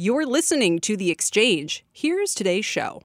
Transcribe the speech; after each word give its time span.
You're 0.00 0.26
listening 0.26 0.78
to 0.82 0.96
The 0.96 1.10
Exchange. 1.10 1.84
Here's 1.90 2.32
today's 2.32 2.64
show. 2.64 3.02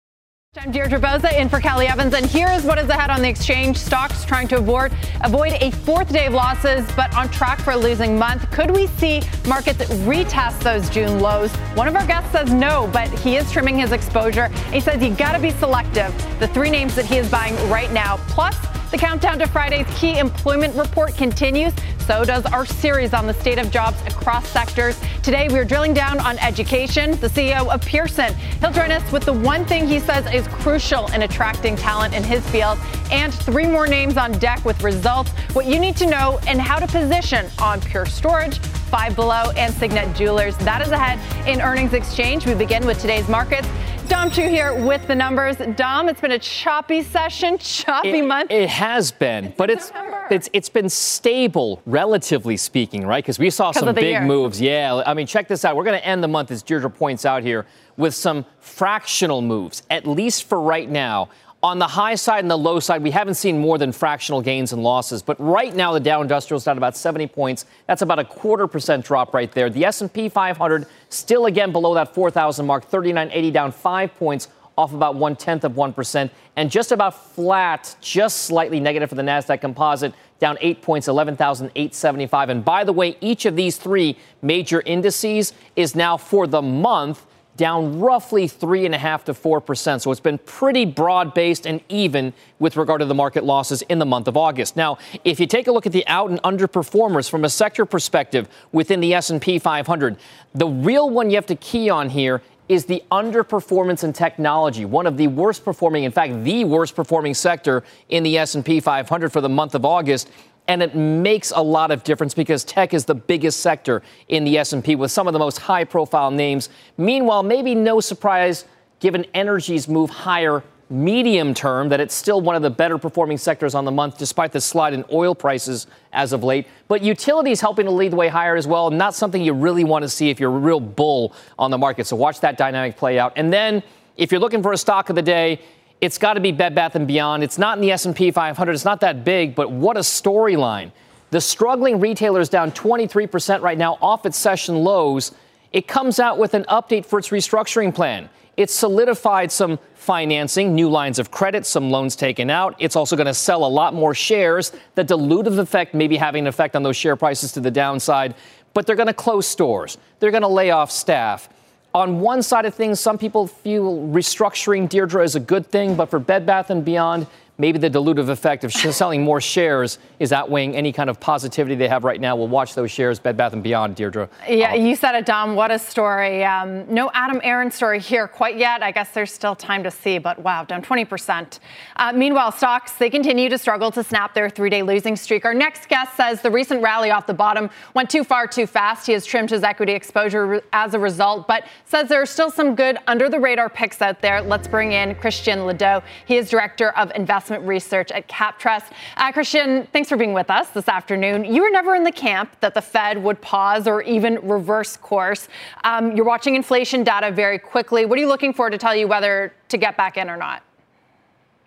I'm 0.56 0.72
Deirdre 0.72 1.00
Bosa 1.00 1.34
in 1.36 1.50
for 1.50 1.60
Kelly 1.60 1.88
Evans, 1.88 2.14
and 2.14 2.24
here 2.24 2.52
is 2.52 2.66
what 2.66 2.78
is 2.78 2.88
ahead 2.88 3.10
on 3.10 3.24
the 3.24 3.28
exchange. 3.28 3.78
Stocks 3.78 4.24
trying 4.24 4.48
to 4.50 4.58
avoid 4.58 4.92
avoid 5.22 5.54
a 5.54 5.72
fourth 5.72 6.14
day 6.14 6.28
of 6.28 6.34
losses, 6.34 6.86
but 6.96 7.12
on 7.16 7.30
track 7.30 7.60
for 7.62 7.72
a 7.72 7.76
losing 7.76 8.16
month. 8.16 8.48
Could 8.52 8.70
we 8.70 8.86
see 8.86 9.24
markets 9.48 9.80
retest 10.06 10.60
those 10.60 10.88
June 10.92 11.20
lows? 11.20 11.52
One 11.74 11.88
of 11.88 11.96
our 11.96 12.06
guests 12.06 12.32
says 12.32 12.54
no, 12.54 12.88
but 12.94 13.10
he 13.22 13.38
is 13.38 13.52
trimming 13.52 13.80
his 13.80 13.92
exposure. 13.92 14.50
He 14.72 14.80
says 14.80 15.02
you 15.02 15.16
got 15.16 15.32
to 15.32 15.40
be 15.40 15.50
selective. 15.50 16.14
The 16.40 16.48
three 16.50 16.70
names 16.70 16.94
that 16.94 17.06
he 17.06 17.18
is 17.18 17.28
buying 17.28 17.56
right 17.72 17.92
now, 17.92 18.18
plus 18.28 18.56
the 18.94 19.00
countdown 19.00 19.40
to 19.40 19.48
Friday's 19.48 19.88
key 20.00 20.20
employment 20.20 20.76
report 20.76 21.16
continues. 21.16 21.74
So 22.06 22.24
does 22.24 22.46
our 22.46 22.64
series 22.64 23.12
on 23.16 23.26
the 23.26 23.34
state 23.34 23.58
of 23.58 23.72
jobs 23.72 24.00
across 24.04 24.48
sectors. 24.48 24.96
Today, 25.24 25.48
we're 25.50 25.66
drilling 25.66 25.96
down 25.96 26.20
on 26.20 26.38
education. 26.38 27.12
The 27.20 27.28
CEO 27.28 27.74
of 27.74 27.82
Pearson. 27.82 28.36
He'll 28.60 28.72
join 28.72 28.92
us 28.92 29.12
with 29.12 29.24
the 29.24 29.34
one 29.34 29.66
thing 29.66 29.88
he 29.88 30.00
says 30.00 30.32
is 30.32 30.48
crucial 30.48 31.08
in 31.08 31.24
attracting 31.24 31.76
talent 31.76 32.14
in 32.14 32.24
his 32.24 32.48
field, 32.52 32.78
and 33.12 33.34
three 33.34 33.66
more 33.66 33.88
names 33.88 34.16
on 34.16 34.32
deck 34.34 34.64
with 34.64 34.84
results, 34.84 35.32
what 35.54 35.66
you 35.66 35.80
need 35.80 35.98
to 35.98 36.06
know, 36.06 36.40
and 36.46 36.62
how 36.62 36.78
to 36.78 36.86
position 36.86 37.48
on 37.58 37.82
Pure 37.82 38.06
Storage. 38.06 38.60
Five 38.94 39.16
Below 39.16 39.50
and 39.58 39.74
Signet 39.74 40.16
Jewelers. 40.16 40.56
That 40.58 40.80
is 40.84 40.92
ahead 40.92 41.18
in 41.48 41.62
earnings 41.62 41.94
exchange. 41.94 42.46
We 42.46 42.54
begin 42.54 42.86
with 42.86 43.02
today's 43.02 43.28
markets. 43.28 43.68
Dom 44.08 44.30
Chu 44.30 44.48
here 44.48 44.86
with 44.86 45.08
the 45.08 45.16
numbers. 45.16 45.58
Dom, 45.76 46.10
it's 46.10 46.22
been 46.22 46.34
a 46.34 46.38
choppy 46.38 47.02
session, 47.02 47.58
choppy 47.58 48.20
it, 48.20 48.28
month. 48.28 48.52
It 48.52 48.70
has 48.70 49.12
been, 49.12 49.46
it's 49.46 49.58
but 49.58 49.72
it's 49.72 49.92
it's 50.30 50.50
it's 50.54 50.70
been 50.70 50.90
stable, 50.90 51.82
relatively 51.88 52.56
speaking, 52.56 53.04
right? 53.08 53.24
Because 53.24 53.40
we 53.40 53.50
saw 53.50 53.72
some 53.72 53.96
big 53.96 54.04
year. 54.04 54.22
moves. 54.22 54.62
Yeah, 54.62 55.02
I 55.08 55.16
mean, 55.16 55.26
check 55.26 55.48
this 55.48 55.66
out. 55.66 55.76
We're 55.76 55.86
going 55.86 56.00
to 56.00 56.06
end 56.06 56.24
the 56.24 56.28
month, 56.28 56.52
as 56.52 56.62
Deirdre 56.62 56.92
points 56.92 57.26
out 57.26 57.42
here, 57.42 57.66
with 57.98 58.14
some 58.14 58.46
fractional 58.60 59.42
moves, 59.42 59.82
at 59.90 60.06
least 60.06 60.44
for 60.44 60.62
right 60.62 60.88
now 60.88 61.30
on 61.64 61.80
the 61.80 61.88
high 61.88 62.16
side 62.16 62.40
and 62.44 62.52
the 62.52 62.58
low 62.58 62.78
side, 62.82 63.02
we 63.02 63.10
haven't 63.10 63.36
seen 63.36 63.58
more 63.58 63.78
than 63.78 63.94
fractional 63.94 64.42
gains 64.42 64.74
and 64.74 64.84
losses. 64.84 65.24
But 65.24 65.40
right 65.40 65.74
now, 65.74 65.94
the 65.94 66.00
Dow 66.02 66.22
Industrial 66.22 66.58
is 66.58 66.66
down 66.66 66.78
about 66.78 66.98
70 66.98 67.28
points. 67.28 67.66
That's 67.88 68.02
about 68.02 68.20
a 68.20 68.26
quarter 68.26 68.68
percent 68.68 69.06
drop 69.06 69.34
right 69.34 69.50
there. 69.50 69.70
The 69.70 69.86
S&P 69.86 70.28
500 70.28 70.86
still 71.08 71.46
again 71.46 71.72
below 71.72 71.94
that 71.94 72.14
4,000 72.14 72.66
mark, 72.66 72.84
3980 72.90 73.52
down 73.52 73.72
five 73.72 74.14
points 74.16 74.50
off 74.78 74.94
about 74.94 75.16
one 75.16 75.36
tenth 75.36 75.64
of 75.64 75.78
one 75.78 75.94
percent, 75.94 76.32
and 76.56 76.70
just 76.70 76.92
about 76.92 77.34
flat, 77.36 77.96
just 78.02 78.42
slightly 78.46 78.80
negative 78.80 79.08
for 79.08 79.16
the 79.16 79.22
Nasdaq 79.22 79.62
Composite, 79.62 80.14
down 80.40 80.58
eight 80.62 80.82
points, 80.82 81.08
11,875. 81.08 82.50
And 82.50 82.66
by 82.66 82.84
the 82.84 82.92
way, 82.92 83.16
each 83.22 83.46
of 83.46 83.56
these 83.56 83.78
three 83.78 84.18
major 84.42 84.82
indices 84.82 85.54
is 85.76 85.96
now 85.96 86.18
for 86.18 86.48
the 86.48 86.62
month 86.62 87.24
down 87.56 88.00
roughly 88.00 88.48
3.5 88.48 89.26
to 89.26 89.34
4%. 89.34 90.02
So 90.02 90.12
it's 90.12 90.20
been 90.20 90.40
pretty 90.40 90.86
broad 90.86 91.34
based 91.34 91.68
and 91.68 91.82
even 91.90 92.34
with 92.60 92.78
regard 92.78 93.00
to 93.02 93.06
the 93.06 93.14
market 93.14 93.44
losses 93.44 93.82
in 93.84 94.00
the 94.00 94.06
month 94.06 94.28
of 94.28 94.38
August. 94.38 94.76
Now, 94.76 94.98
if 95.24 95.40
you 95.40 95.48
take 95.48 95.68
a 95.68 95.72
look 95.72 95.86
at 95.86 95.92
the 95.92 96.06
out 96.08 96.30
and 96.30 96.42
underperformers 96.42 97.30
from 97.30 97.46
a 97.46 97.50
sector 97.50 97.86
perspective 97.86 98.48
within 98.72 99.00
the 99.00 99.14
S&P 99.14 99.60
500, 99.60 100.18
the 100.56 100.68
real 100.68 101.10
one 101.10 101.30
you 101.30 101.36
have 101.36 101.46
to 101.48 101.56
key 101.56 101.90
on 101.90 102.10
here 102.10 102.42
is 102.70 102.86
the 102.86 103.04
underperformance 103.12 104.04
in 104.04 104.14
technology, 104.14 104.86
one 104.86 105.06
of 105.06 105.18
the 105.18 105.28
worst 105.28 105.66
performing, 105.66 106.06
in 106.06 106.12
fact, 106.12 106.44
the 106.44 106.64
worst 106.64 106.96
performing 106.96 107.34
sector 107.34 107.84
in 108.10 108.24
the 108.24 108.38
S&P 108.38 108.80
500 108.80 109.32
for 109.32 109.42
the 109.42 109.50
month 109.50 109.76
of 109.76 109.84
August 109.84 110.30
and 110.68 110.82
it 110.82 110.96
makes 110.96 111.52
a 111.52 111.62
lot 111.62 111.92
of 111.92 112.04
difference 112.04 112.34
because 112.34 112.64
tech 112.64 112.94
is 112.94 113.06
the 113.06 113.16
biggest 113.16 113.60
sector 113.60 114.02
in 114.30 114.44
the 114.44 114.58
S&P 114.58 114.96
with 114.96 115.12
some 115.12 115.28
of 115.28 115.34
the 115.34 115.40
most 115.40 115.60
high 115.60 115.84
profile 115.84 116.32
names. 116.32 116.70
Meanwhile, 116.98 117.44
maybe 117.44 117.76
no 117.76 118.00
surprise 118.00 118.66
given 119.00 119.26
energy's 119.34 119.88
move 119.88 120.10
higher 120.10 120.64
medium 120.90 121.54
term 121.54 121.90
that 121.90 122.00
it's 122.00 122.14
still 122.14 122.40
one 122.40 122.56
of 122.56 122.62
the 122.62 122.70
better 122.70 122.98
performing 122.98 123.38
sectors 123.38 123.74
on 123.74 123.84
the 123.84 123.92
month 123.92 124.18
despite 124.18 124.52
the 124.52 124.62
slide 124.62 124.94
in 124.94 125.04
oil 125.12 125.34
prices 125.34 125.88
as 126.12 126.34
of 126.34 126.44
late. 126.44 126.68
But 126.88 127.02
utilities 127.02 127.60
helping 127.60 127.86
to 127.86 127.92
lead 127.92 128.12
the 128.12 128.16
way 128.16 128.28
higher 128.28 128.56
as 128.56 128.68
well, 128.68 128.92
not 128.92 129.16
something 129.16 129.42
you 129.42 129.54
really 129.54 129.84
want 129.84 130.04
to 130.04 130.10
see 130.10 130.30
if 130.30 130.40
you're 130.40 130.56
a 130.56 130.60
real 130.60 130.80
bull 130.80 131.34
on 131.58 131.72
the 131.72 131.78
market. 131.78 132.06
So 132.06 132.16
watch 132.16 132.40
that 132.42 132.58
dynamic 132.58 132.96
play 132.96 133.18
out. 133.18 133.34
And 133.36 133.52
then 133.52 133.82
if 134.18 134.32
you're 134.32 134.42
looking 134.42 134.62
for 134.62 134.72
a 134.72 134.78
stock 134.78 135.10
of 135.10 135.16
the 135.16 135.22
day, 135.22 135.62
it's 136.02 136.18
got 136.18 136.34
to 136.34 136.40
be 136.40 136.52
Bed 136.52 136.76
Bath 136.76 136.98
& 137.06 137.08
Beyond. 137.08 137.44
It's 137.44 137.58
not 137.58 137.78
in 137.78 137.82
the 137.82 137.92
S&P 137.92 138.32
500. 138.32 138.72
It's 138.72 138.86
not 138.86 139.00
that 139.02 139.24
big, 139.24 139.56
but 139.56 139.72
what 139.72 139.96
a 139.96 140.02
storyline. 140.02 140.92
The 141.32 141.42
struggling 141.42 142.00
retailer 142.00 142.42
is 142.42 142.50
down 142.50 142.72
23% 142.72 143.62
right 143.62 143.78
now 143.78 143.98
off 144.02 144.26
its 144.26 144.38
session 144.38 144.76
lows. 144.76 145.34
It 145.72 145.88
comes 145.88 146.20
out 146.20 146.38
with 146.38 146.54
an 146.54 146.66
update 146.66 147.06
for 147.06 147.18
its 147.18 147.30
restructuring 147.30 147.96
plan. 147.96 148.30
It's 148.56 148.74
solidified 148.74 149.52
some 149.52 149.80
financing, 149.96 150.76
new 150.76 150.90
lines 150.90 151.18
of 151.18 151.32
credit, 151.32 151.66
some 151.66 151.90
loans 151.90 152.16
taken 152.16 152.50
out. 152.50 152.76
It's 152.78 152.96
also 152.96 153.16
going 153.16 153.28
to 153.28 153.34
sell 153.34 153.66
a 153.66 153.68
lot 153.68 153.96
more 153.96 154.14
shares. 154.14 154.72
The 154.94 155.04
dilutive 155.04 155.58
effect 155.58 155.96
may 155.96 156.08
be 156.08 156.18
having 156.18 156.44
an 156.44 156.48
effect 156.48 156.76
on 156.76 156.84
those 156.84 156.98
share 156.98 157.16
prices 157.16 157.52
to 157.54 157.62
the 157.62 157.72
downside, 157.72 158.36
but 158.76 158.86
they're 158.86 158.96
going 158.96 159.08
to 159.08 159.14
close 159.14 159.48
stores. 159.48 159.98
They're 160.20 160.32
going 160.32 160.44
to 160.44 160.48
lay 160.48 160.70
off 160.70 160.92
staff 160.92 161.50
on 161.94 162.20
one 162.20 162.42
side 162.42 162.66
of 162.66 162.74
things, 162.74 163.00
some 163.00 163.18
people 163.18 163.48
feel 163.48 164.00
restructuring 164.00 164.90
Deirdre 164.90 165.24
is 165.24 165.36
a 165.36 165.40
good 165.40 165.68
thing, 165.68 165.96
but 165.96 166.10
for 166.10 166.20
Bed 166.20 166.46
Bath 166.46 166.70
and 166.70 166.84
Beyond, 166.84 167.28
maybe 167.58 167.78
the 167.78 167.90
dilutive 167.90 168.30
effect 168.30 168.64
of 168.64 168.74
selling 168.74 169.22
more 169.22 169.40
shares 169.40 170.00
is 170.20 170.32
outweighing 170.32 170.76
any 170.76 170.92
kind 170.92 171.10
of 171.10 171.20
positivity 171.20 171.76
they 171.76 171.88
have 171.88 172.04
right 172.04 172.20
now. 172.20 172.36
We'll 172.36 172.48
watch 172.48 172.74
those 172.74 172.90
shares, 172.90 173.20
Bed 173.20 173.38
Bath 173.38 173.54
and 173.54 173.62
Beyond, 173.62 173.96
Deirdre. 173.96 174.28
Yeah, 174.50 174.74
you 174.74 174.96
said 174.96 175.16
it, 175.16 175.26
Dom. 175.26 175.56
What 175.56 175.70
a 175.70 175.78
story. 175.78 176.44
Um, 176.44 176.92
no 176.92 177.12
Adam 177.14 177.40
Aron 177.44 177.70
story 177.70 178.00
here 178.00 178.28
quite 178.28 178.58
yet. 178.58 178.82
I 178.82 178.92
guess 178.92 179.12
there's 179.12 179.32
still 179.32 179.56
time 179.56 179.84
to 179.84 179.92
see, 179.92 180.18
but 180.18 180.40
wow, 180.40 180.64
down 180.64 180.82
20%. 180.82 181.60
Uh, 181.96 182.12
meanwhile, 182.14 182.52
stocks, 182.52 182.94
they 182.94 183.10
continue 183.10 183.50
to 183.50 183.58
struggle 183.58 183.92
to 183.92 184.04
snap 184.04 184.34
their 184.34 184.50
three-day 184.50 184.82
losing 184.82 185.16
streak. 185.16 185.46
Our 185.46 185.54
next 185.54 185.90
guest 185.90 186.16
says 186.16 186.42
the 186.42 186.52
recent 186.52 186.82
rally 186.82 187.12
off 187.12 187.28
the 187.28 187.34
bottom 187.34 187.70
went 187.94 188.10
too 188.10 188.24
far 188.24 188.48
too 188.48 188.66
fast. 188.66 189.06
He 189.06 189.14
has 189.14 189.26
trimmed 189.26 189.52
his 189.52 189.64
equity 189.64 189.94
exposure 189.94 190.64
as 190.74 190.96
a 190.96 191.00
result, 191.00 191.48
but 191.48 191.66
says 191.86 192.10
there 192.10 192.22
are 192.22 192.26
still 192.26 192.50
some 192.50 192.76
good 192.76 192.98
under-the-radar 193.06 193.70
picks 193.70 194.02
out 194.02 194.22
there. 194.22 194.42
Let's 194.42 194.68
bring 194.68 194.94
in 194.94 195.14
Christian 195.16 195.66
Ledoux. 195.68 196.02
He 196.26 196.38
is 196.38 196.50
director 196.50 196.90
of 196.92 197.12
investment 197.16 197.43
research 197.50 198.12
at 198.12 198.28
CapTrust. 198.28 198.92
Uh, 199.18 199.32
Christian, 199.32 199.88
thanks 199.94 200.10
for 200.10 200.18
being 200.18 200.34
with 200.34 200.50
us 200.50 200.70
this 200.70 200.88
afternoon. 200.88 201.46
You 201.46 201.62
were 201.62 201.70
never 201.70 201.96
in 201.96 202.04
the 202.04 202.12
camp 202.12 202.56
that 202.62 202.74
the 202.74 202.82
Fed 202.82 203.24
would 203.24 203.42
pause 203.42 203.88
or 203.88 204.02
even 204.04 204.40
reverse 204.48 204.98
course. 204.98 205.48
Um, 205.84 206.16
you're 206.16 206.26
watching 206.26 206.56
inflation 206.56 207.04
data 207.04 207.32
very 207.32 207.60
quickly. 207.60 208.06
What 208.06 208.18
are 208.18 208.22
you 208.22 208.28
looking 208.28 208.54
for 208.54 208.70
to 208.70 208.78
tell 208.78 208.96
you 208.96 209.08
whether 209.08 209.54
to 209.70 209.78
get 209.78 209.98
back 209.98 210.18
in 210.18 210.30
or 210.30 210.38
not? 210.38 210.64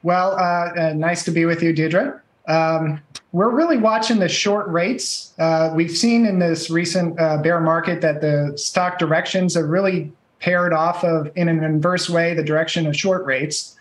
Well, 0.02 0.32
uh, 0.32 0.80
uh, 0.80 0.92
nice 0.94 1.24
to 1.24 1.30
be 1.30 1.46
with 1.46 1.62
you, 1.62 1.72
Deirdre. 1.72 2.20
Um, 2.46 3.02
we're 3.32 3.50
really 3.50 3.76
watching 3.76 4.18
the 4.18 4.28
short 4.28 4.68
rates. 4.68 5.34
Uh, 5.38 5.72
we've 5.74 5.90
seen 5.90 6.26
in 6.26 6.38
this 6.38 6.70
recent 6.70 7.18
uh, 7.18 7.38
bear 7.38 7.60
market 7.60 8.00
that 8.00 8.20
the 8.20 8.52
stock 8.56 8.98
directions 8.98 9.54
have 9.54 9.66
really 9.66 10.12
paired 10.38 10.72
off 10.72 11.02
of, 11.02 11.30
in 11.36 11.48
an 11.48 11.64
inverse 11.64 12.08
way, 12.08 12.34
the 12.34 12.42
direction 12.42 12.86
of 12.86 12.96
short 12.96 13.24
rates. 13.24 13.75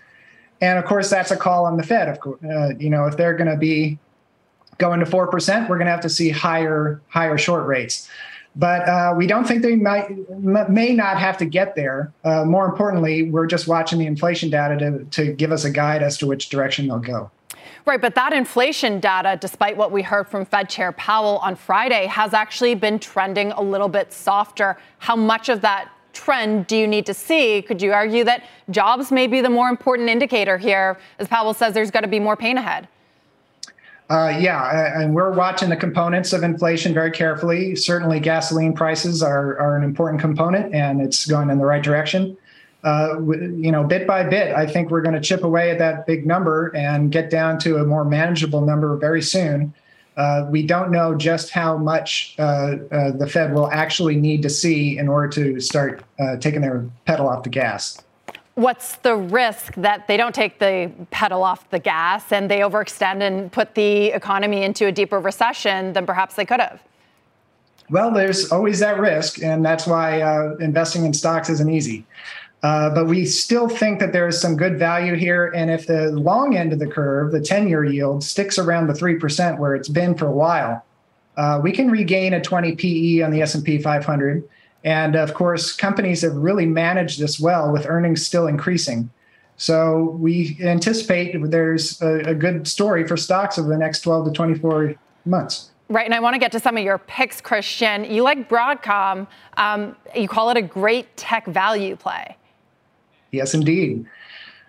And 0.62 0.80
of 0.80 0.86
course, 0.86 1.10
that's 1.10 1.32
a 1.32 1.38
call 1.38 1.66
on 1.66 1.78
the 1.78 1.84
Fed. 1.84 2.08
Of 2.08 2.20
course, 2.20 2.44
uh, 2.44 2.70
you 2.80 2.90
know, 2.90 3.06
if 3.06 3.18
they're 3.18 3.36
going 3.36 3.50
to 3.50 3.58
be 3.58 4.00
going 4.78 5.00
to 5.00 5.06
four 5.06 5.28
percent, 5.28 5.70
we're 5.70 5.78
going 5.78 5.88
to 5.88 5.92
have 5.92 6.02
to 6.02 6.10
see 6.10 6.30
higher 6.30 7.02
higher 7.08 7.38
short 7.38 7.66
rates. 7.66 8.10
But 8.58 8.88
uh, 8.88 9.14
we 9.18 9.28
don't 9.28 9.46
think 9.46 9.64
they 9.64 9.76
might 9.76 10.08
may 10.70 10.94
not 10.94 11.20
have 11.20 11.38
to 11.40 11.46
get 11.46 11.76
there. 11.76 12.14
Uh, 12.24 12.46
more 12.46 12.66
importantly, 12.66 13.30
we're 13.30 13.48
just 13.48 13.68
watching 13.68 14.00
the 14.00 14.06
inflation 14.06 14.50
data 14.50 14.78
to, 14.78 15.04
to 15.04 15.34
give 15.34 15.52
us 15.52 15.66
a 15.66 15.70
guide 15.70 16.02
as 16.02 16.18
to 16.20 16.28
which 16.28 16.50
direction 16.50 16.88
they'll 16.88 17.00
go. 17.00 17.30
Right, 17.86 18.02
but 18.02 18.16
that 18.16 18.34
inflation 18.34 19.00
data, 19.00 19.38
despite 19.40 19.78
what 19.78 19.92
we 19.92 20.02
heard 20.02 20.28
from 20.28 20.44
Fed 20.44 20.70
Chair 20.70 20.92
Powell 20.94 21.38
on 21.38 21.56
Friday, 21.56 22.08
has 22.08 22.34
actually 22.34 22.74
been 22.74 22.98
trending 22.98 23.52
a 23.52 23.62
little 23.62 23.90
bit 23.90 24.12
softer. 24.12 24.78
How 24.98 25.16
much 25.16 25.50
of 25.50 25.62
that 25.62 25.92
trend 26.16 26.66
do 26.66 26.76
you 26.76 26.88
need 26.88 27.06
to 27.06 27.14
see? 27.14 27.62
Could 27.62 27.82
you 27.82 27.94
argue 27.94 28.24
that 28.24 28.44
jobs 28.72 29.12
may 29.12 29.28
be 29.28 29.42
the 29.42 29.50
more 29.50 29.70
important 29.70 30.10
indicator 30.10 30.58
here, 30.58 30.98
as 31.20 31.28
Powell 31.28 31.54
says 31.54 31.74
there's 31.74 31.92
got 31.92 32.02
to 32.02 32.08
be 32.08 32.20
more 32.20 32.36
pain 32.36 32.58
ahead? 32.58 32.88
Uh, 34.10 34.38
yeah, 34.40 35.02
and 35.02 35.16
we're 35.16 35.32
watching 35.32 35.70
the 35.70 35.76
components 35.76 36.32
of 36.32 36.44
inflation 36.44 36.94
very 36.94 37.10
carefully. 37.10 37.76
Certainly, 37.76 38.20
gasoline 38.20 38.74
prices 38.74 39.24
are, 39.24 39.58
are 39.58 39.76
an 39.76 39.84
important 39.84 40.22
component, 40.22 40.74
and 40.76 41.02
it's 41.02 41.26
going 41.26 41.50
in 41.50 41.58
the 41.58 41.66
right 41.66 41.82
direction. 41.82 42.38
Uh, 42.84 43.20
you 43.20 43.72
know, 43.72 43.84
bit 43.84 44.06
by 44.06 44.22
bit, 44.24 44.56
I 44.56 44.68
think 44.68 44.92
we're 44.92 45.02
going 45.02 45.16
to 45.16 45.22
chip 45.22 45.44
away 45.44 45.72
at 45.72 45.80
that 45.80 46.06
big 46.06 46.28
number 46.28 46.68
and 46.76 47.12
get 47.12 47.32
down 47.32 47.58
to 47.60 47.78
a 47.78 47.84
more 47.84 48.06
manageable 48.06 48.62
number 48.62 48.96
very 48.96 49.24
soon. 49.24 49.74
Uh, 50.18 50.46
we 50.50 50.66
don't 50.66 50.92
know 50.92 51.14
just 51.14 51.50
how 51.50 51.78
much 51.78 52.36
uh, 52.40 52.78
uh 52.92 53.12
the 53.12 53.28
Fed 53.28 53.54
will 53.54 53.70
actually 53.72 54.16
need 54.16 54.42
to 54.42 54.50
see 54.50 54.98
in 54.98 55.08
order 55.08 55.28
to 55.28 55.60
start 55.60 56.04
uh, 56.20 56.38
taking 56.38 56.62
their 56.62 56.90
pedal 57.06 57.28
off 57.28 57.44
the 57.44 57.50
gas. 57.50 58.02
What's 58.56 58.96
the 58.98 59.18
risk 59.18 59.76
that 59.76 60.08
they 60.08 60.16
don't 60.16 60.34
take 60.34 60.60
the 60.60 60.90
pedal 61.12 61.44
off 61.44 61.70
the 61.72 61.80
gas 61.80 62.32
and 62.32 62.50
they 62.50 62.60
overextend 62.60 63.22
and 63.22 63.52
put 63.52 63.76
the 63.76 64.08
economy 64.08 64.64
into 64.64 64.88
a 64.88 64.94
deeper 64.94 65.20
recession 65.20 65.92
than 65.92 66.06
perhaps 66.06 66.36
they 66.36 66.46
could 66.46 66.62
have? 66.62 66.82
Well, 67.90 68.12
there's 68.12 68.52
always 68.52 68.80
that 68.80 68.98
risk, 68.98 69.44
and 69.44 69.64
that's 69.64 69.86
why 69.86 70.22
uh, 70.22 70.56
investing 70.60 71.06
in 71.06 71.14
stocks 71.14 71.50
isn't 71.50 71.70
easy. 71.70 72.06
Uh, 72.66 72.90
but 72.90 73.06
we 73.06 73.28
still 73.28 73.70
think 73.70 74.00
that 74.00 74.12
there 74.12 74.28
is 74.28 74.42
some 74.42 74.58
good 74.58 74.80
value 74.80 75.14
here. 75.14 75.52
And 75.56 75.70
if 75.70 75.86
the 75.86 76.10
long 76.14 76.58
end 76.58 76.74
of 76.74 76.80
the 76.80 76.88
curve, 76.88 77.32
the 77.32 77.40
10 77.40 77.68
year 77.68 77.84
yield, 77.84 78.24
sticks 78.24 78.58
around 78.58 78.88
the 78.88 78.94
3% 78.94 79.60
where 79.60 79.76
it's 79.76 79.88
been 79.88 80.16
for 80.16 80.26
a 80.26 80.32
while, 80.32 80.84
uh, 81.38 81.60
we 81.62 81.72
can 81.72 81.92
regain 81.92 82.34
a 82.34 82.42
20 82.42 82.76
PE 82.76 83.22
on 83.22 83.30
the 83.30 83.44
S&P 83.44 83.78
500 83.78 84.50
and 84.84 85.16
of 85.16 85.36
course, 85.36 85.74
companies 85.74 86.24
have 86.24 86.34
really 86.34 86.66
managed 86.66 87.20
this 87.20 87.40
well 87.40 87.72
with 87.72 87.86
earnings 87.86 88.26
still 88.26 88.48
increasing. 88.48 89.12
So 89.58 90.18
we 90.20 90.58
anticipate 90.60 91.36
there's 91.52 92.02
a, 92.02 92.32
a 92.32 92.34
good 92.34 92.68
story 92.68 93.08
for 93.08 93.16
stocks 93.16 93.60
over 93.60 93.70
the 93.70 93.78
next 93.78 94.02
12 94.02 94.26
to 94.26 94.32
24 94.32 94.96
months. 95.26 95.70
Right, 95.90 96.06
and 96.06 96.16
I 96.16 96.20
want 96.20 96.34
to 96.34 96.40
get 96.40 96.52
to 96.54 96.60
some 96.60 96.78
of 96.78 96.84
your 96.84 96.98
picks, 96.98 97.42
Christian. 97.42 98.06
You 98.06 98.24
like 98.24 98.50
Broadcom. 98.50 99.28
Um, 99.58 99.96
you 100.16 100.28
call 100.28 100.50
it 100.50 100.58
a 100.58 100.64
great 100.64 101.16
tech 101.16 101.46
value 101.46 101.96
play. 101.96 102.38
Yes, 103.32 103.54
indeed. 103.54 104.06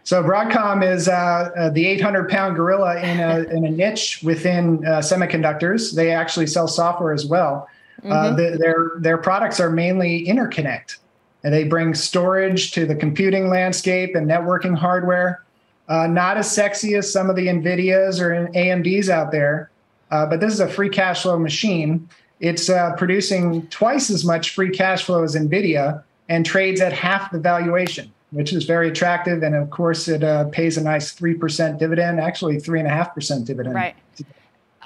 So 0.05 0.23
Broadcom 0.23 0.89
is 0.89 1.09
uh, 1.09 1.51
uh, 1.57 1.71
the 1.71 1.85
800 1.87 2.29
pound 2.29 2.55
gorilla 2.55 3.01
in 3.01 3.19
a, 3.19 3.39
in 3.53 3.65
a 3.65 3.71
niche 3.71 4.21
within 4.23 4.87
uh, 4.87 4.99
semiconductors. 4.99 5.95
They 5.95 6.13
actually 6.13 6.47
sell 6.47 6.69
software 6.69 7.13
as 7.13 7.27
well. 7.27 7.69
Uh, 8.05 8.09
mm-hmm. 8.09 8.37
The, 8.37 8.59
their 8.59 8.91
their 8.99 9.19
products 9.19 9.59
are 9.59 9.71
mainly 9.71 10.25
interconnect, 10.27 10.99
and 11.43 11.53
they 11.53 11.65
bring 11.65 11.95
storage 11.95 12.71
to 12.73 12.87
the 12.87 12.95
computing 12.95 13.49
landscape 13.49 14.15
and 14.15 14.29
networking 14.31 14.77
hardware. 14.77 15.43
Uh, 15.89 16.07
not 16.07 16.37
as 16.37 16.51
sexy 16.51 16.95
as 16.95 17.11
some 17.13 17.31
of 17.31 17.37
the 17.37 17.47
Nvidias 17.47 18.21
or 18.21 18.49
AMDs 18.49 19.09
out 19.09 19.33
there, 19.33 19.71
uh, 20.11 20.27
but 20.27 20.41
this 20.41 20.53
is 20.53 20.61
a 20.61 20.69
free 20.69 20.89
cash 20.89 21.23
flow 21.23 21.39
machine. 21.39 22.09
It's 22.41 22.69
uh, 22.69 22.95
producing 22.97 23.67
twice 23.69 24.11
as 24.11 24.25
much 24.25 24.51
free 24.51 24.71
cash 24.71 25.05
flow 25.05 25.23
as 25.23 25.35
Nvidia 25.35 26.03
and 26.29 26.45
trades 26.45 26.81
at 26.81 26.93
half 26.93 27.31
the 27.31 27.39
valuation, 27.39 28.13
which 28.31 28.53
is 28.53 28.65
very 28.65 28.89
attractive. 28.89 29.43
And 29.43 29.55
of 29.55 29.71
course, 29.71 30.09
it 30.09 30.23
uh, 30.23 30.45
pays 30.51 30.77
a 30.77 30.83
nice 30.83 31.13
three 31.13 31.35
percent 31.35 31.79
dividend, 31.79 32.21
actually 32.21 32.59
three 32.59 32.79
and 32.79 32.89
a 32.89 32.93
half 32.93 33.15
percent 33.15 33.47
dividend. 33.47 33.75
Right 33.75 33.97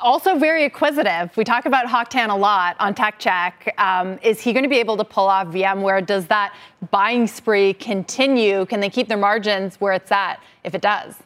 also 0.00 0.38
very 0.38 0.64
acquisitive. 0.64 1.36
We 1.36 1.44
talk 1.44 1.66
about 1.66 1.86
Hock 1.86 2.10
Tan 2.10 2.30
a 2.30 2.36
lot 2.36 2.76
on 2.78 2.94
Tech 2.94 3.18
Check. 3.18 3.74
Um, 3.78 4.18
is 4.22 4.40
he 4.40 4.52
going 4.52 4.62
to 4.62 4.68
be 4.68 4.78
able 4.78 4.96
to 4.96 5.04
pull 5.04 5.26
off 5.26 5.48
VMware? 5.48 6.04
Does 6.04 6.26
that 6.26 6.54
buying 6.90 7.26
spree 7.26 7.74
continue? 7.74 8.66
Can 8.66 8.80
they 8.80 8.90
keep 8.90 9.08
their 9.08 9.18
margins 9.18 9.76
where 9.80 9.92
it's 9.92 10.10
at 10.10 10.40
if 10.64 10.74
it 10.74 10.82
does? 10.82 11.16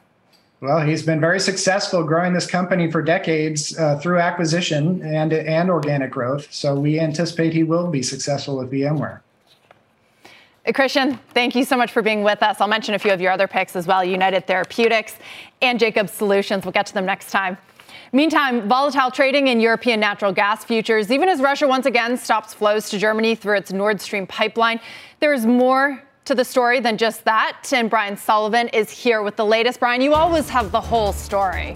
Well, 0.61 0.81
he's 0.81 1.03
been 1.03 1.21
very 1.21 1.41
successful 1.41 2.05
growing 2.05 2.33
this 2.33 2.47
company 2.47 2.91
for 2.91 3.03
decades 3.03 3.79
uh, 3.79 3.99
through 3.99 4.19
acquisition 4.19 5.03
and 5.03 5.33
and 5.33 5.71
organic 5.71 6.11
growth. 6.11 6.51
So 6.53 6.75
we 6.75 6.99
anticipate 6.99 7.53
he 7.53 7.65
will 7.65 7.91
be 7.91 8.03
successful 8.03 8.57
with 8.57 8.71
VMware. 8.71 9.21
Christian, 10.73 11.19
thank 11.35 11.55
you 11.55 11.65
so 11.65 11.77
much 11.77 11.93
for 11.93 12.01
being 12.01 12.23
with 12.23 12.43
us. 12.43 12.59
I'll 12.61 12.69
mention 12.69 12.95
a 12.95 12.99
few 12.99 13.13
of 13.13 13.21
your 13.21 13.33
other 13.33 13.47
picks 13.47 13.77
as 13.77 13.87
well 13.87 14.03
United 14.03 14.47
Therapeutics 14.47 15.17
and 15.61 15.79
Jacobs 15.79 16.13
Solutions. 16.13 16.65
We'll 16.65 16.73
get 16.73 16.87
to 16.87 16.95
them 16.95 17.05
next 17.05 17.31
time. 17.31 17.59
Meantime, 18.13 18.67
volatile 18.69 19.11
trading 19.11 19.49
in 19.49 19.61
European 19.61 20.01
natural 20.01 20.33
gas 20.33 20.65
futures, 20.65 21.11
even 21.11 21.29
as 21.29 21.41
Russia 21.41 21.69
once 21.69 21.85
again 21.85 22.17
stops 22.17 22.55
flows 22.55 22.89
to 22.91 22.99
Germany 22.99 23.35
through 23.35 23.59
its 23.59 23.73
Nord 23.73 24.01
Stream 24.01 24.27
pipeline. 24.27 24.81
There 25.21 25.35
is 25.35 25.45
more 25.45 26.03
to 26.25 26.35
the 26.35 26.45
story 26.45 26.81
than 26.81 26.97
just 26.97 27.25
that. 27.25 27.61
And 27.73 27.91
Brian 27.91 28.17
Sullivan 28.17 28.69
is 28.69 28.91
here 28.91 29.23
with 29.23 29.37
the 29.37 29.45
latest. 29.45 29.81
Brian, 29.81 30.01
you 30.01 30.15
always 30.15 30.49
have 30.49 30.71
the 30.71 30.81
whole 30.81 31.13
story. 31.13 31.75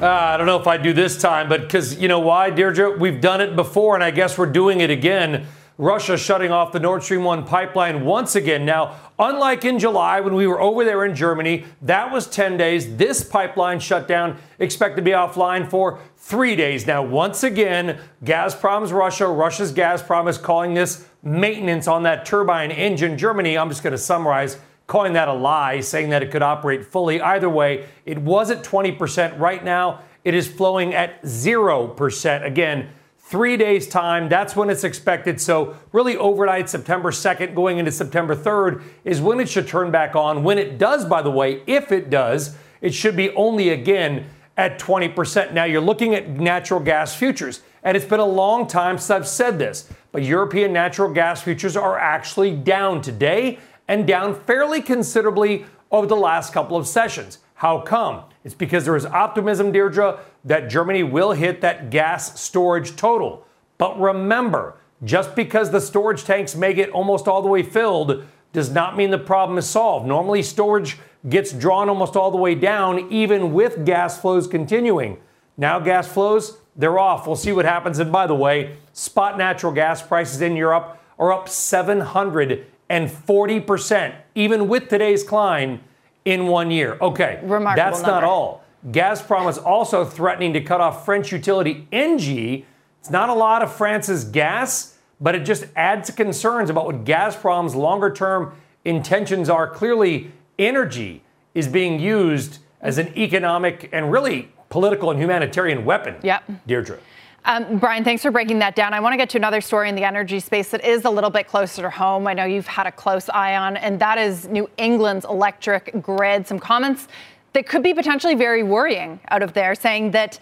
Uh, 0.00 0.06
I 0.08 0.36
don't 0.36 0.46
know 0.46 0.60
if 0.60 0.66
I 0.66 0.76
do 0.76 0.92
this 0.92 1.20
time, 1.20 1.48
but 1.48 1.62
because 1.62 1.98
you 1.98 2.08
know 2.08 2.20
why, 2.20 2.50
Deirdre? 2.50 2.96
We've 2.98 3.20
done 3.20 3.40
it 3.40 3.56
before, 3.56 3.94
and 3.94 4.04
I 4.04 4.10
guess 4.10 4.38
we're 4.38 4.46
doing 4.46 4.80
it 4.80 4.90
again. 4.90 5.46
Russia 5.78 6.16
shutting 6.16 6.50
off 6.50 6.72
the 6.72 6.80
Nord 6.80 7.02
Stream 7.02 7.22
1 7.22 7.44
pipeline 7.44 8.04
once 8.04 8.34
again. 8.34 8.64
Now, 8.64 8.96
unlike 9.18 9.62
in 9.66 9.78
July 9.78 10.20
when 10.20 10.34
we 10.34 10.46
were 10.46 10.60
over 10.60 10.84
there 10.84 11.04
in 11.04 11.14
Germany, 11.14 11.66
that 11.82 12.10
was 12.10 12.26
10 12.26 12.56
days. 12.56 12.96
This 12.96 13.22
pipeline 13.22 13.78
shutdown 13.78 14.38
expected 14.58 14.96
to 14.96 15.02
be 15.02 15.10
offline 15.10 15.68
for 15.68 16.00
three 16.16 16.56
days. 16.56 16.86
Now, 16.86 17.02
once 17.02 17.42
again, 17.42 18.00
Gazprom's 18.24 18.90
Russia, 18.90 19.28
Russia's 19.28 19.70
Gazprom 19.70 20.28
is 20.30 20.38
calling 20.38 20.72
this 20.72 21.06
maintenance 21.22 21.86
on 21.86 22.04
that 22.04 22.24
turbine 22.24 22.70
engine. 22.70 23.18
Germany, 23.18 23.58
I'm 23.58 23.68
just 23.68 23.82
going 23.82 23.92
to 23.92 23.98
summarize, 23.98 24.58
calling 24.86 25.12
that 25.12 25.28
a 25.28 25.34
lie, 25.34 25.80
saying 25.80 26.08
that 26.08 26.22
it 26.22 26.30
could 26.30 26.42
operate 26.42 26.86
fully. 26.86 27.20
Either 27.20 27.50
way, 27.50 27.84
it 28.06 28.16
was 28.16 28.50
at 28.50 28.64
20%. 28.64 29.38
Right 29.38 29.62
now, 29.62 30.00
it 30.24 30.32
is 30.32 30.48
flowing 30.48 30.94
at 30.94 31.22
0%. 31.22 32.46
Again, 32.46 32.88
three 33.26 33.56
days' 33.56 33.88
time. 33.88 34.28
That's 34.28 34.54
when 34.54 34.70
it's 34.70 34.84
expected. 34.84 35.40
So, 35.40 35.76
really, 35.92 36.16
overnight, 36.16 36.70
September 36.70 37.10
2nd, 37.10 37.54
going 37.54 37.78
into 37.78 37.90
September 37.90 38.36
3rd, 38.36 38.82
is 39.04 39.20
when 39.20 39.40
it 39.40 39.48
should 39.48 39.66
turn 39.66 39.90
back 39.90 40.14
on. 40.14 40.44
When 40.44 40.58
it 40.58 40.78
does, 40.78 41.04
by 41.04 41.22
the 41.22 41.30
way, 41.30 41.62
if 41.66 41.90
it 41.90 42.08
does, 42.08 42.56
it 42.80 42.94
should 42.94 43.16
be 43.16 43.30
only 43.30 43.70
again 43.70 44.26
at 44.56 44.78
20%. 44.78 45.52
Now, 45.52 45.64
you're 45.64 45.80
looking 45.80 46.14
at 46.14 46.28
natural 46.28 46.78
gas 46.78 47.16
futures, 47.16 47.62
and 47.82 47.96
it's 47.96 48.06
been 48.06 48.20
a 48.20 48.24
long 48.24 48.66
time 48.68 48.96
since 48.96 49.10
I've 49.10 49.28
said 49.28 49.58
this, 49.58 49.88
but 50.12 50.22
European 50.22 50.72
natural 50.72 51.12
gas 51.12 51.42
futures 51.42 51.76
are 51.76 51.98
actually 51.98 52.54
down 52.54 53.02
today 53.02 53.58
and 53.88 54.06
down 54.06 54.34
fairly 54.34 54.80
considerably 54.80 55.66
over 55.90 56.06
the 56.06 56.16
last 56.16 56.52
couple 56.52 56.76
of 56.76 56.86
sessions. 56.86 57.38
How 57.54 57.80
come? 57.80 58.22
It's 58.44 58.54
because 58.54 58.84
there 58.84 58.96
is 58.96 59.06
optimism, 59.06 59.72
Deirdre, 59.72 60.20
that 60.46 60.70
Germany 60.70 61.02
will 61.02 61.32
hit 61.32 61.60
that 61.60 61.90
gas 61.90 62.40
storage 62.40 62.96
total. 62.96 63.46
But 63.78 64.00
remember, 64.00 64.76
just 65.04 65.34
because 65.34 65.70
the 65.70 65.80
storage 65.80 66.24
tanks 66.24 66.54
may 66.54 66.72
get 66.72 66.88
almost 66.90 67.28
all 67.28 67.42
the 67.42 67.48
way 67.48 67.62
filled 67.62 68.24
does 68.52 68.70
not 68.70 68.96
mean 68.96 69.10
the 69.10 69.18
problem 69.18 69.58
is 69.58 69.68
solved. 69.68 70.06
Normally, 70.06 70.42
storage 70.42 70.96
gets 71.28 71.52
drawn 71.52 71.90
almost 71.90 72.16
all 72.16 72.30
the 72.30 72.38
way 72.38 72.54
down, 72.54 73.12
even 73.12 73.52
with 73.52 73.84
gas 73.84 74.18
flows 74.18 74.46
continuing. 74.46 75.18
Now, 75.58 75.78
gas 75.80 76.08
flows, 76.08 76.58
they're 76.76 76.98
off. 76.98 77.26
We'll 77.26 77.36
see 77.36 77.52
what 77.52 77.64
happens. 77.64 77.98
And 77.98 78.12
by 78.12 78.26
the 78.26 78.34
way, 78.34 78.76
spot 78.92 79.36
natural 79.36 79.72
gas 79.72 80.00
prices 80.00 80.40
in 80.40 80.56
Europe 80.56 80.98
are 81.18 81.32
up 81.32 81.48
740%, 81.48 84.14
even 84.34 84.68
with 84.68 84.88
today's 84.88 85.24
climb 85.24 85.80
in 86.24 86.46
one 86.46 86.70
year. 86.70 86.96
Okay, 87.00 87.40
Remarkable 87.42 87.84
that's 87.84 88.02
number. 88.02 88.12
not 88.12 88.24
all. 88.24 88.64
Gazprom 88.90 89.48
is 89.48 89.58
also 89.58 90.04
threatening 90.04 90.52
to 90.52 90.60
cut 90.60 90.80
off 90.80 91.04
French 91.04 91.32
utility 91.32 91.88
Engie. 91.92 92.64
It's 93.00 93.10
not 93.10 93.28
a 93.28 93.34
lot 93.34 93.62
of 93.62 93.74
France's 93.74 94.24
gas, 94.24 94.96
but 95.20 95.34
it 95.34 95.40
just 95.40 95.66
adds 95.74 96.06
to 96.08 96.12
concerns 96.12 96.70
about 96.70 96.86
what 96.86 97.04
Gazprom's 97.04 97.74
longer 97.74 98.12
term 98.12 98.54
intentions 98.84 99.48
are. 99.48 99.68
Clearly, 99.68 100.30
energy 100.58 101.22
is 101.54 101.66
being 101.66 101.98
used 101.98 102.58
as 102.80 102.98
an 102.98 103.16
economic 103.16 103.88
and 103.92 104.12
really 104.12 104.52
political 104.68 105.10
and 105.10 105.20
humanitarian 105.20 105.84
weapon. 105.84 106.16
Yep. 106.22 106.44
Deirdre. 106.66 106.98
Um, 107.44 107.78
Brian, 107.78 108.02
thanks 108.02 108.22
for 108.22 108.32
breaking 108.32 108.58
that 108.58 108.74
down. 108.74 108.92
I 108.92 108.98
want 108.98 109.12
to 109.12 109.16
get 109.16 109.30
to 109.30 109.38
another 109.38 109.60
story 109.60 109.88
in 109.88 109.94
the 109.94 110.02
energy 110.02 110.40
space 110.40 110.70
that 110.70 110.84
is 110.84 111.04
a 111.04 111.10
little 111.10 111.30
bit 111.30 111.46
closer 111.46 111.82
to 111.82 111.90
home. 111.90 112.26
I 112.26 112.34
know 112.34 112.44
you've 112.44 112.66
had 112.66 112.88
a 112.88 112.92
close 112.92 113.28
eye 113.28 113.56
on, 113.56 113.76
and 113.76 114.00
that 114.00 114.18
is 114.18 114.48
New 114.48 114.68
England's 114.78 115.24
electric 115.24 116.02
grid. 116.02 116.46
Some 116.48 116.58
comments 116.58 117.06
that 117.56 117.66
could 117.66 117.82
be 117.82 117.94
potentially 117.94 118.34
very 118.34 118.62
worrying 118.62 119.18
out 119.28 119.42
of 119.42 119.54
there, 119.54 119.74
saying 119.74 120.10
that 120.10 120.38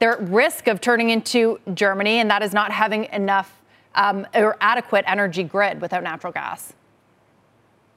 they're 0.00 0.20
at 0.20 0.28
risk 0.28 0.66
of 0.66 0.80
turning 0.80 1.10
into 1.10 1.60
Germany, 1.72 2.18
and 2.18 2.28
that 2.32 2.42
is 2.42 2.52
not 2.52 2.72
having 2.72 3.04
enough 3.12 3.62
um, 3.94 4.26
or 4.34 4.56
adequate 4.60 5.04
energy 5.06 5.44
grid 5.44 5.80
without 5.80 6.02
natural 6.02 6.32
gas. 6.32 6.72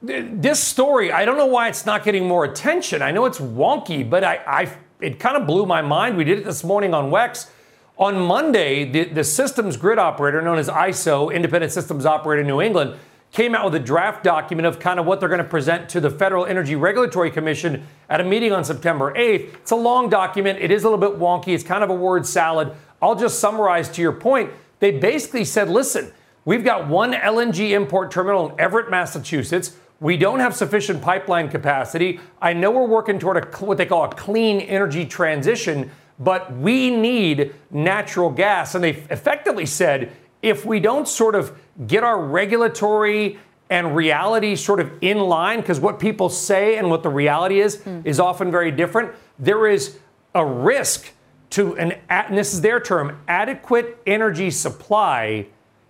This 0.00 0.60
story, 0.60 1.10
I 1.10 1.24
don't 1.24 1.36
know 1.36 1.46
why 1.46 1.70
it's 1.70 1.84
not 1.84 2.04
getting 2.04 2.28
more 2.28 2.44
attention. 2.44 3.02
I 3.02 3.10
know 3.10 3.24
it's 3.24 3.40
wonky, 3.40 4.08
but 4.08 4.22
I, 4.22 4.36
I 4.46 4.76
it 5.00 5.18
kind 5.18 5.36
of 5.36 5.44
blew 5.44 5.66
my 5.66 5.82
mind. 5.82 6.16
We 6.16 6.22
did 6.22 6.38
it 6.38 6.44
this 6.44 6.62
morning 6.62 6.94
on 6.94 7.10
Wex 7.10 7.50
on 7.98 8.16
Monday, 8.16 8.84
the, 8.84 9.04
the 9.04 9.24
systems 9.24 9.76
grid 9.76 9.98
operator, 9.98 10.40
known 10.40 10.58
as 10.58 10.68
ISO, 10.68 11.34
Independent 11.34 11.72
Systems 11.72 12.06
Operator 12.06 12.44
New 12.44 12.60
England, 12.60 12.94
came 13.32 13.54
out 13.54 13.64
with 13.64 13.74
a 13.74 13.80
draft 13.80 14.22
document 14.22 14.66
of 14.66 14.78
kind 14.78 15.00
of 15.00 15.06
what 15.06 15.18
they're 15.18 15.28
going 15.28 15.42
to 15.42 15.44
present 15.44 15.88
to 15.88 16.00
the 16.00 16.10
Federal 16.10 16.44
Energy 16.44 16.76
Regulatory 16.76 17.30
Commission 17.30 17.86
at 18.10 18.20
a 18.20 18.24
meeting 18.24 18.52
on 18.52 18.62
September 18.62 19.12
8th. 19.14 19.54
It's 19.54 19.70
a 19.70 19.76
long 19.76 20.10
document. 20.10 20.58
It 20.60 20.70
is 20.70 20.84
a 20.84 20.90
little 20.90 21.10
bit 21.10 21.18
wonky. 21.18 21.48
It's 21.48 21.64
kind 21.64 21.82
of 21.82 21.88
a 21.88 21.94
word 21.94 22.26
salad. 22.26 22.72
I'll 23.00 23.14
just 23.16 23.40
summarize 23.40 23.88
to 23.90 24.02
your 24.02 24.12
point. 24.12 24.50
They 24.80 24.90
basically 24.90 25.46
said, 25.46 25.70
listen, 25.70 26.12
we've 26.44 26.62
got 26.62 26.88
one 26.88 27.14
LNG 27.14 27.70
import 27.70 28.10
terminal 28.10 28.50
in 28.50 28.60
Everett, 28.60 28.90
Massachusetts. 28.90 29.76
We 29.98 30.18
don't 30.18 30.40
have 30.40 30.54
sufficient 30.54 31.00
pipeline 31.00 31.48
capacity. 31.48 32.20
I 32.40 32.52
know 32.52 32.70
we're 32.70 32.86
working 32.86 33.18
toward 33.18 33.36
a, 33.38 33.46
what 33.64 33.78
they 33.78 33.86
call 33.86 34.04
a 34.04 34.14
clean 34.14 34.60
energy 34.60 35.06
transition, 35.06 35.90
but 36.18 36.54
we 36.56 36.94
need 36.94 37.54
natural 37.70 38.28
gas. 38.28 38.74
And 38.74 38.84
they 38.84 38.90
effectively 38.90 39.64
said, 39.64 40.12
if 40.42 40.66
we 40.66 40.80
don't 40.80 41.08
sort 41.08 41.34
of 41.34 41.56
get 41.86 42.02
our 42.04 42.20
regulatory 42.20 43.38
and 43.70 43.96
reality 43.96 44.54
sort 44.54 44.80
of 44.80 44.92
in 45.00 45.18
line, 45.18 45.60
because 45.60 45.80
what 45.80 45.98
people 45.98 46.28
say 46.28 46.76
and 46.76 46.90
what 46.90 47.02
the 47.02 47.08
reality 47.08 47.60
is 47.60 47.78
mm. 47.78 48.04
is 48.04 48.20
often 48.20 48.50
very 48.50 48.70
different, 48.70 49.12
there 49.38 49.66
is 49.66 49.98
a 50.34 50.44
risk 50.44 51.12
to 51.50 51.76
an, 51.76 51.94
and 52.10 52.36
this 52.36 52.52
is 52.52 52.60
their 52.60 52.80
term, 52.80 53.20
adequate 53.28 53.98
energy 54.06 54.50
supply 54.50 55.46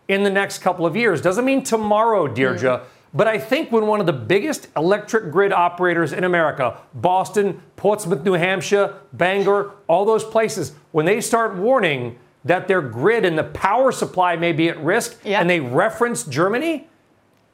in 0.07 0.23
the 0.23 0.31
next 0.31 0.59
couple 0.59 0.85
of 0.85 0.95
years. 0.95 1.21
Doesn't 1.21 1.45
mean 1.45 1.63
tomorrow, 1.63 2.29
Deirdre. 2.29 2.79
Mm. 2.79 2.85
But 3.15 3.29
I 3.29 3.39
think 3.39 3.71
when 3.71 3.87
one 3.87 4.01
of 4.01 4.07
the 4.07 4.13
biggest 4.13 4.69
electric 4.77 5.31
grid 5.31 5.53
operators 5.53 6.13
in 6.13 6.25
America, 6.25 6.79
Boston, 6.95 7.63
Portsmouth, 7.77 8.25
New 8.25 8.33
Hampshire, 8.33 8.95
Bangor, 9.13 9.73
all 9.87 10.05
those 10.05 10.25
places, 10.25 10.73
when 10.93 11.05
they 11.05 11.21
start 11.21 11.57
warning 11.57 12.19
that 12.45 12.69
their 12.69 12.83
grid 12.83 13.25
and 13.25 13.39
the 13.39 13.45
power 13.45 13.93
supply 13.93 14.37
may 14.37 14.53
be 14.53 14.69
at 14.69 14.83
risk, 14.83 15.19
yep. 15.25 15.41
and 15.41 15.49
they 15.49 15.61
reference 15.61 16.25
Germany, 16.25 16.89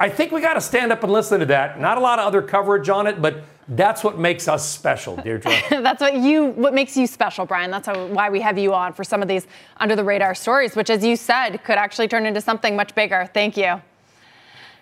I 0.00 0.08
think 0.08 0.30
we 0.30 0.40
got 0.40 0.54
to 0.54 0.60
stand 0.60 0.92
up 0.92 1.02
and 1.02 1.12
listen 1.12 1.40
to 1.40 1.46
that. 1.46 1.80
Not 1.80 1.98
a 1.98 2.00
lot 2.00 2.18
of 2.18 2.26
other 2.26 2.40
coverage 2.40 2.88
on 2.88 3.06
it, 3.06 3.20
but 3.20 3.42
that's 3.68 4.02
what 4.02 4.18
makes 4.18 4.48
us 4.48 4.66
special, 4.66 5.16
Deirdre. 5.16 5.52
that's 5.70 6.00
what 6.00 6.14
you 6.14 6.46
what 6.46 6.72
makes 6.72 6.96
you 6.96 7.06
special, 7.06 7.44
Brian. 7.44 7.70
That's 7.70 7.88
why 7.88 8.30
we 8.30 8.40
have 8.40 8.56
you 8.56 8.72
on 8.72 8.92
for 8.92 9.04
some 9.04 9.20
of 9.20 9.28
these 9.28 9.46
under 9.78 9.96
the 9.96 10.04
radar 10.04 10.34
stories, 10.34 10.76
which, 10.76 10.88
as 10.88 11.04
you 11.04 11.16
said, 11.16 11.62
could 11.64 11.76
actually 11.76 12.08
turn 12.08 12.24
into 12.26 12.40
something 12.40 12.76
much 12.76 12.94
bigger. 12.94 13.28
Thank 13.34 13.56
you. 13.56 13.82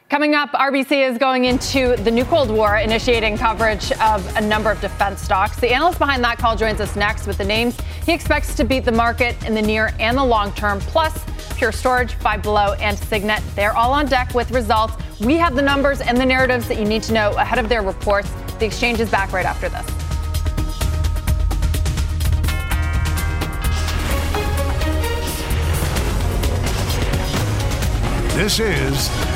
Coming 0.09 0.37
up, 0.37 0.53
RBC 0.53 1.11
is 1.11 1.19
going 1.19 1.47
into 1.47 1.97
the 1.97 2.13
new 2.13 2.25
Cold 2.25 2.49
War, 2.49 2.77
initiating 2.77 3.37
coverage 3.37 3.91
of 4.01 4.25
a 4.37 4.41
number 4.41 4.71
of 4.71 4.81
defense 4.81 5.21
stocks. 5.21 5.59
The 5.59 5.75
analyst 5.75 5.99
behind 5.99 6.23
that 6.23 6.39
call 6.39 6.55
joins 6.55 6.81
us 6.81 6.95
next 6.95 7.27
with 7.27 7.39
the 7.39 7.45
names 7.45 7.77
he 8.05 8.13
expects 8.13 8.55
to 8.55 8.63
beat 8.63 8.85
the 8.85 8.93
market 8.93 9.35
in 9.45 9.53
the 9.53 9.61
near 9.61 9.93
and 9.99 10.17
the 10.17 10.25
long 10.25 10.53
term, 10.53 10.79
plus 10.79 11.25
Pure 11.57 11.73
Storage, 11.73 12.15
Five 12.15 12.41
Below, 12.43 12.75
and 12.75 12.97
Signet. 12.97 13.43
They're 13.57 13.77
all 13.77 13.93
on 13.93 14.07
deck 14.07 14.33
with 14.33 14.53
results. 14.53 14.95
We 15.21 15.35
have 15.39 15.57
the 15.57 15.63
numbers 15.63 16.01
and 16.01 16.17
the 16.17 16.27
narratives 16.27 16.69
that 16.69 16.79
you 16.79 16.85
need 16.85 17.03
to 17.03 17.13
know 17.13 17.33
ahead 17.33 17.59
of 17.59 17.69
their 17.69 17.83
reports. 17.83 18.31
The 18.61 18.67
exchange 18.67 19.01
is 19.01 19.11
back 19.11 19.33
right 19.33 19.45
after 19.45 19.69
this. 19.69 19.87
This 28.37 28.61
is 28.61 29.36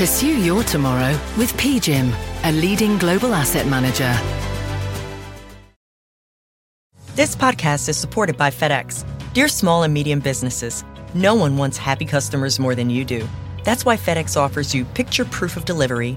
Pursue 0.00 0.38
your 0.38 0.64
tomorrow 0.64 1.10
with 1.36 1.52
PGIM, 1.58 2.10
a 2.44 2.52
leading 2.52 2.96
global 2.96 3.34
asset 3.34 3.66
manager. 3.66 4.18
This 7.16 7.36
podcast 7.36 7.86
is 7.86 7.98
supported 7.98 8.38
by 8.38 8.48
FedEx. 8.48 9.04
Dear 9.34 9.46
small 9.46 9.82
and 9.82 9.92
medium 9.92 10.20
businesses, 10.20 10.84
no 11.12 11.34
one 11.34 11.58
wants 11.58 11.76
happy 11.76 12.06
customers 12.06 12.58
more 12.58 12.74
than 12.74 12.88
you 12.88 13.04
do. 13.04 13.28
That's 13.62 13.84
why 13.84 13.98
FedEx 13.98 14.38
offers 14.38 14.74
you 14.74 14.86
picture 14.86 15.26
proof 15.26 15.58
of 15.58 15.66
delivery, 15.66 16.16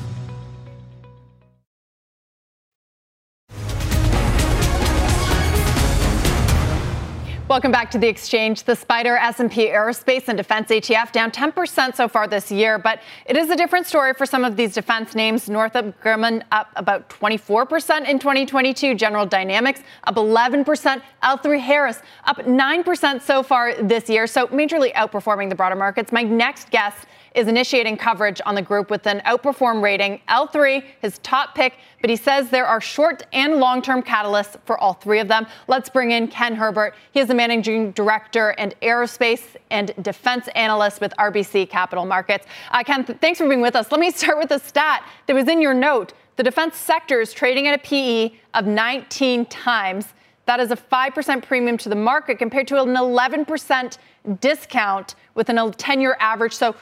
Welcome 7.51 7.73
back 7.73 7.91
to 7.91 7.97
the 7.97 8.07
exchange. 8.07 8.63
The 8.63 8.77
Spider 8.77 9.17
S&P 9.17 9.67
Aerospace 9.67 10.29
and 10.29 10.37
Defense 10.37 10.69
ETF 10.69 11.11
down 11.11 11.31
10% 11.31 11.93
so 11.97 12.07
far 12.07 12.25
this 12.25 12.49
year, 12.49 12.79
but 12.79 13.01
it 13.25 13.35
is 13.35 13.49
a 13.49 13.57
different 13.57 13.85
story 13.85 14.13
for 14.13 14.25
some 14.25 14.45
of 14.45 14.55
these 14.55 14.73
defense 14.73 15.15
names. 15.15 15.49
Northrop 15.49 16.01
Grumman 16.01 16.43
up 16.53 16.69
about 16.77 17.09
24% 17.09 18.07
in 18.07 18.19
2022, 18.19 18.95
General 18.95 19.25
Dynamics 19.25 19.81
up 20.05 20.15
11%, 20.15 21.01
L3Harris 21.23 22.01
up 22.23 22.37
9% 22.37 23.21
so 23.21 23.43
far 23.43 23.75
this 23.83 24.07
year, 24.07 24.27
so 24.27 24.47
majorly 24.47 24.93
outperforming 24.93 25.49
the 25.49 25.55
broader 25.55 25.75
markets. 25.75 26.13
My 26.13 26.23
next 26.23 26.69
guest 26.69 27.05
is 27.35 27.47
initiating 27.47 27.97
coverage 27.97 28.41
on 28.45 28.55
the 28.55 28.61
group 28.61 28.89
with 28.89 29.07
an 29.07 29.21
outperform 29.25 29.81
rating. 29.81 30.19
L3, 30.27 30.83
his 31.01 31.19
top 31.19 31.55
pick, 31.55 31.77
but 32.01 32.09
he 32.09 32.15
says 32.15 32.49
there 32.49 32.65
are 32.65 32.81
short 32.81 33.23
and 33.31 33.55
long 33.55 33.81
term 33.81 34.01
catalysts 34.01 34.57
for 34.65 34.77
all 34.77 34.93
three 34.93 35.19
of 35.19 35.27
them. 35.27 35.47
Let's 35.67 35.89
bring 35.89 36.11
in 36.11 36.27
Ken 36.27 36.55
Herbert. 36.55 36.93
He 37.11 37.19
is 37.19 37.27
the 37.27 37.35
managing 37.35 37.91
director 37.91 38.49
and 38.57 38.75
aerospace 38.81 39.55
and 39.69 39.93
defense 40.01 40.49
analyst 40.55 40.99
with 40.99 41.13
RBC 41.17 41.69
Capital 41.69 42.05
Markets. 42.05 42.45
Uh, 42.71 42.83
Ken, 42.83 43.05
th- 43.05 43.19
thanks 43.19 43.39
for 43.39 43.47
being 43.47 43.61
with 43.61 43.75
us. 43.75 43.91
Let 43.91 43.99
me 43.99 44.11
start 44.11 44.37
with 44.37 44.51
a 44.51 44.59
stat 44.59 45.07
that 45.27 45.33
was 45.33 45.47
in 45.47 45.61
your 45.61 45.73
note. 45.73 46.13
The 46.35 46.43
defense 46.43 46.75
sector 46.75 47.21
is 47.21 47.33
trading 47.33 47.67
at 47.67 47.75
a 47.75 47.83
PE 47.83 48.31
of 48.53 48.65
19 48.65 49.45
times. 49.45 50.07
That 50.45 50.59
is 50.59 50.71
a 50.71 50.75
5% 50.75 51.45
premium 51.45 51.77
to 51.77 51.89
the 51.89 51.95
market 51.95 52.39
compared 52.39 52.67
to 52.69 52.81
an 52.81 52.89
11% 52.89 53.97
discount 54.39 55.15
with 55.35 55.49
a 55.49 55.73
10 55.77 56.01
year 56.01 56.17
average. 56.19 56.53
So 56.53 56.75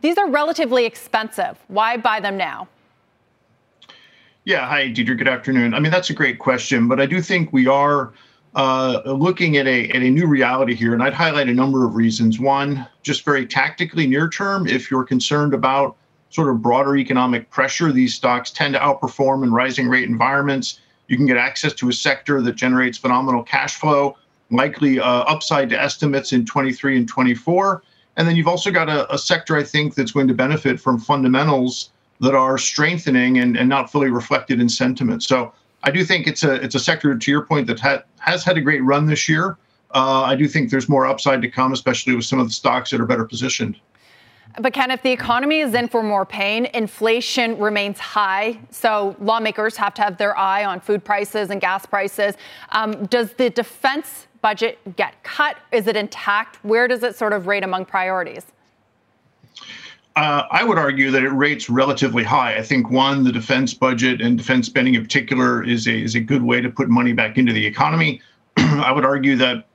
these 0.00 0.18
are 0.18 0.28
relatively 0.28 0.84
expensive. 0.84 1.58
Why 1.68 1.96
buy 1.96 2.20
them 2.20 2.36
now? 2.36 2.68
Yeah, 4.44 4.66
hi, 4.66 4.88
Deirdre. 4.88 5.16
Good 5.16 5.28
afternoon. 5.28 5.74
I 5.74 5.80
mean, 5.80 5.92
that's 5.92 6.10
a 6.10 6.14
great 6.14 6.38
question, 6.38 6.88
but 6.88 7.00
I 7.00 7.06
do 7.06 7.20
think 7.20 7.52
we 7.52 7.66
are 7.66 8.12
uh, 8.54 9.02
looking 9.04 9.58
at 9.58 9.66
a, 9.66 9.88
at 9.90 10.02
a 10.02 10.10
new 10.10 10.26
reality 10.26 10.74
here, 10.74 10.94
and 10.94 11.02
I'd 11.02 11.12
highlight 11.12 11.48
a 11.48 11.54
number 11.54 11.84
of 11.84 11.94
reasons. 11.94 12.40
One, 12.40 12.86
just 13.02 13.24
very 13.24 13.46
tactically 13.46 14.06
near 14.06 14.28
term, 14.28 14.66
if 14.66 14.90
you're 14.90 15.04
concerned 15.04 15.54
about 15.54 15.96
sort 16.30 16.48
of 16.48 16.62
broader 16.62 16.96
economic 16.96 17.50
pressure, 17.50 17.92
these 17.92 18.14
stocks 18.14 18.50
tend 18.50 18.74
to 18.74 18.80
outperform 18.80 19.44
in 19.44 19.52
rising 19.52 19.88
rate 19.88 20.08
environments. 20.08 20.80
You 21.08 21.16
can 21.16 21.26
get 21.26 21.36
access 21.36 21.72
to 21.74 21.88
a 21.88 21.92
sector 21.92 22.40
that 22.40 22.54
generates 22.54 22.96
phenomenal 22.96 23.42
cash 23.42 23.76
flow, 23.76 24.16
likely 24.50 25.00
uh, 25.00 25.04
upside 25.04 25.68
to 25.70 25.80
estimates 25.80 26.32
in 26.32 26.46
23 26.46 26.96
and 26.96 27.08
24. 27.08 27.82
And 28.20 28.28
then 28.28 28.36
you've 28.36 28.48
also 28.48 28.70
got 28.70 28.90
a, 28.90 29.10
a 29.10 29.16
sector, 29.16 29.56
I 29.56 29.62
think, 29.62 29.94
that's 29.94 30.12
going 30.12 30.28
to 30.28 30.34
benefit 30.34 30.78
from 30.78 30.98
fundamentals 30.98 31.90
that 32.20 32.34
are 32.34 32.58
strengthening 32.58 33.38
and, 33.38 33.56
and 33.56 33.66
not 33.66 33.90
fully 33.90 34.10
reflected 34.10 34.60
in 34.60 34.68
sentiment. 34.68 35.22
So 35.22 35.54
I 35.84 35.90
do 35.90 36.04
think 36.04 36.26
it's 36.26 36.44
a 36.44 36.56
it's 36.56 36.74
a 36.74 36.78
sector, 36.78 37.16
to 37.16 37.30
your 37.30 37.46
point, 37.46 37.66
that 37.68 37.80
ha- 37.80 38.02
has 38.18 38.44
had 38.44 38.58
a 38.58 38.60
great 38.60 38.84
run 38.84 39.06
this 39.06 39.26
year. 39.26 39.56
Uh, 39.94 40.20
I 40.24 40.36
do 40.36 40.46
think 40.48 40.70
there's 40.70 40.86
more 40.86 41.06
upside 41.06 41.40
to 41.40 41.48
come, 41.48 41.72
especially 41.72 42.14
with 42.14 42.26
some 42.26 42.38
of 42.38 42.46
the 42.46 42.52
stocks 42.52 42.90
that 42.90 43.00
are 43.00 43.06
better 43.06 43.24
positioned. 43.24 43.80
But 44.60 44.74
Ken, 44.74 44.90
if 44.90 45.00
the 45.00 45.12
economy 45.12 45.60
is 45.60 45.72
in 45.72 45.88
for 45.88 46.02
more 46.02 46.26
pain, 46.26 46.66
inflation 46.74 47.58
remains 47.58 47.98
high. 47.98 48.60
So 48.70 49.16
lawmakers 49.18 49.78
have 49.78 49.94
to 49.94 50.02
have 50.02 50.18
their 50.18 50.36
eye 50.36 50.66
on 50.66 50.80
food 50.80 51.02
prices 51.02 51.48
and 51.48 51.58
gas 51.58 51.86
prices. 51.86 52.34
Um, 52.68 53.06
does 53.06 53.32
the 53.32 53.48
defense 53.48 54.26
budget 54.42 54.78
get 54.96 55.22
cut? 55.22 55.56
Is 55.72 55.86
it 55.86 55.96
intact? 55.96 56.62
Where 56.64 56.88
does 56.88 57.02
it 57.02 57.16
sort 57.16 57.32
of 57.32 57.46
rate 57.46 57.64
among 57.64 57.84
priorities? 57.84 58.46
Uh, 60.16 60.42
I 60.50 60.64
would 60.64 60.78
argue 60.78 61.10
that 61.12 61.22
it 61.22 61.30
rates 61.30 61.70
relatively 61.70 62.24
high. 62.24 62.56
I 62.56 62.62
think 62.62 62.90
one, 62.90 63.22
the 63.22 63.32
defense 63.32 63.72
budget 63.72 64.20
and 64.20 64.36
defense 64.36 64.66
spending 64.66 64.94
in 64.94 65.02
particular 65.02 65.62
is 65.62 65.86
a 65.86 65.94
is 65.94 66.14
a 66.14 66.20
good 66.20 66.42
way 66.42 66.60
to 66.60 66.68
put 66.68 66.88
money 66.88 67.12
back 67.12 67.38
into 67.38 67.52
the 67.52 67.64
economy. 67.64 68.20
I 68.56 68.90
would 68.92 69.04
argue 69.04 69.36
that 69.36 69.66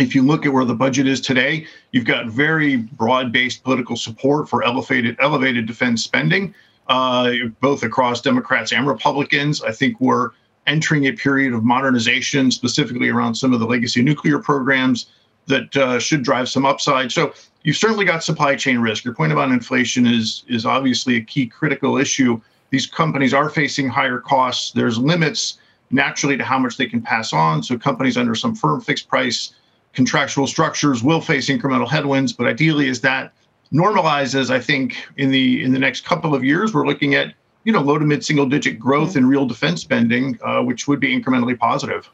if 0.00 0.14
you 0.14 0.22
look 0.22 0.44
at 0.44 0.52
where 0.52 0.64
the 0.64 0.74
budget 0.74 1.06
is 1.06 1.20
today, 1.20 1.66
you've 1.92 2.04
got 2.04 2.26
very 2.26 2.76
broad-based 2.76 3.62
political 3.62 3.96
support 3.96 4.48
for 4.48 4.64
elevated 4.64 5.16
elevated 5.20 5.66
defense 5.66 6.02
spending, 6.02 6.52
uh, 6.88 7.32
both 7.60 7.82
across 7.84 8.20
Democrats 8.20 8.72
and 8.72 8.86
Republicans. 8.88 9.62
I 9.62 9.72
think 9.72 10.00
we're 10.00 10.30
entering 10.66 11.06
a 11.06 11.12
period 11.12 11.52
of 11.52 11.64
modernization, 11.64 12.50
specifically 12.50 13.08
around 13.08 13.34
some 13.34 13.52
of 13.52 13.60
the 13.60 13.66
legacy 13.66 14.02
nuclear 14.02 14.38
programs 14.38 15.06
that 15.46 15.76
uh, 15.76 15.98
should 15.98 16.22
drive 16.22 16.48
some 16.48 16.64
upside. 16.64 17.10
So 17.10 17.32
you've 17.62 17.76
certainly 17.76 18.04
got 18.04 18.22
supply 18.22 18.56
chain 18.56 18.78
risk. 18.78 19.04
Your 19.04 19.14
point 19.14 19.32
about 19.32 19.50
inflation 19.50 20.06
is 20.06 20.44
is 20.48 20.64
obviously 20.66 21.16
a 21.16 21.22
key 21.22 21.46
critical 21.46 21.98
issue. 21.98 22.40
These 22.70 22.86
companies 22.86 23.34
are 23.34 23.50
facing 23.50 23.88
higher 23.88 24.20
costs. 24.20 24.72
There's 24.72 24.98
limits 24.98 25.58
naturally 25.90 26.36
to 26.36 26.44
how 26.44 26.58
much 26.58 26.76
they 26.76 26.86
can 26.86 27.02
pass 27.02 27.32
on. 27.32 27.62
So 27.62 27.76
companies 27.76 28.16
under 28.16 28.34
some 28.34 28.54
firm 28.54 28.80
fixed 28.80 29.08
price 29.08 29.54
contractual 29.92 30.46
structures 30.46 31.02
will 31.02 31.20
face 31.20 31.48
incremental 31.48 31.88
headwinds, 31.88 32.32
but 32.32 32.46
ideally 32.46 32.88
as 32.88 33.00
that 33.00 33.32
normalizes, 33.72 34.50
I 34.50 34.60
think 34.60 34.96
in 35.16 35.30
the 35.30 35.62
in 35.62 35.72
the 35.72 35.78
next 35.78 36.04
couple 36.04 36.34
of 36.34 36.44
years, 36.44 36.72
we're 36.72 36.86
looking 36.86 37.14
at 37.14 37.34
you 37.64 37.72
know 37.72 37.80
low 37.80 37.98
to 37.98 38.04
mid 38.04 38.24
single 38.24 38.46
digit 38.46 38.78
growth 38.78 39.10
mm-hmm. 39.10 39.18
in 39.18 39.28
real 39.28 39.46
defense 39.46 39.80
spending, 39.82 40.38
uh, 40.42 40.62
which 40.62 40.88
would 40.88 41.00
be 41.00 41.18
incrementally 41.18 41.58
positive. 41.58 42.08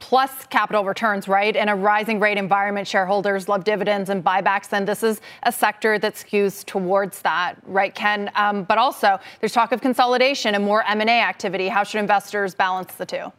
Plus 0.00 0.46
capital 0.46 0.84
returns, 0.84 1.26
right? 1.26 1.56
In 1.56 1.68
a 1.68 1.74
rising 1.74 2.20
rate 2.20 2.38
environment, 2.38 2.86
shareholders 2.86 3.48
love 3.48 3.64
dividends 3.64 4.10
and 4.10 4.22
buybacks, 4.22 4.72
and 4.72 4.86
this 4.86 5.02
is 5.02 5.20
a 5.42 5.50
sector 5.50 5.98
that 5.98 6.14
skews 6.14 6.64
towards 6.64 7.20
that, 7.22 7.56
right, 7.64 7.92
Ken? 7.92 8.30
Um, 8.36 8.62
but 8.62 8.78
also, 8.78 9.18
there's 9.40 9.52
talk 9.52 9.72
of 9.72 9.80
consolidation 9.80 10.54
and 10.54 10.64
more 10.64 10.84
M&A 10.84 11.20
activity. 11.20 11.66
How 11.66 11.82
should 11.82 11.98
investors 11.98 12.54
balance 12.54 12.94
the 12.94 13.06
two? 13.06 13.32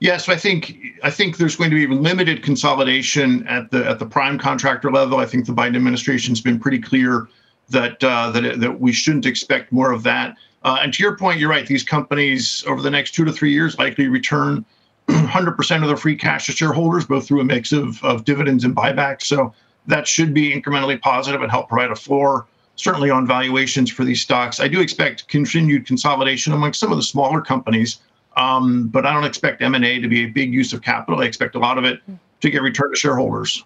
Yes, 0.00 0.28
I 0.28 0.36
think 0.36 0.76
I 1.04 1.10
think 1.10 1.36
there's 1.36 1.54
going 1.54 1.70
to 1.70 1.76
be 1.76 1.86
limited 1.86 2.42
consolidation 2.42 3.46
at 3.46 3.70
the 3.70 3.88
at 3.88 4.00
the 4.00 4.06
prime 4.06 4.36
contractor 4.36 4.90
level. 4.90 5.18
I 5.18 5.26
think 5.26 5.46
the 5.46 5.52
Biden 5.52 5.76
administration's 5.76 6.40
been 6.40 6.58
pretty 6.58 6.80
clear 6.80 7.28
that 7.72 8.02
uh, 8.02 8.30
that 8.30 8.60
that 8.60 8.80
we 8.80 8.92
shouldn't 8.92 9.26
expect 9.26 9.72
more 9.72 9.92
of 9.92 10.02
that. 10.04 10.36
Uh, 10.62 10.78
and 10.80 10.94
to 10.94 11.02
your 11.02 11.16
point, 11.16 11.40
you're 11.40 11.50
right. 11.50 11.66
These 11.66 11.82
companies 11.82 12.62
over 12.66 12.80
the 12.80 12.90
next 12.90 13.12
two 13.12 13.24
to 13.24 13.32
three 13.32 13.52
years 13.52 13.76
likely 13.78 14.06
return 14.06 14.64
100% 15.08 15.82
of 15.82 15.88
their 15.88 15.96
free 15.96 16.14
cash 16.14 16.46
to 16.46 16.52
shareholders, 16.52 17.04
both 17.04 17.26
through 17.26 17.40
a 17.40 17.44
mix 17.44 17.72
of, 17.72 18.02
of 18.04 18.24
dividends 18.24 18.62
and 18.62 18.74
buybacks. 18.76 19.22
So 19.22 19.52
that 19.88 20.06
should 20.06 20.32
be 20.32 20.52
incrementally 20.52 21.00
positive 21.00 21.42
and 21.42 21.50
help 21.50 21.68
provide 21.68 21.90
a 21.90 21.96
floor, 21.96 22.46
certainly 22.76 23.10
on 23.10 23.26
valuations 23.26 23.90
for 23.90 24.04
these 24.04 24.22
stocks. 24.22 24.60
I 24.60 24.68
do 24.68 24.80
expect 24.80 25.26
continued 25.26 25.84
consolidation 25.84 26.52
among 26.52 26.74
some 26.74 26.92
of 26.92 26.96
the 26.96 27.02
smaller 27.02 27.40
companies 27.40 27.98
um, 28.36 28.88
but 28.88 29.06
I 29.06 29.12
don't 29.12 29.24
expect 29.24 29.62
M&A 29.62 30.00
to 30.00 30.08
be 30.08 30.24
a 30.24 30.26
big 30.26 30.52
use 30.52 30.72
of 30.72 30.82
capital. 30.82 31.20
I 31.20 31.24
expect 31.24 31.54
a 31.54 31.58
lot 31.58 31.78
of 31.78 31.84
it 31.84 32.00
to 32.40 32.50
get 32.50 32.62
returned 32.62 32.94
to 32.94 32.98
shareholders. 32.98 33.64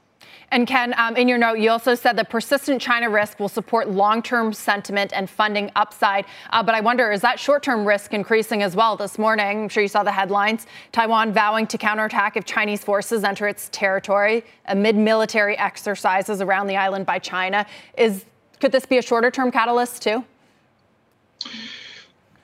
And 0.53 0.67
Ken, 0.67 0.95
um, 0.97 1.17
in 1.17 1.27
your 1.27 1.39
note, 1.39 1.59
you 1.59 1.71
also 1.71 1.95
said 1.95 2.17
that 2.17 2.31
persistent 2.31 2.81
China 2.81 3.11
risk 3.11 3.41
will 3.41 3.49
support 3.49 3.91
long-term 3.91 4.53
sentiment 4.53 5.13
and 5.13 5.29
funding 5.29 5.73
upside. 5.75 6.25
Uh, 6.51 6.63
but 6.63 6.75
I 6.75 6.81
wonder, 6.81 7.11
is 7.11 7.21
that 7.23 7.41
short-term 7.41 7.85
risk 7.85 8.15
increasing 8.15 8.63
as 8.63 8.77
well 8.77 8.97
this 8.97 9.19
morning? 9.19 9.65
I'm 9.65 9.69
sure 9.69 9.83
you 9.83 9.89
saw 9.89 10.05
the 10.05 10.13
headlines. 10.13 10.67
Taiwan 10.93 11.33
vowing 11.33 11.67
to 11.67 11.79
counterattack 11.79 12.37
if 12.37 12.45
Chinese 12.45 12.85
forces 12.85 13.25
enter 13.25 13.49
its 13.49 13.69
territory 13.73 14.45
amid 14.67 14.95
military 14.97 15.59
exercises 15.59 16.41
around 16.41 16.69
the 16.69 16.77
island 16.77 17.07
by 17.07 17.19
China. 17.19 17.67
Is 17.99 18.25
could 18.61 18.73
this 18.73 18.87
be 18.87 18.99
a 18.99 19.03
shorter-term 19.03 19.51
catalyst 19.51 20.03
too? 20.03 20.25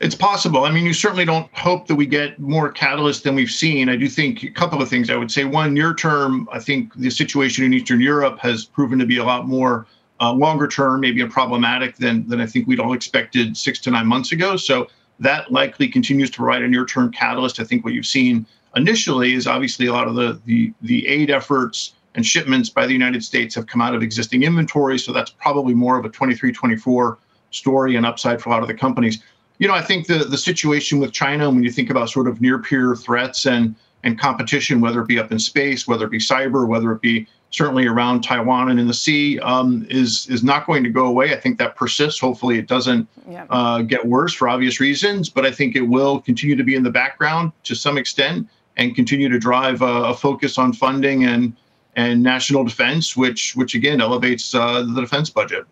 It's 0.02 0.16
possible. 0.16 0.64
I 0.64 0.72
mean, 0.72 0.84
you 0.84 0.92
certainly 0.92 1.24
don't 1.24 1.48
hope 1.54 1.86
that 1.86 1.94
we 1.94 2.06
get 2.06 2.36
more 2.40 2.72
catalyst 2.72 3.22
than 3.22 3.36
we've 3.36 3.52
seen. 3.52 3.88
I 3.88 3.94
do 3.94 4.08
think 4.08 4.42
a 4.42 4.50
couple 4.50 4.82
of 4.82 4.88
things. 4.88 5.10
I 5.10 5.16
would 5.16 5.30
say 5.30 5.44
one, 5.44 5.72
near 5.72 5.94
term, 5.94 6.48
I 6.50 6.58
think 6.58 6.92
the 6.96 7.08
situation 7.08 7.64
in 7.64 7.72
Eastern 7.72 8.00
Europe 8.00 8.40
has 8.40 8.64
proven 8.64 8.98
to 8.98 9.06
be 9.06 9.18
a 9.18 9.24
lot 9.24 9.46
more 9.46 9.86
uh, 10.20 10.32
longer 10.32 10.66
term, 10.66 11.02
maybe 11.02 11.20
a 11.20 11.28
problematic 11.28 11.98
than 11.98 12.26
than 12.26 12.40
I 12.40 12.46
think 12.46 12.66
we'd 12.66 12.80
all 12.80 12.94
expected 12.94 13.56
six 13.56 13.78
to 13.82 13.92
nine 13.92 14.08
months 14.08 14.32
ago. 14.32 14.56
So 14.56 14.88
that 15.20 15.52
likely 15.52 15.86
continues 15.86 16.30
to 16.30 16.38
provide 16.38 16.62
a 16.62 16.68
near 16.68 16.84
term 16.84 17.12
catalyst. 17.12 17.60
I 17.60 17.64
think 17.64 17.84
what 17.84 17.94
you've 17.94 18.04
seen 18.04 18.44
initially 18.74 19.34
is 19.34 19.46
obviously 19.46 19.86
a 19.86 19.92
lot 19.92 20.08
of 20.08 20.16
the 20.16 20.40
the 20.46 20.72
the 20.82 21.06
aid 21.06 21.30
efforts 21.30 21.94
and 22.16 22.26
shipments 22.26 22.68
by 22.68 22.88
the 22.88 22.92
United 22.92 23.22
States 23.22 23.54
have 23.54 23.68
come 23.68 23.80
out 23.80 23.94
of 23.94 24.02
existing 24.02 24.42
inventory. 24.42 24.98
So 24.98 25.12
that's 25.12 25.30
probably 25.30 25.74
more 25.74 25.96
of 25.96 26.04
a 26.04 26.08
23, 26.08 26.52
24 26.52 27.18
story 27.52 27.94
and 27.94 28.04
upside 28.04 28.42
for 28.42 28.50
a 28.50 28.52
lot 28.52 28.62
of 28.62 28.68
the 28.68 28.74
companies 28.74 29.22
you 29.62 29.68
know, 29.68 29.74
I 29.74 29.80
think 29.80 30.08
the 30.08 30.18
the 30.18 30.36
situation 30.36 30.98
with 30.98 31.12
China, 31.12 31.46
and 31.46 31.54
when 31.54 31.62
you 31.62 31.70
think 31.70 31.88
about 31.88 32.10
sort 32.10 32.26
of 32.26 32.40
near 32.40 32.58
peer 32.58 32.96
threats 32.96 33.46
and 33.46 33.76
and 34.02 34.18
competition, 34.18 34.80
whether 34.80 35.00
it 35.00 35.06
be 35.06 35.20
up 35.20 35.30
in 35.30 35.38
space, 35.38 35.86
whether 35.86 36.04
it 36.04 36.10
be 36.10 36.18
cyber, 36.18 36.66
whether 36.66 36.90
it 36.90 37.00
be 37.00 37.28
certainly 37.52 37.86
around 37.86 38.22
Taiwan 38.22 38.70
and 38.70 38.80
in 38.80 38.88
the 38.88 38.94
sea, 38.94 39.38
um, 39.38 39.86
is 39.88 40.26
is 40.28 40.42
not 40.42 40.66
going 40.66 40.82
to 40.82 40.90
go 40.90 41.06
away. 41.06 41.32
I 41.32 41.36
think 41.38 41.58
that 41.58 41.76
persists. 41.76 42.18
Hopefully, 42.18 42.58
it 42.58 42.66
doesn't 42.66 43.06
yeah. 43.30 43.46
uh, 43.50 43.82
get 43.82 44.04
worse 44.04 44.34
for 44.34 44.48
obvious 44.48 44.80
reasons, 44.80 45.28
but 45.28 45.46
I 45.46 45.52
think 45.52 45.76
it 45.76 45.82
will 45.82 46.20
continue 46.20 46.56
to 46.56 46.64
be 46.64 46.74
in 46.74 46.82
the 46.82 46.90
background 46.90 47.52
to 47.62 47.76
some 47.76 47.96
extent 47.96 48.48
and 48.76 48.96
continue 48.96 49.28
to 49.28 49.38
drive 49.38 49.80
a, 49.80 50.10
a 50.10 50.14
focus 50.14 50.58
on 50.58 50.72
funding 50.72 51.24
and 51.24 51.54
and 51.94 52.20
national 52.20 52.64
defense, 52.64 53.16
which 53.16 53.54
which 53.54 53.76
again 53.76 54.00
elevates 54.00 54.56
uh, 54.56 54.82
the 54.82 55.00
defense 55.00 55.30
budget. 55.30 55.66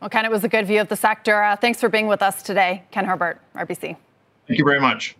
Well, 0.00 0.08
Ken, 0.08 0.24
it 0.24 0.30
was 0.30 0.44
a 0.44 0.48
good 0.48 0.66
view 0.66 0.80
of 0.80 0.88
the 0.88 0.96
sector. 0.96 1.42
Uh, 1.42 1.56
thanks 1.56 1.78
for 1.78 1.90
being 1.90 2.06
with 2.06 2.22
us 2.22 2.42
today, 2.42 2.84
Ken 2.90 3.04
Herbert, 3.04 3.40
RBC. 3.54 3.96
Thank 4.46 4.58
you 4.58 4.64
very 4.64 4.80
much. 4.80 5.16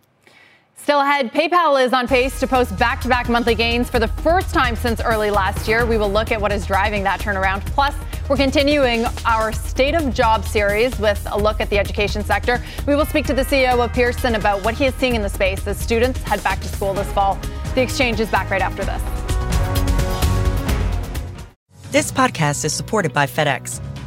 Still 0.74 1.00
ahead, 1.02 1.30
PayPal 1.34 1.84
is 1.84 1.92
on 1.92 2.08
pace 2.08 2.40
to 2.40 2.46
post 2.46 2.76
back 2.78 3.02
to 3.02 3.08
back 3.08 3.28
monthly 3.28 3.54
gains 3.54 3.90
for 3.90 3.98
the 3.98 4.08
first 4.08 4.54
time 4.54 4.74
since 4.74 5.02
early 5.02 5.30
last 5.30 5.68
year. 5.68 5.84
We 5.84 5.98
will 5.98 6.10
look 6.10 6.32
at 6.32 6.40
what 6.40 6.50
is 6.50 6.64
driving 6.64 7.02
that 7.02 7.20
turnaround. 7.20 7.66
Plus, 7.66 7.94
we're 8.30 8.38
continuing 8.38 9.04
our 9.26 9.52
State 9.52 9.94
of 9.94 10.14
Job 10.14 10.42
series 10.44 10.98
with 10.98 11.22
a 11.30 11.36
look 11.36 11.60
at 11.60 11.68
the 11.68 11.78
education 11.78 12.24
sector. 12.24 12.62
We 12.86 12.96
will 12.96 13.04
speak 13.04 13.26
to 13.26 13.34
the 13.34 13.42
CEO 13.42 13.84
of 13.84 13.92
Pearson 13.92 14.36
about 14.36 14.64
what 14.64 14.72
he 14.74 14.86
is 14.86 14.94
seeing 14.94 15.14
in 15.14 15.20
the 15.20 15.28
space 15.28 15.66
as 15.66 15.78
students 15.78 16.22
head 16.22 16.42
back 16.42 16.60
to 16.60 16.68
school 16.68 16.94
this 16.94 17.12
fall. 17.12 17.38
The 17.74 17.82
exchange 17.82 18.18
is 18.18 18.30
back 18.30 18.48
right 18.48 18.62
after 18.62 18.82
this. 18.82 19.02
This 21.90 22.10
podcast 22.10 22.64
is 22.64 22.72
supported 22.72 23.12
by 23.12 23.26
FedEx. 23.26 23.82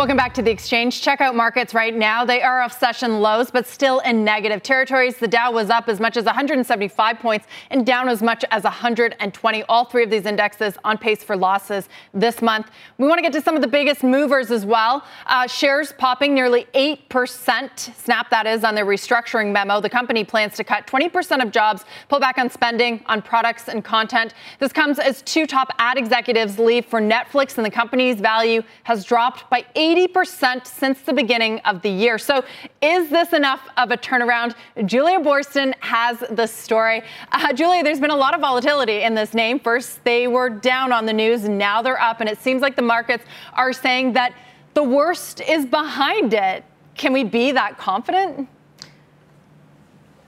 Welcome 0.00 0.16
back 0.16 0.32
to 0.32 0.40
the 0.40 0.50
exchange. 0.50 1.02
Check 1.02 1.20
out 1.20 1.36
markets 1.36 1.74
right 1.74 1.94
now. 1.94 2.24
They 2.24 2.40
are 2.40 2.62
off 2.62 2.80
session 2.80 3.20
lows, 3.20 3.50
but 3.50 3.66
still 3.66 3.98
in 3.98 4.24
negative 4.24 4.62
territories. 4.62 5.18
The 5.18 5.28
Dow 5.28 5.52
was 5.52 5.68
up 5.68 5.90
as 5.90 6.00
much 6.00 6.16
as 6.16 6.24
175 6.24 7.18
points 7.18 7.46
and 7.68 7.84
down 7.84 8.08
as 8.08 8.22
much 8.22 8.42
as 8.50 8.64
120. 8.64 9.62
All 9.64 9.84
three 9.84 10.02
of 10.02 10.08
these 10.08 10.24
indexes 10.24 10.78
on 10.84 10.96
pace 10.96 11.22
for 11.22 11.36
losses 11.36 11.90
this 12.14 12.40
month. 12.40 12.70
We 12.96 13.08
want 13.08 13.18
to 13.18 13.22
get 13.22 13.34
to 13.34 13.42
some 13.42 13.56
of 13.56 13.60
the 13.60 13.68
biggest 13.68 14.02
movers 14.02 14.50
as 14.50 14.64
well. 14.64 15.04
Uh, 15.26 15.46
shares 15.46 15.92
popping 15.92 16.32
nearly 16.34 16.66
8%. 16.74 17.78
Snap, 17.94 18.30
that 18.30 18.46
is, 18.46 18.64
on 18.64 18.74
their 18.74 18.86
restructuring 18.86 19.52
memo. 19.52 19.82
The 19.82 19.90
company 19.90 20.24
plans 20.24 20.54
to 20.54 20.64
cut 20.64 20.86
20% 20.86 21.42
of 21.42 21.50
jobs, 21.50 21.84
pull 22.08 22.20
back 22.20 22.38
on 22.38 22.48
spending 22.48 23.02
on 23.04 23.20
products 23.20 23.68
and 23.68 23.84
content. 23.84 24.32
This 24.60 24.72
comes 24.72 24.98
as 24.98 25.20
two 25.20 25.46
top 25.46 25.74
ad 25.76 25.98
executives 25.98 26.58
leave 26.58 26.86
for 26.86 27.02
Netflix, 27.02 27.58
and 27.58 27.66
the 27.66 27.70
company's 27.70 28.18
value 28.18 28.62
has 28.84 29.04
dropped 29.04 29.50
by 29.50 29.66
8 29.74 29.89
80% 29.90 30.66
since 30.66 31.00
the 31.00 31.12
beginning 31.12 31.58
of 31.60 31.82
the 31.82 31.90
year. 31.90 32.18
So, 32.18 32.44
is 32.80 33.10
this 33.10 33.32
enough 33.32 33.68
of 33.76 33.90
a 33.90 33.96
turnaround? 33.96 34.54
Julia 34.86 35.18
Boorstin 35.18 35.74
has 35.80 36.22
the 36.30 36.46
story. 36.46 37.02
Uh, 37.32 37.52
Julia, 37.52 37.82
there's 37.82 38.00
been 38.00 38.10
a 38.10 38.16
lot 38.16 38.34
of 38.34 38.40
volatility 38.40 39.02
in 39.02 39.14
this 39.14 39.34
name. 39.34 39.58
First, 39.58 40.02
they 40.04 40.28
were 40.28 40.48
down 40.48 40.92
on 40.92 41.06
the 41.06 41.12
news, 41.12 41.48
now 41.48 41.82
they're 41.82 42.00
up, 42.00 42.20
and 42.20 42.28
it 42.28 42.40
seems 42.40 42.62
like 42.62 42.76
the 42.76 42.82
markets 42.82 43.24
are 43.54 43.72
saying 43.72 44.12
that 44.12 44.34
the 44.74 44.82
worst 44.82 45.40
is 45.40 45.66
behind 45.66 46.34
it. 46.34 46.64
Can 46.94 47.12
we 47.12 47.24
be 47.24 47.52
that 47.52 47.78
confident? 47.78 48.48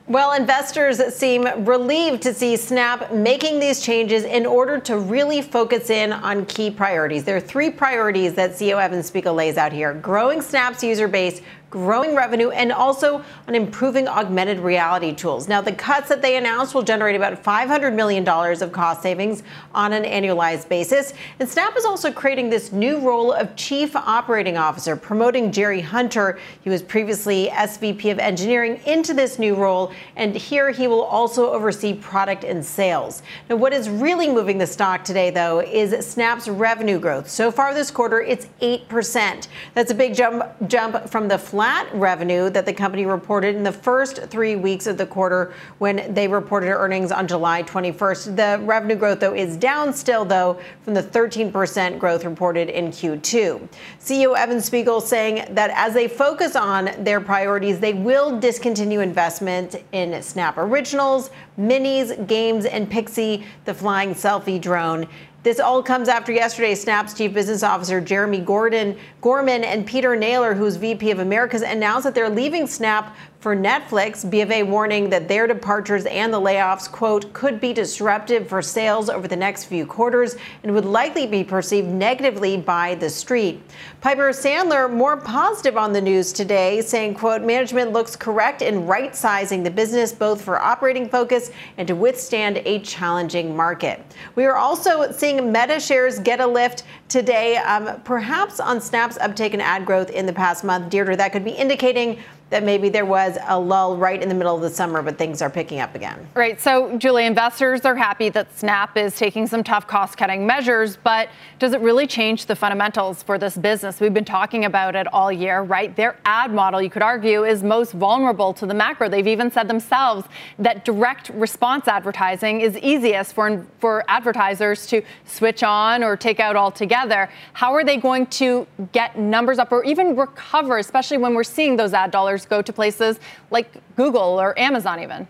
Well, 0.09 0.33
investors 0.33 1.01
seem 1.15 1.65
relieved 1.65 2.23
to 2.23 2.35
see 2.35 2.57
Snap 2.57 3.12
making 3.12 3.61
these 3.61 3.81
changes 3.81 4.25
in 4.25 4.45
order 4.45 4.81
to 4.81 4.99
really 4.99 5.41
focus 5.41 5.91
in 5.91 6.12
on 6.12 6.45
key 6.47 6.73
priorities. 6.73 7.23
There 7.23 7.37
are 7.37 7.41
three 7.41 7.71
priorities 7.71 8.35
that 8.35 8.51
CEO 8.51 8.83
Evan 8.83 9.05
Spiegel 9.05 9.35
lays 9.35 9.57
out 9.57 9.73
here 9.73 9.95
growing 9.95 10.43
Snap's 10.43 10.83
user 10.83 11.07
base, 11.07 11.41
growing 11.73 12.15
revenue, 12.15 12.51
and 12.51 12.71
also 12.71 13.25
on 13.49 13.55
improving 13.55 14.07
augmented 14.07 14.61
reality 14.61 15.15
tools. 15.15 15.49
Now, 15.49 15.63
the 15.63 15.73
cuts 15.73 16.11
that 16.11 16.21
they 16.21 16.37
announced 16.37 16.75
will 16.75 16.83
generate 16.83 17.17
about 17.17 17.43
$500 17.43 17.95
million 17.95 18.29
of 18.29 18.73
cost 18.73 19.01
savings 19.01 19.43
on 19.75 19.95
an 19.95 20.05
annualized 20.05 20.69
basis. 20.69 21.15
And 21.41 21.49
Snap 21.49 21.75
is 21.75 21.87
also 21.87 22.13
creating 22.13 22.51
this 22.51 22.73
new 22.73 22.99
role 22.99 23.33
of 23.33 23.57
Chief 23.57 23.97
Operating 23.97 24.59
Officer, 24.59 24.97
promoting 24.97 25.51
Jerry 25.51 25.81
Hunter. 25.81 26.39
He 26.63 26.69
was 26.69 26.83
previously 26.83 27.49
SVP 27.51 28.13
of 28.13 28.19
Engineering 28.19 28.79
into 28.85 29.15
this 29.15 29.39
new 29.39 29.55
role, 29.55 29.93
and 30.17 30.37
here 30.37 30.71
he 30.71 30.87
will 30.87 31.03
also 31.03 31.51
oversee 31.53 31.95
product 31.95 32.45
and 32.45 32.63
sales. 32.63 33.23
Now, 33.49 33.57
what 33.57 33.73
is 33.73 33.89
really 33.89 34.29
moving 34.29 34.59
the 34.59 34.67
stock 34.67 35.05
today, 35.05 35.31
though, 35.31 35.61
is 35.61 36.07
Snap's 36.07 36.49
revenue 36.49 36.99
growth. 36.99 37.31
So 37.31 37.51
far 37.51 37.73
this 37.73 37.91
quarter, 37.91 38.21
it's 38.21 38.47
8%. 38.61 39.49
That's 39.73 39.91
a 39.91 39.95
big 39.95 40.15
jump, 40.15 40.45
jump 40.67 41.09
from 41.09 41.29
the 41.29 41.39
flat 41.39 41.62
revenue 41.94 42.51
that 42.51 42.66
the 42.66 42.72
company 42.72 43.07
reported 43.07 43.55
in 43.55 43.62
the 43.62 43.72
first 43.72 44.25
three 44.25 44.57
weeks 44.57 44.87
of 44.87 44.96
the 44.96 45.07
quarter 45.07 45.53
when 45.79 46.12
they 46.14 46.29
reported 46.29 46.68
earnings 46.68 47.12
on 47.12 47.27
July 47.29 47.62
21st. 47.62 48.37
The 48.37 48.64
revenue 48.64 48.96
growth, 48.96 49.20
though, 49.20 49.35
is 49.35 49.57
down 49.57 49.92
still, 49.92 50.25
though, 50.25 50.61
from 50.83 50.94
the 50.94 51.03
13% 51.03 51.98
growth 51.98 52.25
reported 52.25 52.68
in 52.68 52.88
Q2. 52.88 53.68
CEO 54.01 54.37
Evan 54.37 54.61
Spiegel 54.61 55.01
saying 55.01 55.55
that 55.55 55.70
as 55.75 55.94
they 55.94 56.09
focus 56.09 56.57
on 56.57 56.90
their 56.98 57.20
priorities, 57.20 57.81
they 57.81 57.94
will 57.94 58.38
discontinue 58.38 59.01
investment 59.01 59.77
in 59.92 60.22
Snap 60.22 60.59
Originals, 60.59 61.31
Minis, 61.59 62.27
Games, 62.27 62.64
and 62.64 62.90
Pixie, 62.90 63.44
the 63.64 63.75
flying 63.75 64.14
selfie 64.14 64.61
drone. 64.61 65.07
This 65.42 65.59
all 65.59 65.83
comes 65.83 66.09
after 66.09 66.31
yesterday. 66.31 66.74
Snap's 66.74 67.14
chief 67.14 67.35
business 67.35 67.62
officer 67.64 68.00
Jeremi 68.00 68.44
Gordon 68.44 68.96
Gorman 69.20 69.64
and 69.64 69.85
Peter 69.85 70.14
Naylor, 70.14 70.55
who's 70.55 70.76
VP 70.76 71.11
of 71.11 71.18
Americas, 71.18 71.62
announced 71.62 72.05
that 72.05 72.14
they're 72.14 72.31
leaving 72.31 72.66
Snap 72.66 73.16
for 73.42 73.57
Netflix, 73.57 74.24
BofA 74.24 74.64
warning 74.64 75.11
that 75.11 75.26
their 75.26 75.48
departures 75.48 76.07
and 76.07 76.33
the 76.33 76.40
layoffs, 76.40 76.88
quote, 76.88 77.33
could 77.33 77.61
be 77.61 77.72
disruptive 77.72 78.48
for 78.48 78.62
sales 78.62 79.11
over 79.11 79.26
the 79.26 79.35
next 79.35 79.64
few 79.64 79.85
quarters 79.85 80.37
and 80.62 80.72
would 80.72 80.85
likely 80.85 81.26
be 81.26 81.42
perceived 81.42 81.88
negatively 81.88 82.57
by 82.57 82.94
the 82.94 83.11
street. 83.11 83.61
Piper 84.00 84.31
Sandler 84.31 84.88
more 84.88 85.16
positive 85.16 85.76
on 85.76 85.92
the 85.92 86.00
news 86.00 86.33
today, 86.33 86.81
saying, 86.83 87.14
quote, 87.14 87.42
management 87.42 87.90
looks 87.92 88.14
correct 88.14 88.62
in 88.62 88.87
right 88.87 89.16
sizing 89.16 89.64
the 89.64 89.70
business 89.72 90.12
both 90.12 90.40
for 90.40 90.61
operating 90.61 91.09
focus 91.09 91.50
and 91.78 91.88
to 91.88 91.96
withstand 91.96 92.59
a 92.59 92.78
challenging 92.78 93.57
market. 93.57 94.00
We 94.37 94.44
are 94.44 94.57
also 94.57 95.11
seeing 95.11 95.50
Meta 95.50 95.81
shares 95.81 96.20
get 96.20 96.38
a 96.38 96.46
lift 96.46 96.85
today, 97.09 97.57
um, 97.57 98.00
perhaps 98.02 98.61
on 98.61 98.81
Snap's 98.81 99.18
uptake 99.18 99.52
in 99.52 99.61
ad 99.61 99.85
growth 99.85 100.11
in 100.11 100.26
the 100.26 100.33
past 100.33 100.62
month. 100.62 100.90
Deirdre, 100.90 101.16
that 101.16 101.33
could 101.33 101.44
be 101.44 101.50
indicating 101.50 102.20
that 102.53 102.65
maybe 102.65 102.91
there 102.91 103.07
was 103.07 103.38
a 103.49 103.59
lull 103.59 103.97
right 103.97 104.23
in 104.23 104.29
the 104.29 104.35
middle 104.35 104.55
of 104.55 104.61
the 104.61 104.69
summer, 104.69 105.01
but 105.01 105.17
things 105.17 105.41
are 105.41 105.49
picking 105.49 105.81
up 105.81 105.95
again. 105.95 106.29
Right. 106.35 106.61
So, 106.61 106.99
Julie, 106.99 107.25
investors 107.25 107.87
are 107.87 107.97
happy 107.97 108.29
that 108.29 108.57
Snap 108.59 108.99
is 108.99 109.17
taking 109.17 109.47
some 109.47 109.65
tough 109.65 109.87
cost 109.87 110.19
cutting 110.19 110.47
measures, 110.47 110.99
but 111.03 111.31
does 111.59 111.73
it 111.73 111.81
really 111.81 112.07
change 112.07 112.45
the 112.45 112.55
fundamentals 112.55 113.23
for 113.23 113.38
this 113.38 113.57
business? 113.57 114.01
We've 114.01 114.12
been 114.12 114.27
talking 114.27 114.67
about 114.67 114.95
it 114.95 115.07
all 115.15 115.33
year, 115.33 115.62
right? 115.62 115.97
Their 115.97 116.19
ad 116.27 116.53
model, 116.53 116.83
you 116.83 116.91
could 116.91 117.03
argue, 117.03 117.45
is 117.45 117.62
most 117.62 117.93
vulnerable 117.93 118.53
to 118.53 118.67
the 118.67 118.75
macro. 118.75 119.09
They've 119.09 119.27
even 119.27 119.51
said 119.51 119.67
themselves 119.67 120.29
that 120.59 120.85
direct 120.85 121.31
response 121.31 121.88
advertising 121.88 122.61
is 122.61 122.77
easiest 122.79 123.33
for, 123.33 123.67
for 123.79 124.05
advertisers 124.09 124.87
to 124.88 125.01
switch 125.25 125.62
on 125.62 126.05
or 126.05 126.19
take 126.19 126.38
out 126.38 126.55
altogether. 126.55 127.31
How 127.55 127.73
are 127.73 127.83
they 127.83 127.97
going 127.97 128.27
to 128.27 128.67
get 128.93 129.19
numbers 129.19 129.59
up 129.59 129.73
or 129.73 129.83
even 129.85 130.17
recover, 130.17 130.77
especially 130.77 131.17
when 131.17 131.33
we're 131.33 131.45
seeing 131.45 131.77
those 131.77 131.95
ad 131.95 132.11
dollars? 132.11 132.41
Go 132.44 132.62
to 132.62 132.72
places 132.72 133.18
like 133.50 133.72
Google 133.96 134.40
or 134.40 134.59
Amazon, 134.59 135.00
even. 135.00 135.26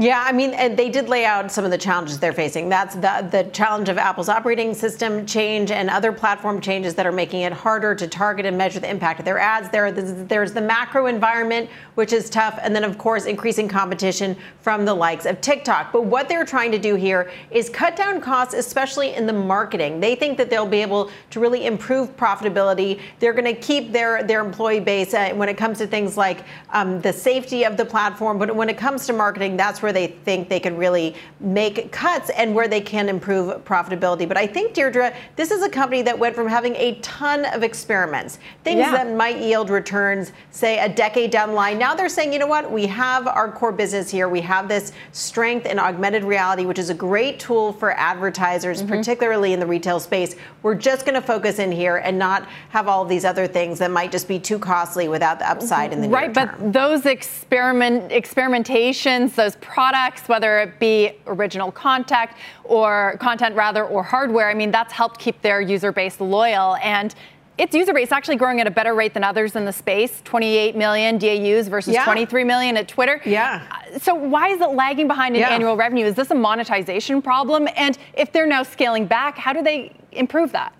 Yeah, 0.00 0.24
I 0.26 0.32
mean, 0.32 0.52
they 0.76 0.88
did 0.88 1.10
lay 1.10 1.26
out 1.26 1.52
some 1.52 1.66
of 1.66 1.70
the 1.70 1.76
challenges 1.76 2.18
they're 2.18 2.32
facing. 2.32 2.70
That's 2.70 2.94
the, 2.94 3.28
the 3.30 3.50
challenge 3.52 3.90
of 3.90 3.98
Apple's 3.98 4.30
operating 4.30 4.72
system 4.72 5.26
change 5.26 5.70
and 5.70 5.90
other 5.90 6.10
platform 6.10 6.62
changes 6.62 6.94
that 6.94 7.04
are 7.04 7.12
making 7.12 7.42
it 7.42 7.52
harder 7.52 7.94
to 7.94 8.08
target 8.08 8.46
and 8.46 8.56
measure 8.56 8.80
the 8.80 8.88
impact 8.88 9.18
of 9.18 9.26
their 9.26 9.38
ads. 9.38 9.68
There, 9.68 9.92
there's 9.92 10.54
the 10.54 10.60
macro 10.62 11.04
environment, 11.04 11.68
which 11.96 12.14
is 12.14 12.30
tough, 12.30 12.58
and 12.62 12.74
then, 12.74 12.82
of 12.82 12.96
course, 12.96 13.26
increasing 13.26 13.68
competition 13.68 14.38
from 14.62 14.86
the 14.86 14.94
likes 14.94 15.26
of 15.26 15.38
TikTok. 15.42 15.92
But 15.92 16.06
what 16.06 16.30
they're 16.30 16.46
trying 16.46 16.72
to 16.72 16.78
do 16.78 16.94
here 16.94 17.30
is 17.50 17.68
cut 17.68 17.94
down 17.94 18.22
costs, 18.22 18.54
especially 18.54 19.12
in 19.12 19.26
the 19.26 19.34
marketing. 19.34 20.00
They 20.00 20.14
think 20.14 20.38
that 20.38 20.48
they'll 20.48 20.64
be 20.64 20.80
able 20.80 21.10
to 21.28 21.40
really 21.40 21.66
improve 21.66 22.16
profitability. 22.16 23.02
They're 23.18 23.34
going 23.34 23.54
to 23.54 23.60
keep 23.60 23.92
their, 23.92 24.22
their 24.22 24.42
employee 24.42 24.80
base 24.80 25.12
uh, 25.12 25.34
when 25.34 25.50
it 25.50 25.58
comes 25.58 25.76
to 25.76 25.86
things 25.86 26.16
like 26.16 26.46
um, 26.70 27.02
the 27.02 27.12
safety 27.12 27.64
of 27.64 27.76
the 27.76 27.84
platform. 27.84 28.38
But 28.38 28.56
when 28.56 28.70
it 28.70 28.78
comes 28.78 29.04
to 29.04 29.12
marketing, 29.12 29.58
that's 29.58 29.82
where 29.82 29.89
where 29.90 30.06
they 30.06 30.14
think 30.24 30.48
they 30.48 30.60
can 30.60 30.76
really 30.76 31.16
make 31.40 31.90
cuts 31.90 32.30
and 32.30 32.54
where 32.54 32.68
they 32.68 32.80
can 32.80 33.08
improve 33.08 33.64
profitability. 33.64 34.26
But 34.28 34.36
I 34.36 34.46
think, 34.46 34.72
Deirdre, 34.72 35.12
this 35.34 35.50
is 35.50 35.62
a 35.64 35.68
company 35.68 36.02
that 36.02 36.16
went 36.16 36.36
from 36.36 36.46
having 36.46 36.76
a 36.76 36.94
ton 37.00 37.44
of 37.46 37.64
experiments, 37.64 38.38
things 38.62 38.78
yeah. 38.78 38.92
that 38.92 39.12
might 39.16 39.38
yield 39.38 39.68
returns, 39.68 40.32
say, 40.50 40.78
a 40.78 40.88
decade 40.88 41.32
down 41.32 41.50
the 41.50 41.54
line. 41.56 41.78
Now 41.78 41.94
they're 41.94 42.08
saying, 42.08 42.32
you 42.32 42.38
know 42.38 42.46
what, 42.46 42.70
we 42.70 42.86
have 42.86 43.26
our 43.26 43.50
core 43.50 43.72
business 43.72 44.08
here. 44.10 44.28
We 44.28 44.40
have 44.42 44.68
this 44.68 44.92
strength 45.10 45.66
in 45.66 45.78
augmented 45.78 46.22
reality, 46.22 46.66
which 46.66 46.78
is 46.78 46.90
a 46.90 46.94
great 46.94 47.40
tool 47.40 47.72
for 47.72 47.90
advertisers, 47.92 48.82
mm-hmm. 48.82 48.92
particularly 48.92 49.52
in 49.52 49.60
the 49.60 49.66
retail 49.66 49.98
space. 49.98 50.36
We're 50.62 50.76
just 50.76 51.04
going 51.04 51.20
to 51.20 51.26
focus 51.26 51.58
in 51.58 51.72
here 51.72 51.96
and 51.96 52.16
not 52.16 52.46
have 52.68 52.86
all 52.86 53.04
these 53.04 53.24
other 53.24 53.48
things 53.48 53.80
that 53.80 53.90
might 53.90 54.12
just 54.12 54.28
be 54.28 54.38
too 54.38 54.58
costly 54.58 55.08
without 55.08 55.40
the 55.40 55.50
upside 55.50 55.92
in 55.92 56.00
the 56.00 56.08
right, 56.08 56.26
near 56.26 56.34
term. 56.34 56.48
Right, 56.48 56.58
but 56.60 56.72
those 56.72 57.06
experiment 57.06 58.10
experimentations, 58.10 59.34
those 59.34 59.56
products, 59.56 59.79
whether 60.28 60.60
it 60.60 60.78
be 60.78 61.12
original 61.26 61.72
content 61.72 62.30
or 62.64 63.16
content 63.20 63.56
rather 63.56 63.84
or 63.84 64.02
hardware, 64.02 64.48
I 64.48 64.54
mean, 64.54 64.70
that's 64.70 64.92
helped 64.92 65.18
keep 65.18 65.40
their 65.42 65.60
user 65.60 65.92
base 65.92 66.20
loyal. 66.20 66.76
And 66.76 67.14
its 67.58 67.74
user 67.74 67.92
base 67.92 68.08
is 68.08 68.12
actually 68.12 68.36
growing 68.36 68.60
at 68.60 68.66
a 68.66 68.70
better 68.70 68.94
rate 68.94 69.12
than 69.12 69.22
others 69.22 69.54
in 69.54 69.64
the 69.64 69.72
space 69.72 70.22
28 70.24 70.76
million 70.76 71.18
DAUs 71.18 71.68
versus 71.68 71.92
yeah. 71.92 72.04
23 72.04 72.44
million 72.44 72.76
at 72.76 72.88
Twitter. 72.88 73.20
Yeah. 73.24 73.66
Uh, 73.70 73.98
so, 73.98 74.14
why 74.14 74.48
is 74.48 74.60
it 74.60 74.70
lagging 74.70 75.08
behind 75.08 75.34
in 75.34 75.40
yeah. 75.40 75.50
annual 75.50 75.76
revenue? 75.76 76.06
Is 76.06 76.14
this 76.14 76.30
a 76.30 76.34
monetization 76.34 77.20
problem? 77.20 77.68
And 77.76 77.98
if 78.14 78.32
they're 78.32 78.46
now 78.46 78.62
scaling 78.62 79.06
back, 79.06 79.36
how 79.36 79.52
do 79.52 79.62
they 79.62 79.92
improve 80.12 80.52
that? 80.52 80.72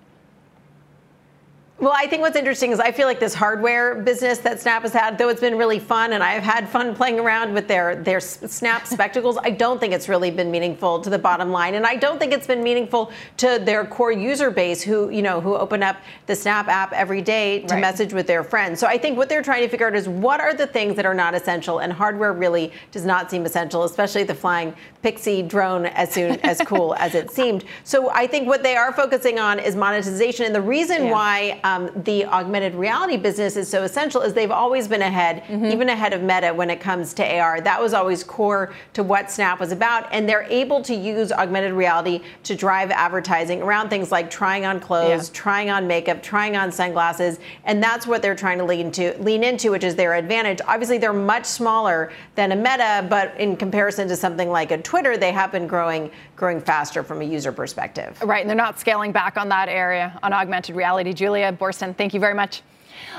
Well, 1.81 1.95
I 1.97 2.07
think 2.09 2.21
what's 2.21 2.37
interesting 2.37 2.73
is 2.73 2.79
I 2.79 2.93
feel 2.93 3.07
like 3.07 3.21
this 3.21 3.33
hardware 3.33 3.95
business 3.95 4.37
that 4.40 4.61
Snap 4.61 4.83
has 4.83 4.93
had, 4.93 5.16
though 5.16 5.31
it's 5.31 5.40
been 5.40 5.57
really 5.57 5.79
fun 5.79 6.12
and 6.12 6.23
I've 6.23 6.43
had 6.43 6.69
fun 6.69 6.95
playing 6.95 7.19
around 7.19 7.55
with 7.55 7.69
their 7.69 7.97
their 7.97 8.21
Snap 8.21 8.87
spectacles, 8.87 9.38
I 9.43 9.49
don't 9.49 9.81
think 9.81 9.95
it's 9.95 10.07
really 10.07 10.31
been 10.31 10.51
meaningful 10.51 11.01
to 11.01 11.09
the 11.09 11.19
bottom 11.19 11.51
line, 11.51 11.77
and 11.77 11.87
I 11.87 11.97
don't 11.97 12.19
think 12.19 12.35
it's 12.35 12.47
been 12.47 12.62
meaningful 12.62 13.11
to 13.38 13.59
their 13.64 13.87
core 13.87 14.12
user 14.12 14.51
base 14.51 14.83
who 14.83 15.09
you 15.09 15.23
know 15.23 15.40
who 15.40 15.57
open 15.57 15.83
up 15.83 15.97
the 16.27 16.37
Snap 16.37 16.69
app 16.69 16.93
every 16.93 17.23
day 17.23 17.61
to 17.62 17.75
right. 17.75 17.81
message 17.81 18.12
with 18.12 18.27
their 18.27 18.45
friends. 18.45 18.79
So 18.79 18.87
I 18.87 18.99
think 18.99 19.16
what 19.16 19.31
they're 19.31 19.43
trying 19.43 19.62
to 19.62 19.69
figure 19.69 19.87
out 19.87 19.95
is 19.95 20.07
what 20.07 20.38
are 20.38 20.53
the 20.53 20.66
things 20.66 20.97
that 20.97 21.07
are 21.07 21.14
not 21.14 21.35
essential, 21.35 21.79
and 21.79 21.90
hardware 21.90 22.35
really 22.35 22.73
does 22.93 23.07
not 23.07 23.31
seem 23.31 23.47
essential, 23.47 23.85
especially 23.85 24.25
the 24.25 24.35
flying 24.35 24.75
Pixie 25.03 25.40
drone 25.40 25.87
as 25.87 26.12
soon 26.12 26.33
as 26.40 26.61
cool 26.61 26.95
as 26.97 27.14
it 27.14 27.31
seemed. 27.31 27.64
So 27.85 28.11
I 28.11 28.27
think 28.27 28.47
what 28.47 28.62
they 28.62 28.77
are 28.77 28.93
focusing 28.93 29.38
on 29.38 29.59
is 29.59 29.77
monetization, 29.77 30.45
and 30.45 30.55
the 30.55 30.61
reason 30.61 31.07
yeah. 31.07 31.12
why 31.12 31.61
um, 31.64 31.70
the 32.05 32.25
augmented 32.27 32.75
reality 32.75 33.17
business 33.17 33.57
is 33.57 33.69
so 33.69 33.83
essential 33.83 34.23
is 34.23 34.33
they've 34.35 34.51
always 34.51 34.89
been 34.89 35.03
ahead, 35.03 35.43
mm-hmm. 35.45 35.67
even 35.67 35.89
ahead 35.89 36.13
of 36.13 36.23
Meta 36.23 36.53
when 36.55 36.71
it 36.71 36.81
comes 36.81 37.13
to 37.15 37.39
AR. 37.39 37.61
That 37.61 37.81
was 37.81 37.95
always 37.95 38.25
core 38.25 38.73
to 38.95 39.03
what 39.03 39.31
Snap 39.31 39.61
was 39.61 39.73
about, 39.73 40.09
and 40.13 40.29
they're 40.29 40.47
able 40.51 40.83
to 40.83 40.95
use 40.95 41.33
augmented 41.33 41.73
reality 41.73 42.23
to 42.45 42.55
drive 42.55 42.91
advertising 42.91 43.63
around 43.63 43.91
things 43.91 44.11
like 44.11 44.31
trying 44.31 44.65
on 44.65 44.81
clothes, 44.81 45.29
yeah. 45.29 45.35
trying 45.35 45.71
on 45.71 45.87
makeup, 45.87 46.23
trying 46.23 46.57
on 46.57 46.73
sunglasses, 46.73 47.39
and 47.65 47.83
that's 47.83 48.07
what 48.07 48.23
they're 48.23 48.35
trying 48.35 48.59
to 48.59 48.65
lean 48.65 48.91
to 48.93 49.17
lean 49.23 49.45
into, 49.45 49.71
which 49.71 49.85
is 49.85 49.95
their 49.95 50.15
advantage. 50.15 50.61
Obviously, 50.67 50.99
they're 50.99 51.13
much 51.13 51.45
smaller 51.45 52.13
than 52.35 52.53
a 52.53 52.57
Meta, 52.57 53.07
but 53.09 53.39
in 53.39 53.57
comparison 53.57 54.09
to 54.09 54.17
something 54.17 54.51
like 54.51 54.71
a 54.71 54.79
Twitter, 54.79 55.17
they 55.17 55.33
have 55.33 55.53
been 55.53 55.67
growing 55.67 56.11
growing 56.40 56.61
faster 56.61 57.05
from 57.05 57.20
a 57.20 57.24
user 57.24 57.53
perspective. 57.53 58.20
Right, 58.22 58.40
and 58.40 58.48
they're 58.48 58.57
not 58.57 58.81
scaling 58.81 59.12
back 59.12 59.37
on 59.37 59.50
that 59.50 59.68
area 59.68 60.18
on 60.22 60.33
augmented 60.33 60.74
reality. 60.74 61.12
Julia 61.12 61.53
Boorstin, 61.53 61.94
thank 61.94 62.14
you 62.14 62.18
very 62.18 62.35
much. 62.35 62.62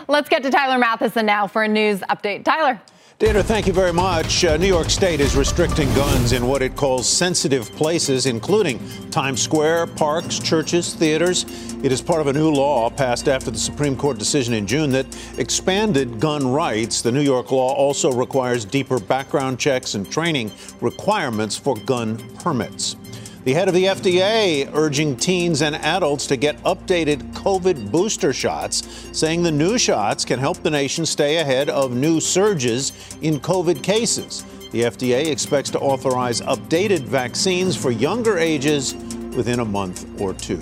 Let's 0.08 0.28
get 0.28 0.42
to 0.44 0.50
Tyler 0.50 0.84
Mathisen 0.84 1.26
now 1.26 1.48
for 1.48 1.64
a 1.64 1.68
news 1.68 2.00
update. 2.02 2.44
Tyler. 2.44 2.82
Dana, 3.22 3.44
thank 3.44 3.68
you 3.68 3.74
very 3.74 3.94
much. 3.94 4.44
Uh, 4.44 4.58
New 4.58 4.66
York 4.66 4.90
State 4.90 5.20
is 5.20 5.36
restricting 5.36 5.88
guns 5.94 6.32
in 6.32 6.48
what 6.48 6.64
it 6.64 6.76
calls 6.76 7.08
sensitive 7.08 7.72
places, 7.74 8.26
including 8.26 8.80
Times 9.12 9.40
Square, 9.40 9.88
parks, 9.96 10.40
churches, 10.40 10.96
theaters. 10.96 11.46
It 11.84 11.92
is 11.92 12.02
part 12.02 12.22
of 12.22 12.26
a 12.26 12.34
new 12.34 12.50
law 12.50 12.90
passed 12.90 13.28
after 13.28 13.52
the 13.52 13.60
Supreme 13.60 13.96
Court 13.96 14.18
decision 14.18 14.56
in 14.56 14.66
June 14.66 14.90
that 14.94 15.06
expanded 15.38 16.20
gun 16.20 16.48
rights. 16.48 17.04
The 17.04 17.12
New 17.12 17.22
York 17.22 17.52
law 17.52 17.76
also 17.76 18.12
requires 18.12 18.66
deeper 18.66 19.00
background 19.00 19.60
checks 19.60 19.94
and 19.94 20.12
training 20.12 20.52
requirements 20.82 21.56
for 21.56 21.76
gun 21.76 22.18
permits. 22.40 22.96
The 23.44 23.54
head 23.54 23.68
of 23.68 23.74
the 23.74 23.86
FDA 23.86 24.70
urging 24.76 25.18
teens 25.18 25.64
and 25.64 25.76
adults 25.76 26.28
to 26.28 26.38
get 26.38 26.62
updated 26.62 27.34
COVID 27.34 27.90
booster 27.90 28.34
shots, 28.34 29.10
saying 29.14 29.42
the 29.42 29.52
new 29.52 29.80
shots 29.80 30.24
can 30.24 30.38
help 30.38 30.62
the 30.62 30.70
nation 30.70 31.08
stay 31.08 31.38
ahead 31.38 31.68
of 31.68 31.96
new 31.96 32.20
surges 32.20 32.94
in 33.24 33.40
COVID 33.40 33.82
cases. 33.82 34.46
The 34.72 34.84
FDA 34.84 35.32
expects 35.32 35.72
to 35.72 35.80
authorize 35.80 36.42
updated 36.42 37.00
vaccines 37.00 37.76
for 37.76 37.90
younger 37.90 38.38
ages 38.38 38.94
within 39.36 39.62
a 39.62 39.66
month 39.66 40.22
or 40.22 40.36
two. 40.36 40.60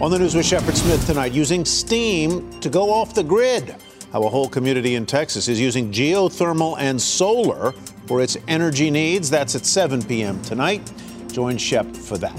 On 0.00 0.10
the 0.10 0.18
news 0.18 0.34
with 0.34 0.46
Shepard 0.46 0.74
Smith 0.74 1.04
tonight, 1.06 1.32
using 1.32 1.66
steam 1.66 2.48
to 2.60 2.70
go 2.70 2.90
off 2.90 3.12
the 3.12 3.22
grid. 3.22 3.76
How 4.10 4.22
a 4.22 4.28
whole 4.30 4.48
community 4.48 4.94
in 4.94 5.04
Texas 5.04 5.48
is 5.48 5.60
using 5.60 5.92
geothermal 5.92 6.76
and 6.78 7.00
solar 7.00 7.72
for 8.06 8.22
its 8.22 8.38
energy 8.48 8.90
needs. 8.90 9.28
That's 9.28 9.54
at 9.54 9.66
7 9.66 10.02
p.m. 10.02 10.40
tonight. 10.40 10.90
Join 11.32 11.56
Shep 11.56 11.86
for 11.96 12.18
that. 12.18 12.38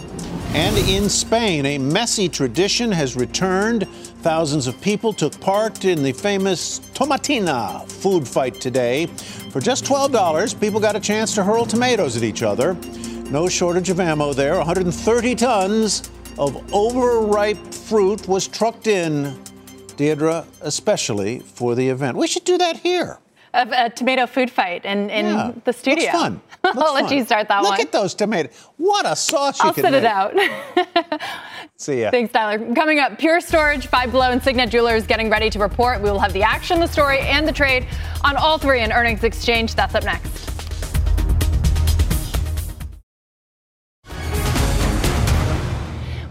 And 0.54 0.78
in 0.88 1.10
Spain, 1.10 1.66
a 1.66 1.78
messy 1.80 2.30
tradition 2.30 2.92
has 2.92 3.16
returned. 3.16 3.88
Thousands 4.22 4.68
of 4.68 4.80
people 4.82 5.12
took 5.12 5.40
part 5.42 5.84
in 5.84 6.04
the 6.04 6.12
famous 6.12 6.80
Tomatina 6.94 7.90
food 7.90 8.28
fight 8.28 8.62
today. 8.62 9.08
For 9.50 9.60
just 9.60 9.84
$12, 9.86 10.60
people 10.62 10.80
got 10.80 10.96
a 10.96 11.00
chance 11.00 11.34
to 11.36 11.44
hurl 11.44 11.66
tomatoes 11.66 12.16
at 12.16 12.24
each 12.24 12.44
other. 12.44 12.76
No 13.32 13.50
shortage 13.50 13.90
of 13.90 14.00
ammo 14.00 14.32
there. 14.32 14.58
130 14.58 15.36
tons 15.36 16.12
of 16.38 16.72
overripe 16.72 17.74
fruit 17.74 18.28
was 18.28 18.48
trucked 18.48 18.86
in, 18.86 19.36
Deirdre, 19.98 20.46
especially 20.62 21.40
for 21.40 21.74
the 21.74 21.90
event. 21.90 22.16
We 22.16 22.28
should 22.28 22.44
do 22.44 22.60
that 22.60 22.78
here 22.78 23.18
of 23.54 23.72
a 23.72 23.90
tomato 23.90 24.26
food 24.26 24.50
fight 24.50 24.84
in, 24.86 25.10
in 25.10 25.28
yeah, 25.28 25.52
the 25.64 25.74
studio. 25.74 26.06
Looks 26.06 26.18
fun. 26.18 26.42
Looks 26.64 26.78
I'll 26.78 26.94
let 26.94 27.12
you 27.12 27.24
start 27.26 27.48
that 27.50 27.62
Look 27.62 27.72
one. 27.72 27.78
Look 27.78 27.88
at 27.88 27.92
those 27.92 28.14
tomatoes. 28.14 28.70
What 28.78 29.06
a 29.06 29.16
sauce 29.16 29.64
you 29.64 29.72
can 29.74 29.92
make. 29.92 30.04
I'll 30.04 30.32
sit 30.32 30.44
it 30.44 30.90
out. 30.90 31.22
See 31.76 32.02
ya. 32.02 32.12
Thanks, 32.12 32.32
Tyler. 32.32 32.74
Coming 32.74 33.00
up, 33.00 33.18
Pure 33.18 33.42
Storage, 33.42 33.88
Five 33.88 34.12
Below, 34.12 34.32
and 34.32 34.42
Signet 34.42 34.70
Jewelers 34.70 35.06
getting 35.06 35.30
ready 35.30 35.50
to 35.50 35.60
report. 35.60 36.02
We 36.02 36.10
will 36.10 36.20
have 36.20 36.34
the 36.34 36.44
action, 36.44 36.80
the 36.80 36.88
story, 36.88 37.20
and 37.20 37.48
the 37.48 37.52
trade 37.52 37.88
on 38.24 38.38
all 38.38 38.58
three 38.58 38.82
in 38.82 38.92
earnings 38.92 39.24
exchange. 39.24 39.76
That's 39.76 39.96
up 39.96 40.04
next. 40.04 40.53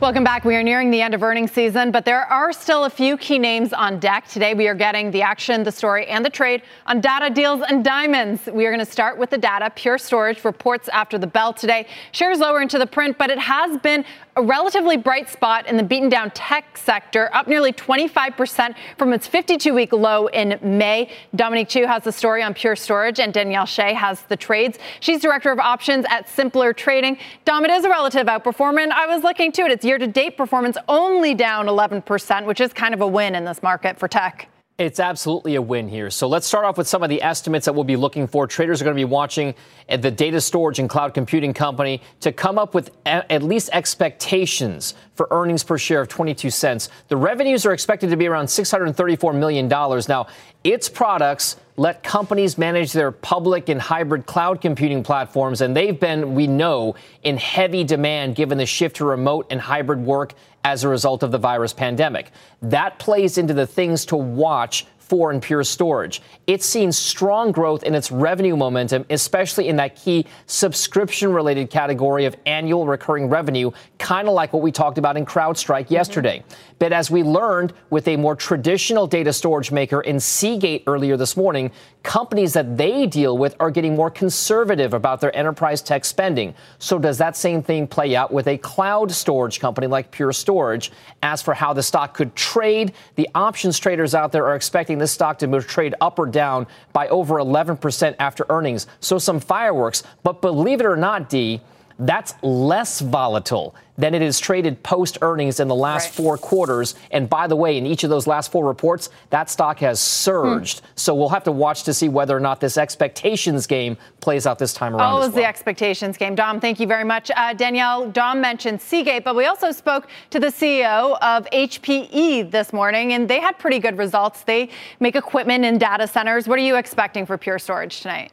Welcome 0.03 0.25
back. 0.25 0.45
We 0.45 0.57
are 0.57 0.65
nearing 0.65 0.91
the 0.91 1.01
end 1.01 1.15
of 1.15 1.23
earnings 1.23 1.53
season, 1.53 1.93
but 1.93 2.05
there 2.05 2.23
are 2.23 2.53
still 2.53 2.87
a 2.87 2.91
few 2.91 3.17
key 3.17 3.39
names 3.39 3.73
on 3.73 4.01
deck. 4.01 4.27
Today, 4.27 4.53
we 4.53 4.67
are 4.67 4.75
getting 4.75 5.13
the 5.13 5.23
action, 5.23 5.63
the 5.63 5.71
story, 5.71 6.09
and 6.09 6.25
the 6.25 6.29
trade 6.29 6.63
on 6.87 7.01
data 7.01 7.33
deals 7.33 7.63
and 7.69 7.85
diamonds. 7.85 8.49
We 8.53 8.67
are 8.67 8.73
going 8.73 8.85
to 8.85 8.91
start 8.91 9.17
with 9.17 9.31
the 9.31 9.39
data. 9.39 9.71
Pure 9.77 9.99
Storage 9.99 10.45
reports 10.45 10.89
after 10.89 11.19
the 11.19 11.29
bell 11.29 11.53
today. 11.53 11.87
Shares 12.11 12.41
lower 12.41 12.61
into 12.61 12.81
the 12.81 12.87
print, 12.87 13.17
but 13.17 13.31
it 13.31 13.39
has 13.39 13.79
been 13.79 14.05
a 14.37 14.43
relatively 14.43 14.97
bright 14.97 15.29
spot 15.29 15.67
in 15.67 15.77
the 15.77 15.83
beaten 15.83 16.09
down 16.09 16.31
tech 16.31 16.79
sector, 16.79 17.29
up 17.35 17.47
nearly 17.47 17.73
25% 17.73 18.75
from 18.97 19.13
its 19.13 19.27
52 19.27 19.75
week 19.75 19.93
low 19.93 20.27
in 20.29 20.59
May. 20.63 21.11
Dominic 21.35 21.69
Chu 21.69 21.87
has 21.87 22.05
the 22.05 22.13
story 22.13 22.43
on 22.43 22.55
Pure 22.55 22.77
Storage, 22.77 23.21
and 23.21 23.35
Danielle 23.35 23.67
Shay 23.67 23.93
has 23.93 24.23
the 24.23 24.37
trades. 24.37 24.79
She's 25.01 25.21
director 25.21 25.51
of 25.51 25.59
options 25.59 26.07
at 26.09 26.29
Simpler 26.29 26.73
Trading. 26.73 27.19
Dom, 27.45 27.65
it 27.65 27.71
is 27.71 27.85
a 27.85 27.91
relative 27.91 28.27
outperformance. 28.27 28.91
I 28.91 29.07
was 29.07 29.23
looking 29.23 29.53
to 29.53 29.63
it. 29.63 29.71
It's 29.71 29.85
year 29.85 29.99
to 29.99 30.07
date 30.07 30.37
performance 30.37 30.79
only 30.89 31.35
down 31.35 31.67
11%, 31.67 32.47
which 32.47 32.61
is 32.61 32.73
kind 32.73 32.95
of 32.95 33.01
a 33.01 33.07
win 33.07 33.35
in 33.35 33.45
this 33.45 33.63
market 33.63 33.99
for 33.99 34.09
tech. 34.09 34.52
It's 34.83 34.99
absolutely 34.99 35.55
a 35.55 35.63
win 35.63 35.89
here. 35.89 36.11
So 36.11 36.27
let's 36.27 36.45
start 36.45 36.65
off 36.65 36.77
with 36.77 36.89
some 36.89 37.05
of 37.05 37.09
the 37.09 37.23
estimates 37.23 37.67
that 37.67 37.73
we'll 37.73 37.85
be 37.85 37.95
looking 37.95 38.27
for. 38.27 38.49
Traders 38.49 38.81
are 38.81 38.85
going 38.85 38.97
to 38.97 39.01
be 39.01 39.05
watching 39.05 39.55
the 39.89 40.11
data 40.11 40.41
storage 40.41 40.81
and 40.81 40.91
cloud 40.91 41.15
computing 41.15 41.55
company 41.55 42.03
to 42.19 42.33
come 42.33 42.59
up 42.59 42.75
with 42.75 42.91
at 43.07 43.45
least 43.45 43.71
expectations 43.73 44.95
for 45.15 45.29
earnings 45.31 45.63
per 45.63 45.79
share 45.79 46.01
of 46.01 46.09
22 46.09 46.51
cents. 46.51 46.89
The 47.07 47.17
revenues 47.17 47.65
are 47.65 47.73
expected 47.73 48.11
to 48.11 48.17
be 48.17 48.27
around 48.27 48.47
$634 48.47 49.39
million. 49.39 49.69
Now, 49.69 50.27
its 50.65 50.89
products 50.89 51.57
let 51.77 52.03
companies 52.03 52.59
manage 52.59 52.93
their 52.93 53.13
public 53.13 53.69
and 53.69 53.81
hybrid 53.81 54.27
cloud 54.27 54.61
computing 54.61 55.05
platforms, 55.05 55.61
and 55.61 55.77
they've 55.77 55.99
been, 55.99 56.35
we 56.35 56.49
know, 56.49 56.97
in 57.23 57.37
heavy 57.37 57.85
demand 57.85 58.35
given 58.35 58.59
the 58.59 58.67
shift 58.67 58.97
to 58.97 59.05
remote 59.05 59.47
and 59.51 59.61
hybrid 59.61 60.01
work 60.01 60.35
as 60.65 60.85
a 60.85 60.89
result 60.89 61.23
of 61.23 61.31
the 61.31 61.39
virus 61.39 61.73
pandemic. 61.73 62.31
That 62.61 62.99
plays 62.99 63.39
into 63.39 63.55
the 63.55 63.67
things 63.67 64.05
to 64.07 64.17
watch 64.17 64.87
for 65.13 65.31
in 65.31 65.43
Pure 65.43 65.65
Storage. 65.65 66.23
It's 66.47 66.65
seen 66.65 66.91
strong 66.91 67.53
growth 67.53 67.83
in 67.83 67.95
its 67.95 68.11
revenue 68.11 68.57
momentum, 68.57 69.05
especially 69.11 69.69
in 69.69 69.77
that 69.77 69.95
key 69.95 70.25
subscription 70.47 71.35
related 71.35 71.69
category 71.69 72.25
of 72.25 72.35
annual 72.47 72.87
recurring 72.87 73.29
revenue, 73.29 73.73
kind 73.99 74.27
of 74.27 74.33
like 74.33 74.55
what 74.55 74.63
we 74.63 74.73
talked 74.73 74.97
about 74.97 75.19
in 75.19 75.27
CrowdStrike 75.27 75.85
mm-hmm. 75.85 75.93
yesterday. 75.93 76.43
But 76.83 76.93
as 76.93 77.13
we 77.13 77.23
learned 77.23 77.75
with 77.91 78.09
a 78.09 78.17
more 78.17 78.35
traditional 78.35 79.07
data 79.07 79.33
storage 79.33 79.71
maker 79.71 80.01
in 80.01 80.19
Seagate 80.19 80.83
earlier 80.89 81.17
this 81.17 81.37
morning, 81.37 81.71
companies 82.03 82.55
that 82.55 82.77
they 82.77 83.07
deal 83.07 83.39
with 83.39 83.55
are 83.61 83.71
getting 83.71 83.95
more 83.95 84.11
conservative 84.11 84.93
about 84.93 85.21
their 85.21 85.33
enterprise 85.37 85.81
tech 85.81 86.05
spending. 86.05 86.57
So 86.81 86.99
does 86.99 87.19
that 87.19 87.37
same 87.37 87.63
thing 87.63 87.87
play 87.87 88.17
out 88.17 88.33
with 88.33 88.49
a 88.49 88.59
cloud 88.59 89.13
storage 89.13 89.61
company 89.61 89.87
like 89.87 90.11
Pure 90.11 90.33
Storage? 90.33 90.91
As 91.23 91.41
for 91.41 91.55
how 91.55 91.73
the 91.73 91.85
stock 91.85 92.15
could 92.15 92.35
trade, 92.35 92.95
the 93.15 93.29
options 93.33 93.79
traders 93.79 94.13
out 94.13 94.33
there 94.33 94.47
are 94.47 94.57
expecting 94.57 94.99
this 94.99 95.13
stock 95.13 95.39
to 95.39 95.47
move 95.47 95.69
trade 95.69 95.95
up 96.01 96.19
or 96.19 96.27
down 96.27 96.67
by 96.93 97.07
over 97.11 97.37
11% 97.37 98.17
after 98.19 98.45
earnings. 98.49 98.89
So 98.99 99.19
some 99.19 99.39
fireworks. 99.39 100.03
But 100.25 100.43
believe 100.43 100.81
it 100.81 100.87
or 100.87 100.97
not, 100.97 101.29
D, 101.29 101.61
that's 102.07 102.35
less 102.43 103.01
volatile 103.01 103.75
than 103.99 104.15
it 104.15 104.23
is 104.23 104.41
traded 104.41 104.83
post 104.83 105.19
earnings 105.23 105.61
in 105.61 105.69
the 105.69 105.75
last 105.75 106.07
right. 106.07 106.15
four 106.15 106.39
quarters. 106.39 106.95
And 107.11 107.29
by 107.29 107.47
the 107.47 107.57
way, 107.57 107.77
in 107.77 107.87
each 107.87 108.05
of 108.05 108.11
those 108.11 108.27
last 108.27 108.51
four 108.51 108.67
reports, 108.67 109.11
that 109.31 109.51
stock 109.51 109.79
has 109.81 110.01
surged. 110.01 110.81
Hmm. 110.81 110.87
So 110.97 111.15
we'll 111.15 111.29
have 111.29 111.45
to 111.45 111.53
watch 111.53 111.85
to 111.85 111.95
see 111.95 112.09
whether 112.09 112.37
or 112.37 112.41
not 112.41 112.61
this 112.61 112.79
expectations 112.79 113.67
game 113.67 113.97
plays 114.21 114.47
out 114.47 114.59
this 114.59 114.73
time 114.73 114.95
around. 114.95 115.03
Always 115.03 115.29
well. 115.29 115.37
the 115.37 115.45
expectations 115.45 116.17
game. 116.17 116.35
Dom, 116.35 116.61
thank 116.61 116.81
you 116.81 116.87
very 116.87 117.05
much. 117.05 117.31
Uh, 117.37 117.53
Danielle, 117.53 118.11
Dom 118.11 118.41
mentioned 118.41 118.81
Seagate, 118.81 119.25
but 119.25 119.37
we 119.37 119.47
also 119.47 119.71
spoke 119.71 120.09
to 120.31 120.41
the 120.41 120.49
CEO 120.49 121.19
of 121.21 121.49
HPE 121.51 122.51
this 122.51 122.73
morning, 122.73 123.13
and 123.13 123.29
they 123.29 123.41
had 123.41 123.59
pretty 123.59 123.79
good 123.79 123.99
results. 123.99 124.43
They 124.43 124.71
make 125.01 125.17
equipment 125.17 125.65
in 125.65 125.79
data 125.79 126.09
centers. 126.09 126.49
What 126.49 126.59
are 126.59 126.63
you 126.63 126.77
expecting 126.77 127.27
for 127.27 127.37
Pure 127.37 127.59
Storage 127.59 128.01
tonight? 128.01 128.33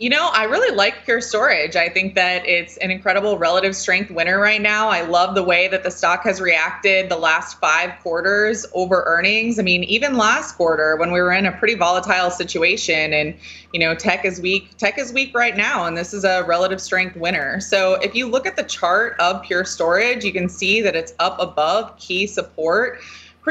You 0.00 0.08
know, 0.08 0.30
I 0.32 0.44
really 0.44 0.74
like 0.74 1.04
Pure 1.04 1.20
Storage. 1.20 1.76
I 1.76 1.90
think 1.90 2.14
that 2.14 2.46
it's 2.46 2.78
an 2.78 2.90
incredible 2.90 3.36
relative 3.36 3.76
strength 3.76 4.10
winner 4.10 4.40
right 4.40 4.62
now. 4.62 4.88
I 4.88 5.02
love 5.02 5.34
the 5.34 5.42
way 5.42 5.68
that 5.68 5.82
the 5.82 5.90
stock 5.90 6.24
has 6.24 6.40
reacted 6.40 7.10
the 7.10 7.18
last 7.18 7.60
five 7.60 7.90
quarters 8.00 8.64
over 8.72 9.02
earnings. 9.04 9.58
I 9.58 9.62
mean, 9.62 9.84
even 9.84 10.16
last 10.16 10.56
quarter 10.56 10.96
when 10.96 11.12
we 11.12 11.20
were 11.20 11.32
in 11.32 11.44
a 11.44 11.52
pretty 11.52 11.74
volatile 11.74 12.30
situation 12.30 13.12
and, 13.12 13.34
you 13.74 13.80
know, 13.80 13.94
tech 13.94 14.24
is 14.24 14.40
weak, 14.40 14.74
tech 14.78 14.98
is 14.98 15.12
weak 15.12 15.34
right 15.34 15.54
now, 15.54 15.84
and 15.84 15.98
this 15.98 16.14
is 16.14 16.24
a 16.24 16.44
relative 16.44 16.80
strength 16.80 17.14
winner. 17.16 17.60
So 17.60 17.96
if 17.96 18.14
you 18.14 18.26
look 18.26 18.46
at 18.46 18.56
the 18.56 18.64
chart 18.64 19.16
of 19.20 19.42
Pure 19.42 19.66
Storage, 19.66 20.24
you 20.24 20.32
can 20.32 20.48
see 20.48 20.80
that 20.80 20.96
it's 20.96 21.12
up 21.18 21.38
above 21.38 21.94
key 21.98 22.26
support 22.26 23.00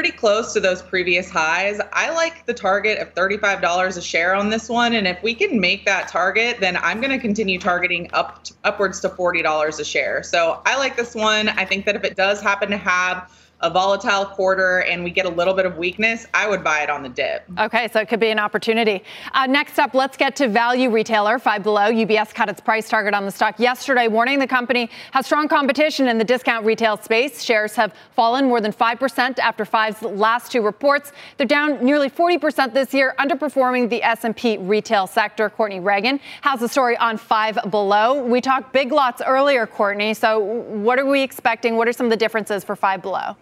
pretty 0.00 0.16
close 0.16 0.54
to 0.54 0.60
those 0.60 0.80
previous 0.80 1.28
highs. 1.28 1.78
I 1.92 2.08
like 2.14 2.46
the 2.46 2.54
target 2.54 3.00
of 3.00 3.14
$35 3.14 3.98
a 3.98 4.00
share 4.00 4.34
on 4.34 4.48
this 4.48 4.66
one. 4.66 4.94
And 4.94 5.06
if 5.06 5.22
we 5.22 5.34
can 5.34 5.60
make 5.60 5.84
that 5.84 6.08
target, 6.08 6.56
then 6.58 6.78
I'm 6.78 7.02
going 7.02 7.10
to 7.10 7.18
continue 7.18 7.58
targeting 7.58 8.08
up 8.14 8.42
to, 8.44 8.54
upwards 8.64 9.00
to 9.00 9.10
$40 9.10 9.78
a 9.78 9.84
share. 9.84 10.22
So 10.22 10.62
I 10.64 10.78
like 10.78 10.96
this 10.96 11.14
one. 11.14 11.50
I 11.50 11.66
think 11.66 11.84
that 11.84 11.96
if 11.96 12.04
it 12.04 12.16
does 12.16 12.40
happen 12.40 12.70
to 12.70 12.78
have 12.78 13.30
a 13.62 13.70
volatile 13.70 14.24
quarter 14.24 14.80
and 14.80 15.04
we 15.04 15.10
get 15.10 15.26
a 15.26 15.28
little 15.28 15.54
bit 15.54 15.66
of 15.66 15.76
weakness, 15.76 16.26
I 16.32 16.48
would 16.48 16.64
buy 16.64 16.80
it 16.80 16.90
on 16.90 17.02
the 17.02 17.08
dip. 17.08 17.44
Okay, 17.58 17.88
so 17.92 18.00
it 18.00 18.08
could 18.08 18.20
be 18.20 18.30
an 18.30 18.38
opportunity. 18.38 19.04
Uh, 19.32 19.46
next 19.46 19.78
up, 19.78 19.94
let's 19.94 20.16
get 20.16 20.34
to 20.36 20.48
value 20.48 20.90
retailer 20.90 21.38
Five 21.38 21.62
Below. 21.62 21.90
UBS 21.90 22.34
cut 22.34 22.48
its 22.48 22.60
price 22.60 22.88
target 22.88 23.12
on 23.12 23.26
the 23.26 23.30
stock 23.30 23.58
yesterday, 23.58 24.08
warning 24.08 24.38
the 24.38 24.46
company 24.46 24.88
has 25.12 25.26
strong 25.26 25.48
competition 25.48 26.08
in 26.08 26.16
the 26.16 26.24
discount 26.24 26.64
retail 26.64 26.96
space. 26.96 27.42
Shares 27.42 27.74
have 27.76 27.94
fallen 28.14 28.46
more 28.46 28.60
than 28.60 28.72
5% 28.72 29.38
after 29.38 29.64
Five's 29.64 30.02
last 30.02 30.50
two 30.50 30.62
reports. 30.62 31.12
They're 31.36 31.46
down 31.46 31.84
nearly 31.84 32.08
40% 32.08 32.72
this 32.72 32.94
year, 32.94 33.14
underperforming 33.18 33.90
the 33.90 34.02
S&P 34.02 34.58
retail 34.58 35.06
sector. 35.06 35.50
Courtney 35.50 35.80
Reagan 35.80 36.20
has 36.40 36.62
a 36.62 36.68
story 36.68 36.96
on 36.96 37.18
Five 37.18 37.58
Below. 37.70 38.24
We 38.24 38.40
talked 38.40 38.72
big 38.72 38.92
lots 38.92 39.20
earlier, 39.24 39.66
Courtney. 39.66 40.14
So 40.14 40.38
what 40.38 40.98
are 40.98 41.06
we 41.06 41.22
expecting? 41.22 41.76
What 41.76 41.88
are 41.88 41.92
some 41.92 42.06
of 42.06 42.10
the 42.10 42.16
differences 42.16 42.64
for 42.64 42.74
Five 42.74 43.02
Below? 43.02 43.36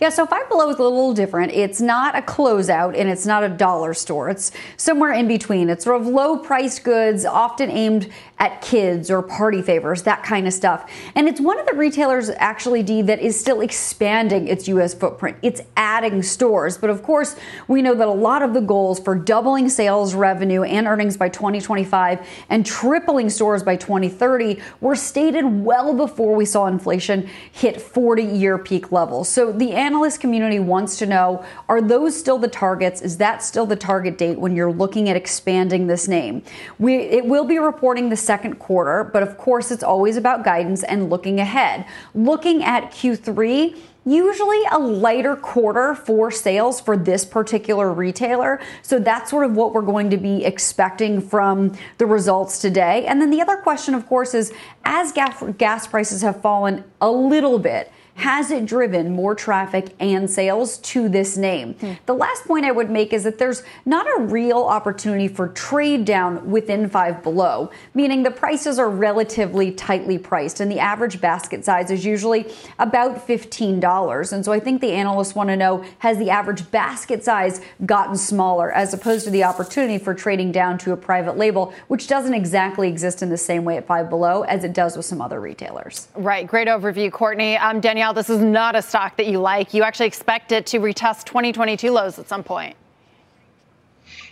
Yeah, 0.00 0.10
so 0.10 0.26
Five 0.26 0.48
Below 0.48 0.70
is 0.70 0.78
a 0.78 0.82
little 0.82 1.12
different. 1.12 1.50
It's 1.50 1.80
not 1.80 2.16
a 2.16 2.22
closeout 2.22 2.96
and 2.96 3.08
it's 3.08 3.26
not 3.26 3.42
a 3.42 3.48
dollar 3.48 3.94
store. 3.94 4.28
It's 4.28 4.52
somewhere 4.76 5.12
in 5.12 5.26
between. 5.26 5.68
It's 5.68 5.84
sort 5.84 6.00
of 6.00 6.06
low 6.06 6.38
priced 6.38 6.84
goods, 6.84 7.24
often 7.24 7.68
aimed 7.68 8.08
at 8.38 8.62
kids 8.62 9.10
or 9.10 9.22
party 9.22 9.62
favors, 9.62 10.02
that 10.04 10.22
kind 10.22 10.46
of 10.46 10.52
stuff. 10.52 10.90
And 11.14 11.28
it's 11.28 11.40
one 11.40 11.58
of 11.58 11.66
the 11.66 11.74
retailers, 11.74 12.30
actually, 12.30 12.82
D, 12.82 13.02
that 13.02 13.20
is 13.20 13.38
still 13.38 13.60
expanding 13.60 14.46
its 14.46 14.68
U.S. 14.68 14.94
footprint. 14.94 15.36
It's 15.42 15.60
adding 15.76 16.22
stores. 16.22 16.78
But 16.78 16.90
of 16.90 17.02
course, 17.02 17.36
we 17.66 17.82
know 17.82 17.94
that 17.94 18.06
a 18.06 18.12
lot 18.12 18.42
of 18.42 18.54
the 18.54 18.60
goals 18.60 19.00
for 19.00 19.14
doubling 19.14 19.68
sales 19.68 20.14
revenue 20.14 20.62
and 20.62 20.86
earnings 20.86 21.16
by 21.16 21.28
2025 21.28 22.26
and 22.48 22.64
tripling 22.64 23.30
stores 23.30 23.62
by 23.62 23.76
2030 23.76 24.60
were 24.80 24.94
stated 24.94 25.44
well 25.44 25.94
before 25.94 26.34
we 26.34 26.44
saw 26.44 26.66
inflation 26.66 27.28
hit 27.50 27.80
40 27.80 28.22
year 28.22 28.58
peak 28.58 28.92
levels. 28.92 29.28
So 29.28 29.50
the 29.52 29.72
analyst 29.72 30.20
community 30.20 30.60
wants 30.60 30.96
to 30.98 31.06
know 31.06 31.44
are 31.68 31.80
those 31.80 32.18
still 32.18 32.38
the 32.38 32.48
targets? 32.48 33.02
Is 33.02 33.16
that 33.18 33.42
still 33.42 33.66
the 33.66 33.76
target 33.76 34.18
date 34.18 34.38
when 34.38 34.54
you're 34.54 34.72
looking 34.72 35.08
at 35.08 35.16
expanding 35.16 35.86
this 35.86 36.06
name? 36.06 36.42
We, 36.78 36.96
it 36.96 37.24
will 37.24 37.44
be 37.44 37.58
reporting 37.58 38.08
the 38.08 38.16
second 38.28 38.58
quarter, 38.58 39.04
but 39.04 39.22
of 39.22 39.38
course, 39.38 39.70
it's 39.70 39.82
always 39.82 40.18
about 40.18 40.44
guidance 40.44 40.82
and 40.82 41.08
looking 41.08 41.40
ahead. 41.40 41.86
Looking 42.14 42.62
at 42.62 42.92
Q3, 42.92 43.74
usually 44.04 44.62
a 44.70 44.78
lighter 44.78 45.34
quarter 45.34 45.94
for 45.94 46.30
sales 46.30 46.78
for 46.78 46.94
this 46.94 47.24
particular 47.24 47.90
retailer. 47.90 48.60
So 48.82 48.98
that's 48.98 49.30
sort 49.30 49.46
of 49.46 49.56
what 49.56 49.72
we're 49.72 49.90
going 49.94 50.10
to 50.10 50.18
be 50.18 50.44
expecting 50.44 51.22
from 51.22 51.72
the 51.96 52.04
results 52.04 52.60
today. 52.60 53.06
And 53.06 53.20
then 53.20 53.30
the 53.30 53.40
other 53.40 53.56
question, 53.56 53.94
of 53.94 54.06
course, 54.06 54.34
is 54.34 54.52
as 54.84 55.10
gas 55.12 55.86
prices 55.86 56.20
have 56.20 56.42
fallen 56.42 56.84
a 57.00 57.10
little 57.10 57.58
bit, 57.58 57.90
has 58.18 58.50
it 58.50 58.66
driven 58.66 59.12
more 59.12 59.34
traffic 59.34 59.94
and 60.00 60.28
sales 60.28 60.78
to 60.78 61.08
this 61.08 61.36
name? 61.36 61.74
Hmm. 61.74 61.92
The 62.06 62.14
last 62.14 62.44
point 62.46 62.64
I 62.64 62.72
would 62.72 62.90
make 62.90 63.12
is 63.12 63.22
that 63.22 63.38
there's 63.38 63.62
not 63.86 64.06
a 64.18 64.22
real 64.22 64.64
opportunity 64.64 65.28
for 65.28 65.48
trade 65.48 66.04
down 66.04 66.50
within 66.50 66.88
Five 66.88 67.22
Below, 67.22 67.70
meaning 67.94 68.24
the 68.24 68.32
prices 68.32 68.78
are 68.78 68.90
relatively 68.90 69.70
tightly 69.70 70.18
priced 70.18 70.58
and 70.58 70.70
the 70.70 70.80
average 70.80 71.20
basket 71.20 71.64
size 71.64 71.92
is 71.92 72.04
usually 72.04 72.52
about 72.80 73.26
$15. 73.26 74.32
And 74.32 74.44
so 74.44 74.52
I 74.52 74.58
think 74.58 74.80
the 74.80 74.92
analysts 74.92 75.36
want 75.36 75.50
to 75.50 75.56
know 75.56 75.84
has 75.98 76.18
the 76.18 76.30
average 76.30 76.68
basket 76.72 77.22
size 77.22 77.60
gotten 77.86 78.16
smaller 78.16 78.72
as 78.72 78.92
opposed 78.92 79.24
to 79.26 79.30
the 79.30 79.44
opportunity 79.44 79.96
for 79.96 80.12
trading 80.12 80.50
down 80.50 80.76
to 80.78 80.92
a 80.92 80.96
private 80.96 81.36
label, 81.36 81.72
which 81.86 82.08
doesn't 82.08 82.34
exactly 82.34 82.88
exist 82.88 83.22
in 83.22 83.30
the 83.30 83.38
same 83.38 83.64
way 83.64 83.76
at 83.76 83.86
Five 83.86 84.10
Below 84.10 84.42
as 84.42 84.64
it 84.64 84.72
does 84.72 84.96
with 84.96 85.06
some 85.06 85.20
other 85.20 85.40
retailers. 85.40 86.08
Right. 86.16 86.46
Great 86.46 86.66
overview, 86.66 87.12
Courtney. 87.12 87.56
Um, 87.56 87.80
Danielle 87.80 88.07
this 88.12 88.30
is 88.30 88.40
not 88.40 88.76
a 88.76 88.82
stock 88.82 89.16
that 89.16 89.26
you 89.26 89.38
like. 89.38 89.74
You 89.74 89.82
actually 89.82 90.06
expect 90.06 90.52
it 90.52 90.66
to 90.66 90.80
retest 90.80 91.24
2022 91.24 91.90
lows 91.90 92.18
at 92.18 92.28
some 92.28 92.42
point. 92.42 92.76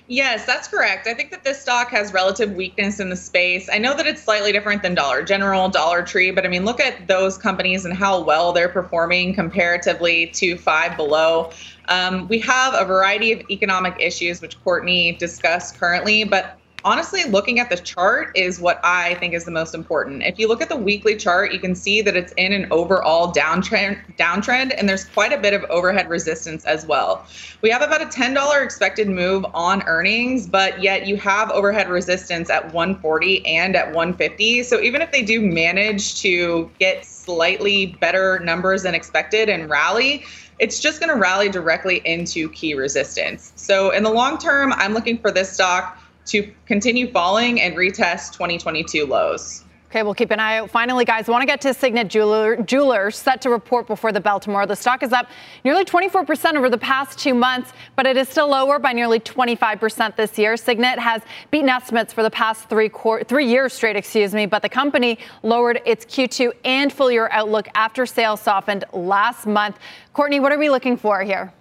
Yes, 0.09 0.47
that's 0.47 0.69
correct. 0.69 1.09
I 1.09 1.15
think 1.15 1.33
that 1.33 1.43
this 1.43 1.61
stock 1.61 1.89
has 1.89 2.12
relative 2.12 2.53
weakness 2.53 3.01
in 3.01 3.11
the 3.11 3.17
space. 3.17 3.69
I 3.73 3.79
know 3.79 3.97
that 3.97 4.07
it's 4.07 4.23
slightly 4.23 4.53
different 4.53 4.83
than 4.83 4.95
Dollar 4.95 5.25
General, 5.25 5.69
Dollar 5.69 6.03
Tree, 6.03 6.31
but 6.31 6.47
I 6.47 6.49
mean, 6.49 6.65
look 6.65 6.79
at 6.79 7.09
those 7.09 7.37
companies 7.37 7.85
and 7.85 7.93
how 7.93 8.23
well 8.23 8.53
they're 8.53 8.69
performing 8.69 9.35
comparatively 9.35 10.29
to 10.29 10.57
Five 10.59 10.97
Below. 10.97 11.51
Um, 11.89 12.29
we 12.29 12.39
have 12.39 12.75
a 12.75 12.85
variety 12.85 13.33
of 13.33 13.43
economic 13.51 13.97
issues, 13.99 14.41
which 14.41 14.62
Courtney 14.62 15.12
discussed 15.12 15.77
currently, 15.77 16.23
but 16.23 16.57
honestly, 16.87 17.25
looking 17.25 17.59
at 17.59 17.68
the 17.68 17.77
chart 17.77 18.31
is 18.37 18.61
what 18.61 18.81
I 18.85 19.14
think 19.14 19.35
is 19.35 19.44
the 19.44 19.51
most 19.51 19.75
important. 19.75 20.22
If 20.22 20.38
you 20.38 20.46
look 20.46 20.62
at 20.62 20.68
the 20.68 20.77
weekly 20.77 21.16
chart, 21.16 21.53
you 21.53 21.59
can 21.59 21.75
see 21.75 22.01
that 22.01 22.16
it's 22.16 22.33
in 22.35 22.53
an 22.53 22.68
overall 22.70 23.33
downtrend, 23.33 23.99
downtrend, 24.16 24.72
and 24.79 24.88
there's 24.88 25.05
quite 25.05 25.33
a 25.33 25.38
bit 25.38 25.53
of 25.53 25.64
overhead 25.64 26.09
resistance 26.09 26.64
as 26.64 26.87
well. 26.87 27.27
We 27.61 27.70
have 27.70 27.83
about 27.83 28.03
a 28.03 28.07
$10 28.07 28.62
expected 28.62 29.09
move 29.09 29.44
on 29.53 29.83
earnings, 29.83 30.46
but 30.46 30.81
yet 30.81 31.09
you 31.09 31.16
have 31.16 31.51
overhead 31.51 31.88
resistance 31.88 32.49
at 32.51 32.72
140 32.72 33.44
and 33.44 33.75
at 33.75 33.87
150. 33.87 34.62
So 34.62 34.81
even 34.81 35.03
if 35.03 35.11
they 35.11 35.22
do 35.22 35.40
manage 35.40 36.20
to 36.22 36.70
get 36.79 37.05
slightly 37.05 37.96
better 38.01 38.38
numbers 38.38 38.85
than 38.85 38.94
expected 38.94 39.49
and 39.49 39.68
rally, 39.68 40.25
it's 40.61 40.81
just 40.81 41.01
going 41.01 41.12
to 41.12 41.20
rally 41.20 41.49
directly 41.49 42.01
into 42.05 42.49
key 42.51 42.75
resistance. 42.75 43.53
So 43.57 43.90
in 43.90 44.05
the 44.05 44.11
long 44.11 44.38
term, 44.38 44.72
I'm 44.75 44.94
looking 44.94 45.18
for 45.18 45.33
this 45.33 45.53
stock 45.53 45.99
to 46.27 46.51
continue 46.67 47.11
falling 47.11 47.61
and 47.61 47.77
retest 47.77 48.33
2022 48.33 49.07
lows. 49.07 49.65
Okay, 49.89 50.03
we'll 50.03 50.15
keep 50.15 50.33
an 50.33 50.41
eye 50.41 50.59
out. 50.59 50.69
Finally, 50.69 51.05
guys, 51.05 51.29
want 51.29 51.43
to 51.43 51.47
get 51.47 51.61
to 51.61 51.73
Signet 51.73 52.09
Jeweler, 52.09 52.57
Jewelers, 52.57 53.17
set 53.17 53.41
to 53.43 53.51
report 53.51 53.87
before 53.87 54.11
the 54.11 54.21
bell 54.21 54.41
tomorrow. 54.41 54.67
The 54.67 54.75
stock 54.75 55.05
is 55.05 55.12
up 55.12 55.29
nearly 55.65 55.85
24% 55.85 56.55
over 56.55 56.69
the 56.69 56.77
past 56.77 57.21
two 57.21 57.35
months, 57.35 57.73
but 57.95 58.05
it 58.05 58.17
is 58.17 58.29
still 58.29 58.49
lower 58.49 58.81
by 58.81 58.93
nearly 58.93 59.21
25% 59.21 60.17
this 60.17 60.37
year. 60.37 60.57
Signet 60.57 60.99
has 60.99 61.23
beaten 61.53 61.69
estimates 61.69 62.12
for 62.12 62.25
the 62.25 62.31
past 62.31 62.69
three, 62.69 62.91
three 63.27 63.47
years 63.47 63.73
straight, 63.73 63.95
excuse 63.95 64.35
me, 64.35 64.45
but 64.45 64.61
the 64.61 64.69
company 64.69 65.19
lowered 65.45 65.81
its 65.87 66.05
Q2 66.05 66.53
and 66.65 66.93
full 66.93 67.11
year 67.11 67.29
outlook 67.31 67.69
after 67.77 68.07
sales 68.07 68.41
softened 68.41 68.85
last 68.93 69.47
month. 69.47 69.79
Courtney, 70.12 70.41
what 70.41 70.51
are 70.51 70.59
we 70.59 70.69
looking 70.69 70.97
for 70.97 71.23
here? 71.23 71.53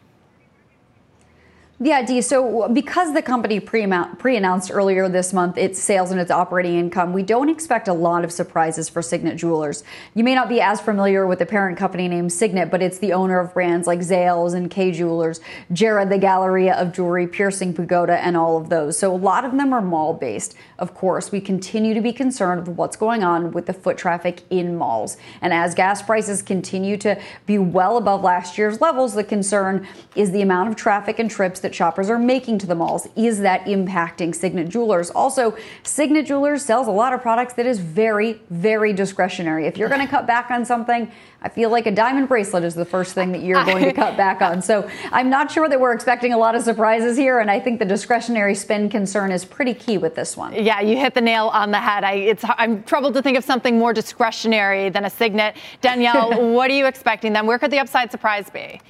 Yeah, 1.77 2.03
Dee. 2.03 2.21
So 2.21 2.69
because 2.69 3.13
the 3.13 3.21
company 3.21 3.59
pre-announced 3.59 4.71
earlier 4.71 5.09
this 5.09 5.33
month 5.33 5.57
its 5.57 5.77
sales 5.77 6.09
and 6.09 6.21
its 6.21 6.31
operating 6.31 6.75
income, 6.75 7.11
we 7.11 7.21
don't 7.21 7.49
expect 7.49 7.89
a 7.89 7.93
lot 7.93 8.23
of 8.23 8.31
surprises 8.31 8.88
for 8.88 9.01
Signet 9.01 9.35
Jewelers. 9.35 9.83
You 10.13 10.23
may 10.23 10.35
not 10.35 10.47
be 10.47 10.61
as 10.61 10.79
familiar 10.79 11.27
with 11.27 11.39
the 11.39 11.45
parent 11.45 11.77
company 11.77 12.07
named 12.07 12.31
Signet, 12.31 12.71
but 12.71 12.81
it's 12.81 12.99
the 12.99 13.11
owner 13.11 13.39
of 13.39 13.53
brands 13.53 13.88
like 13.88 13.99
Zales 13.99 14.53
and 14.53 14.71
Kay 14.71 14.93
Jewelers, 14.93 15.41
Jared 15.73 16.09
the 16.09 16.17
Galleria 16.17 16.75
of 16.75 16.93
Jewelry, 16.93 17.27
Piercing 17.27 17.73
Pagoda, 17.73 18.19
and 18.19 18.38
all 18.38 18.55
of 18.55 18.69
those. 18.69 18.97
So 18.97 19.13
a 19.13 19.17
lot 19.17 19.43
of 19.43 19.51
them 19.51 19.73
are 19.73 19.81
mall-based. 19.81 20.55
Of 20.79 20.93
course, 20.93 21.33
we 21.33 21.41
continue 21.41 21.93
to 21.93 22.01
be 22.01 22.13
concerned 22.13 22.67
with 22.67 22.77
what's 22.77 22.95
going 22.95 23.21
on 23.21 23.51
with 23.51 23.65
the 23.65 23.73
foot 23.73 23.97
traffic 23.97 24.43
in 24.49 24.77
malls. 24.77 25.17
And 25.41 25.51
as 25.51 25.75
gas 25.75 26.01
prices 26.01 26.41
continue 26.41 26.95
to 26.97 27.21
be 27.45 27.57
well 27.57 27.97
above 27.97 28.23
last 28.23 28.57
year's 28.57 28.79
levels, 28.79 29.13
the 29.13 29.25
concern 29.25 29.85
is 30.15 30.31
the 30.31 30.41
amount 30.41 30.69
of 30.69 30.77
traffic 30.77 31.19
and 31.19 31.29
trips 31.29 31.64
that 31.65 31.73
shoppers 31.73 32.12
are 32.12 32.19
making 32.19 32.60
to 32.60 32.67
the 32.67 32.75
malls. 32.75 33.08
Is 33.15 33.39
that 33.39 33.65
impacting 33.65 34.36
Signet 34.36 34.69
Jewelers? 34.69 35.10
Also, 35.10 35.58
Signet 35.82 36.28
Jewelers 36.28 36.63
sells 36.63 36.88
a 36.88 36.91
lot 36.91 37.12
of 37.12 37.23
products 37.23 37.56
that 37.56 37.65
is 37.65 37.80
very, 37.80 38.39
very 38.51 38.93
discretionary. 38.93 39.65
If 39.65 39.75
you're 39.75 39.89
going 39.89 40.01
to 40.01 40.08
cut 40.08 40.28
back 40.28 40.51
on 40.51 40.63
something, 40.63 41.12
I 41.41 41.49
feel 41.49 41.71
like 41.71 41.88
a 41.88 41.91
diamond 41.91 42.28
bracelet 42.28 42.63
is 42.63 42.75
the 42.75 42.86
first 42.86 43.15
thing 43.15 43.32
that 43.32 43.41
you're 43.41 43.63
going 43.65 43.84
to 43.84 43.93
cut 44.04 44.15
back 44.15 44.43
on. 44.43 44.62
So 44.62 44.88
I'm 45.12 45.30
not 45.30 45.51
sure 45.51 45.67
that 45.67 45.80
we're 45.80 45.93
expecting 45.93 46.34
a 46.34 46.38
lot 46.38 46.54
of 46.54 46.62
surprises 46.62 47.17
here, 47.17 47.39
and 47.39 47.49
I 47.49 47.60
think 47.60 47.80
the 47.80 47.86
discretionary 47.86 48.54
spend 48.54 48.91
concern 48.91 49.32
is 49.32 49.43
pretty 49.43 49.73
key 49.73 49.97
with 49.97 50.13
this 50.13 50.38
one. 50.38 50.54
Yeah, 50.54 50.82
you 50.82 50.97
hit 50.97 51.15
the 51.15 51.21
nail 51.21 51.47
on 51.47 51.71
the 51.71 51.80
head. 51.80 52.04
I, 52.04 52.36
am 52.60 52.84
troubled 52.84 53.15
to 53.15 53.23
think 53.23 53.39
of 53.39 53.43
something 53.43 53.80
more 53.80 53.91
discretionary 53.91 54.89
than 54.89 55.06
a 55.06 55.10
Signet. 55.10 55.56
Danielle, 55.82 56.51
what 56.54 56.69
are 56.69 56.75
you 56.75 56.86
expecting 56.86 57.34
then? 57.34 57.47
Where 57.47 57.58
could 57.58 57.71
the 57.71 57.80
upside 57.80 58.12
surprise 58.12 58.49
be? 58.51 58.82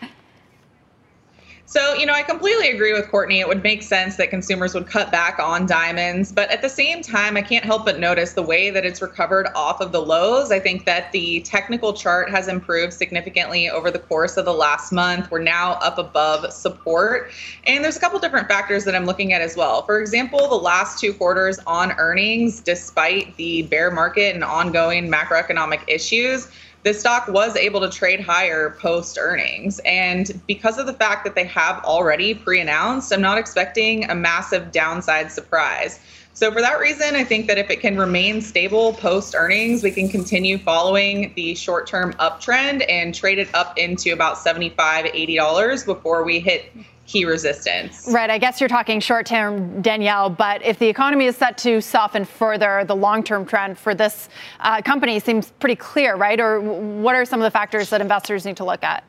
So, 1.76 1.94
you 1.94 2.06
know, 2.06 2.14
I 2.14 2.24
completely 2.24 2.70
agree 2.70 2.94
with 2.94 3.10
Courtney. 3.10 3.42
It 3.42 3.50
would 3.50 3.62
make 3.62 3.84
sense 3.84 4.16
that 4.16 4.30
consumers 4.30 4.74
would 4.74 4.88
cut 4.88 5.12
back 5.12 5.40
on 5.40 5.66
diamonds. 5.66 6.32
But 6.32 6.50
at 6.50 6.62
the 6.62 6.70
same 6.70 7.02
time, 7.02 7.36
I 7.36 7.42
can't 7.42 7.66
help 7.66 7.84
but 7.84 8.00
notice 8.00 8.32
the 8.32 8.42
way 8.42 8.70
that 8.70 8.86
it's 8.86 9.02
recovered 9.02 9.50
off 9.56 9.82
of 9.82 9.92
the 9.92 10.02
lows. 10.02 10.54
I 10.54 10.60
think 10.62 10.86
that 10.86 11.12
the 11.12 11.42
technical 11.42 11.92
chart 11.92 12.30
has 12.30 12.48
improved 12.48 12.94
significantly 12.94 13.70
over 13.70 13.92
the 13.92 14.00
course 14.00 14.38
of 14.38 14.46
the 14.46 14.54
last 14.54 14.94
month. 14.94 15.30
We're 15.30 15.44
now 15.44 15.74
up 15.82 15.98
above 15.98 16.54
support. 16.54 17.32
And 17.68 17.84
there's 17.84 17.98
a 17.98 18.00
couple 18.00 18.20
different 18.20 18.48
factors 18.48 18.86
that 18.86 18.96
I'm 18.96 19.06
looking 19.06 19.34
at 19.34 19.42
as 19.42 19.58
well. 19.58 19.82
For 19.82 20.00
example, 20.00 20.48
the 20.48 20.56
last 20.56 21.02
two 21.02 21.14
quarters 21.14 21.60
on 21.68 21.92
earnings, 21.98 22.62
despite 22.62 23.36
the 23.36 23.64
bear 23.64 23.92
market 23.92 24.34
and 24.34 24.46
ongoing 24.46 25.12
macroeconomic 25.12 25.82
issues, 25.90 26.48
this 26.86 27.00
stock 27.00 27.28
was 27.28 27.56
able 27.56 27.82
to 27.82 27.90
trade 27.90 28.22
higher 28.22 28.78
post 28.80 29.18
earnings. 29.20 29.82
And 29.86 30.40
because 30.46 30.78
of 30.78 30.86
the 30.86 30.94
fact 30.94 31.26
that 31.26 31.34
they 31.34 31.46
have 31.46 31.84
already 31.84 32.36
pre 32.36 32.62
announced, 32.62 33.12
I'm 33.12 33.22
not 33.22 33.40
expecting 33.40 34.08
a 34.08 34.14
massive 34.14 34.72
downside 34.72 35.32
surprise. 35.32 36.00
So, 36.34 36.52
for 36.52 36.62
that 36.62 36.80
reason, 36.80 37.16
I 37.16 37.24
think 37.24 37.48
that 37.48 37.58
if 37.58 37.72
it 37.72 37.80
can 37.80 37.98
remain 37.98 38.40
stable 38.40 38.94
post 38.94 39.34
earnings, 39.36 39.82
we 39.82 39.90
can 39.90 40.10
continue 40.10 40.60
following 40.60 41.34
the 41.36 41.56
short 41.56 41.88
term 41.88 42.14
uptrend 42.14 42.86
and 42.88 43.16
trade 43.16 43.40
it 43.40 43.50
up 43.56 43.78
into 43.80 44.14
about 44.14 44.38
$75, 44.38 44.76
$80 44.76 45.86
before 45.88 46.24
we 46.24 46.40
hit 46.40 46.72
key 47.06 47.26
resistance. 47.26 48.08
Right. 48.12 48.30
I 48.30 48.38
guess 48.38 48.60
you're 48.60 48.68
talking 48.68 49.00
short 49.00 49.26
term, 49.26 49.82
Danielle, 49.82 50.30
but 50.30 50.64
if 50.64 50.80
the 50.80 50.88
economy 50.88 51.26
is 51.26 51.38
set 51.38 51.58
to 51.60 51.82
soften 51.82 52.26
further, 52.26 52.84
the 52.86 52.96
long 52.96 53.24
term 53.24 53.46
trend 53.46 53.78
for 53.78 53.94
this 53.94 54.30
uh, 54.60 54.82
company 54.82 55.20
seems 55.20 55.52
pretty 55.52 55.76
clear, 55.76 56.16
right? 56.16 56.40
Or 56.40 56.60
what 56.60 57.16
are 57.16 57.26
some 57.26 57.40
of 57.40 57.44
the 57.44 57.52
factors 57.52 57.90
that 57.90 58.02
investors 58.02 58.46
need 58.46 58.58
to 58.58 58.66
look 58.66 58.84
at? 58.84 59.04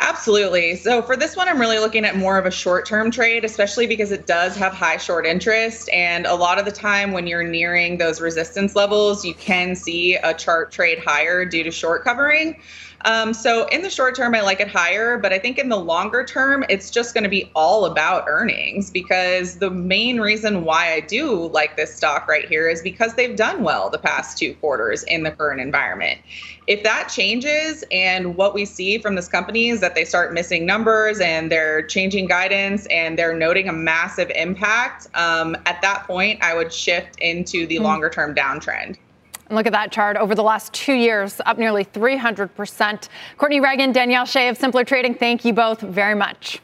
Absolutely. 0.00 0.76
So 0.76 1.02
for 1.02 1.16
this 1.16 1.36
one, 1.36 1.48
I'm 1.48 1.60
really 1.60 1.80
looking 1.80 2.04
at 2.04 2.16
more 2.16 2.38
of 2.38 2.46
a 2.46 2.52
short 2.52 2.86
term 2.86 3.10
trade, 3.10 3.44
especially 3.44 3.86
because 3.86 4.12
it 4.12 4.26
does 4.26 4.54
have 4.56 4.72
high 4.72 4.96
short 4.96 5.26
interest. 5.26 5.90
And 5.90 6.24
a 6.24 6.34
lot 6.34 6.58
of 6.58 6.64
the 6.64 6.70
time, 6.70 7.10
when 7.12 7.26
you're 7.26 7.42
nearing 7.42 7.98
those 7.98 8.20
resistance 8.20 8.76
levels, 8.76 9.24
you 9.24 9.34
can 9.34 9.74
see 9.74 10.14
a 10.14 10.32
chart 10.34 10.70
trade 10.70 11.00
higher 11.04 11.44
due 11.44 11.64
to 11.64 11.72
short 11.72 12.04
covering. 12.04 12.60
Um, 13.04 13.32
so 13.32 13.66
in 13.68 13.82
the 13.82 13.90
short 13.90 14.16
term, 14.16 14.34
I 14.34 14.40
like 14.40 14.60
it 14.60 14.68
higher, 14.68 15.18
but 15.18 15.32
I 15.32 15.38
think 15.38 15.58
in 15.58 15.68
the 15.68 15.76
longer 15.76 16.24
term, 16.24 16.64
it's 16.68 16.90
just 16.90 17.14
going 17.14 17.24
to 17.24 17.30
be 17.30 17.50
all 17.54 17.84
about 17.84 18.24
earnings 18.26 18.90
because 18.90 19.58
the 19.58 19.70
main 19.70 20.20
reason 20.20 20.64
why 20.64 20.92
I 20.92 21.00
do 21.00 21.48
like 21.48 21.76
this 21.76 21.94
stock 21.94 22.26
right 22.26 22.48
here 22.48 22.68
is 22.68 22.82
because 22.82 23.14
they've 23.14 23.36
done 23.36 23.62
well 23.62 23.88
the 23.88 23.98
past 23.98 24.36
two 24.36 24.54
quarters 24.54 25.04
in 25.04 25.22
the 25.22 25.30
current 25.30 25.60
environment. 25.60 26.20
If 26.66 26.82
that 26.82 27.08
changes 27.08 27.84
and 27.92 28.36
what 28.36 28.52
we 28.52 28.64
see 28.64 28.98
from 28.98 29.14
this 29.14 29.28
company 29.28 29.68
is 29.68 29.80
that 29.80 29.94
they 29.94 30.04
start 30.04 30.34
missing 30.34 30.66
numbers 30.66 31.20
and 31.20 31.50
they're 31.52 31.82
changing 31.86 32.26
guidance 32.26 32.86
and 32.86 33.16
they're 33.18 33.36
noting 33.36 33.68
a 33.68 33.72
massive 33.72 34.30
impact, 34.34 35.06
um, 35.14 35.56
at 35.66 35.80
that 35.82 36.04
point, 36.06 36.42
I 36.42 36.54
would 36.54 36.72
shift 36.72 37.18
into 37.20 37.66
the 37.66 37.76
mm. 37.76 37.82
longer 37.82 38.10
term 38.10 38.34
downtrend. 38.34 38.98
And 39.48 39.56
look 39.56 39.66
at 39.66 39.72
that 39.72 39.90
chart 39.90 40.16
over 40.16 40.34
the 40.34 40.42
last 40.42 40.72
two 40.74 40.92
years, 40.92 41.40
up 41.46 41.56
nearly 41.56 41.84
300%. 41.84 43.08
Courtney 43.38 43.60
Reagan, 43.60 43.92
Danielle 43.92 44.26
Shay 44.26 44.48
of 44.48 44.58
Simpler 44.58 44.84
Trading, 44.84 45.14
thank 45.14 45.44
you 45.44 45.54
both 45.54 45.80
very 45.80 46.14
much. 46.14 46.60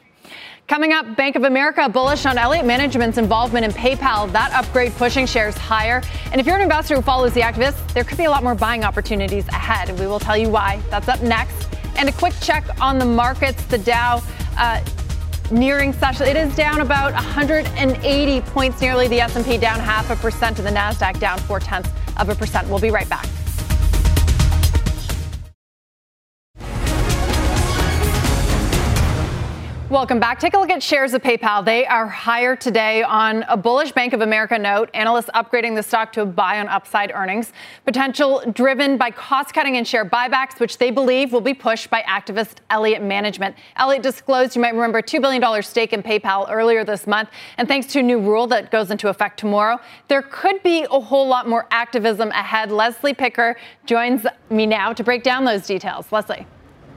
Coming 0.67 0.93
up, 0.93 1.15
Bank 1.15 1.35
of 1.35 1.43
America 1.43 1.87
bullish 1.89 2.25
on 2.25 2.37
Elliott 2.37 2.65
Management's 2.65 3.17
involvement 3.17 3.65
in 3.65 3.71
PayPal. 3.71 4.31
That 4.31 4.51
upgrade 4.51 4.93
pushing 4.93 5.25
shares 5.27 5.55
higher. 5.55 6.01
And 6.31 6.41
if 6.41 6.47
you're 6.47 6.55
an 6.55 6.61
investor 6.61 6.95
who 6.95 7.01
follows 7.01 7.33
the 7.33 7.41
activists, 7.41 7.93
there 7.93 8.03
could 8.03 8.17
be 8.17 8.25
a 8.25 8.31
lot 8.31 8.43
more 8.43 8.55
buying 8.55 8.83
opportunities 8.83 9.47
ahead. 9.47 9.97
We 9.99 10.07
will 10.07 10.19
tell 10.19 10.37
you 10.37 10.49
why. 10.49 10.81
That's 10.89 11.07
up 11.07 11.21
next. 11.21 11.69
And 11.97 12.09
a 12.09 12.11
quick 12.11 12.33
check 12.41 12.63
on 12.81 12.97
the 12.97 13.05
markets. 13.05 13.63
The 13.65 13.77
Dow. 13.77 14.23
Uh, 14.57 14.83
nearing 15.51 15.93
session. 15.93 16.25
It 16.25 16.35
is 16.35 16.55
down 16.55 16.81
about 16.81 17.13
180 17.13 18.41
points 18.41 18.81
nearly. 18.81 19.07
The 19.07 19.21
S&P 19.21 19.59
down 19.59 19.79
half 19.79 20.09
a 20.09 20.15
percent 20.15 20.57
and 20.57 20.67
the 20.67 20.71
Nasdaq 20.71 21.19
down 21.19 21.37
four 21.37 21.59
tenths 21.59 21.91
of 22.17 22.29
a 22.29 22.35
percent. 22.35 22.67
We'll 22.69 22.79
be 22.79 22.91
right 22.91 23.09
back. 23.09 23.27
Welcome 29.95 30.19
back. 30.19 30.39
Take 30.41 30.55
a 30.55 30.59
look 30.59 30.71
at 30.71 30.83
shares 30.83 31.13
of 31.13 31.21
PayPal. 31.21 31.63
They 31.63 31.85
are 31.85 32.05
higher 32.05 32.57
today 32.57 33.01
on 33.01 33.43
a 33.43 33.55
bullish 33.55 33.93
Bank 33.93 34.11
of 34.11 34.19
America 34.19 34.59
note. 34.59 34.89
Analysts 34.93 35.29
upgrading 35.33 35.75
the 35.75 35.83
stock 35.83 36.11
to 36.11 36.23
a 36.23 36.25
buy 36.25 36.59
on 36.59 36.67
upside 36.67 37.13
earnings. 37.13 37.53
Potential 37.85 38.43
driven 38.53 38.97
by 38.97 39.09
cost 39.09 39.53
cutting 39.53 39.77
and 39.77 39.87
share 39.87 40.03
buybacks, 40.03 40.59
which 40.59 40.79
they 40.79 40.91
believe 40.91 41.31
will 41.31 41.39
be 41.39 41.53
pushed 41.53 41.89
by 41.89 42.01
activist 42.01 42.55
Elliott 42.69 43.03
Management. 43.03 43.55
Elliott 43.77 44.03
disclosed, 44.03 44.53
you 44.53 44.61
might 44.61 44.73
remember, 44.73 44.97
a 44.97 45.01
$2 45.01 45.21
billion 45.21 45.63
stake 45.63 45.93
in 45.93 46.03
PayPal 46.03 46.51
earlier 46.51 46.83
this 46.83 47.07
month. 47.07 47.29
And 47.57 47.65
thanks 47.65 47.87
to 47.93 47.99
a 47.99 48.03
new 48.03 48.19
rule 48.19 48.47
that 48.47 48.71
goes 48.71 48.91
into 48.91 49.07
effect 49.07 49.39
tomorrow, 49.39 49.79
there 50.09 50.23
could 50.23 50.61
be 50.61 50.85
a 50.91 50.99
whole 50.99 51.25
lot 51.25 51.47
more 51.47 51.67
activism 51.71 52.31
ahead. 52.31 52.69
Leslie 52.69 53.13
Picker 53.13 53.55
joins 53.85 54.27
me 54.49 54.65
now 54.65 54.91
to 54.91 55.05
break 55.05 55.23
down 55.23 55.45
those 55.45 55.65
details. 55.65 56.11
Leslie. 56.11 56.45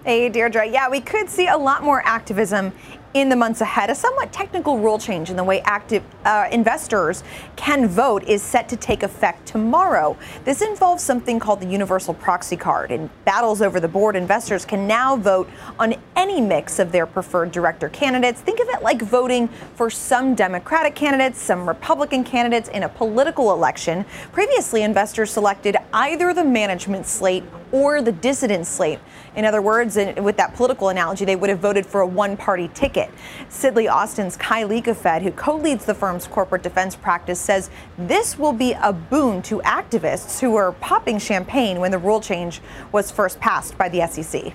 Hey, 0.09 0.30
Deirdre. 0.30 0.64
Yeah, 0.64 0.88
we 0.88 1.02
could 1.02 1.28
see 1.28 1.48
a 1.48 1.56
lot 1.59 1.82
more 1.82 2.00
activism 2.02 2.72
in 3.12 3.28
the 3.28 3.36
months 3.36 3.61
ahead. 3.61 3.90
A 3.90 3.94
somewhat 3.94 4.32
technical 4.32 4.78
rule 4.78 4.98
change 4.98 5.28
in 5.28 5.36
the 5.36 5.44
way 5.44 5.61
active 5.62 6.02
uh, 6.24 6.48
investors 6.50 7.24
can 7.56 7.86
vote 7.86 8.22
is 8.24 8.42
set 8.42 8.68
to 8.68 8.76
take 8.76 9.02
effect 9.02 9.46
tomorrow. 9.46 10.16
This 10.44 10.62
involves 10.62 11.02
something 11.02 11.38
called 11.38 11.61
the 11.61 11.66
Universal 11.66 12.14
Proxy 12.14 12.56
Card. 12.56 12.90
In 12.90 13.11
battles 13.24 13.61
over 13.61 13.80
the 13.80 13.88
board, 13.88 14.14
investors 14.14 14.64
can 14.64 14.86
now 14.86 15.16
vote 15.16 15.48
on 15.78 15.94
any 16.16 16.40
mix 16.40 16.78
of 16.78 16.92
their 16.92 17.06
preferred 17.06 17.50
director 17.50 17.88
candidates. 17.88 18.40
Think 18.40 18.61
of 18.61 18.68
it 18.68 18.82
like 18.82 19.02
voting 19.02 19.48
for 19.74 19.90
some 19.90 20.34
Democratic 20.34 20.94
candidates, 20.94 21.40
some 21.40 21.68
Republican 21.68 22.24
candidates 22.24 22.68
in 22.68 22.82
a 22.82 22.88
political 22.88 23.52
election. 23.52 24.04
Previously, 24.32 24.82
investors 24.82 25.30
selected 25.30 25.76
either 25.92 26.34
the 26.34 26.44
management 26.44 27.06
slate 27.06 27.44
or 27.72 28.00
the 28.02 28.12
dissident 28.12 28.66
slate. 28.66 28.98
In 29.39 29.45
other 29.45 29.62
words, 29.62 29.97
with 29.97 30.36
that 30.39 30.57
political 30.57 30.89
analogy, 30.89 31.24
they 31.24 31.36
would 31.36 31.49
have 31.49 31.61
voted 31.61 31.86
for 31.86 32.01
a 32.01 32.07
one 32.07 32.36
party 32.36 32.68
ticket. 32.74 33.09
Sidley 33.49 33.89
Austin's 33.89 34.36
Kai 34.36 34.64
Liekefett, 34.64 35.22
who 35.22 35.30
co 35.30 35.55
leads 35.55 35.84
the 35.84 35.95
firm's 35.95 36.26
corporate 36.26 36.64
defense 36.64 36.97
practice, 36.97 37.39
says 37.39 37.70
this 37.97 38.36
will 38.36 38.53
be 38.53 38.72
a 38.72 38.93
boon 38.93 39.41
to 39.43 39.61
activists 39.61 40.41
who 40.41 40.51
were 40.51 40.72
popping 40.80 41.20
champagne 41.20 41.78
when 41.78 41.93
the 41.93 41.99
rule 41.99 42.20
change 42.20 42.61
was 42.91 43.12
first 43.12 43.39
passed 43.39 43.78
by 43.78 43.89
the 43.89 44.05
SEC. 44.09 44.53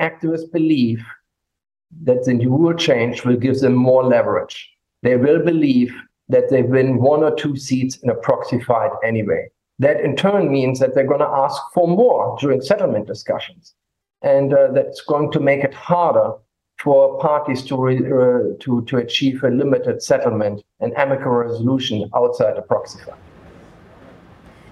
Activists 0.00 0.50
believe 0.50 1.04
that 2.04 2.24
the 2.24 2.46
rule 2.46 2.72
change 2.72 3.22
will 3.22 3.36
give 3.36 3.60
them 3.60 3.74
more 3.74 4.02
leverage. 4.02 4.72
They 5.02 5.16
will 5.16 5.44
believe 5.44 5.94
that 6.30 6.48
they 6.48 6.62
win 6.62 6.96
one 6.96 7.22
or 7.22 7.34
two 7.34 7.54
seats 7.54 7.98
in 7.98 8.08
a 8.08 8.14
proxy 8.14 8.60
fight 8.60 8.92
anyway. 9.04 9.50
That 9.78 10.00
in 10.00 10.16
turn 10.16 10.52
means 10.52 10.78
that 10.80 10.94
they're 10.94 11.06
going 11.06 11.20
to 11.20 11.26
ask 11.26 11.60
for 11.74 11.88
more 11.88 12.36
during 12.40 12.60
settlement 12.60 13.06
discussions. 13.06 13.74
And 14.22 14.54
uh, 14.54 14.68
that's 14.72 15.00
going 15.00 15.32
to 15.32 15.40
make 15.40 15.64
it 15.64 15.74
harder 15.74 16.32
for 16.78 17.18
parties 17.18 17.62
to, 17.64 17.76
re, 17.76 17.96
uh, 17.96 18.56
to, 18.60 18.84
to 18.86 18.96
achieve 18.96 19.42
a 19.44 19.48
limited 19.48 20.02
settlement 20.02 20.62
and 20.80 20.96
amicable 20.96 21.32
resolution 21.32 22.08
outside 22.14 22.56
the 22.56 22.62
proxy 22.62 22.98
fight. 23.04 23.14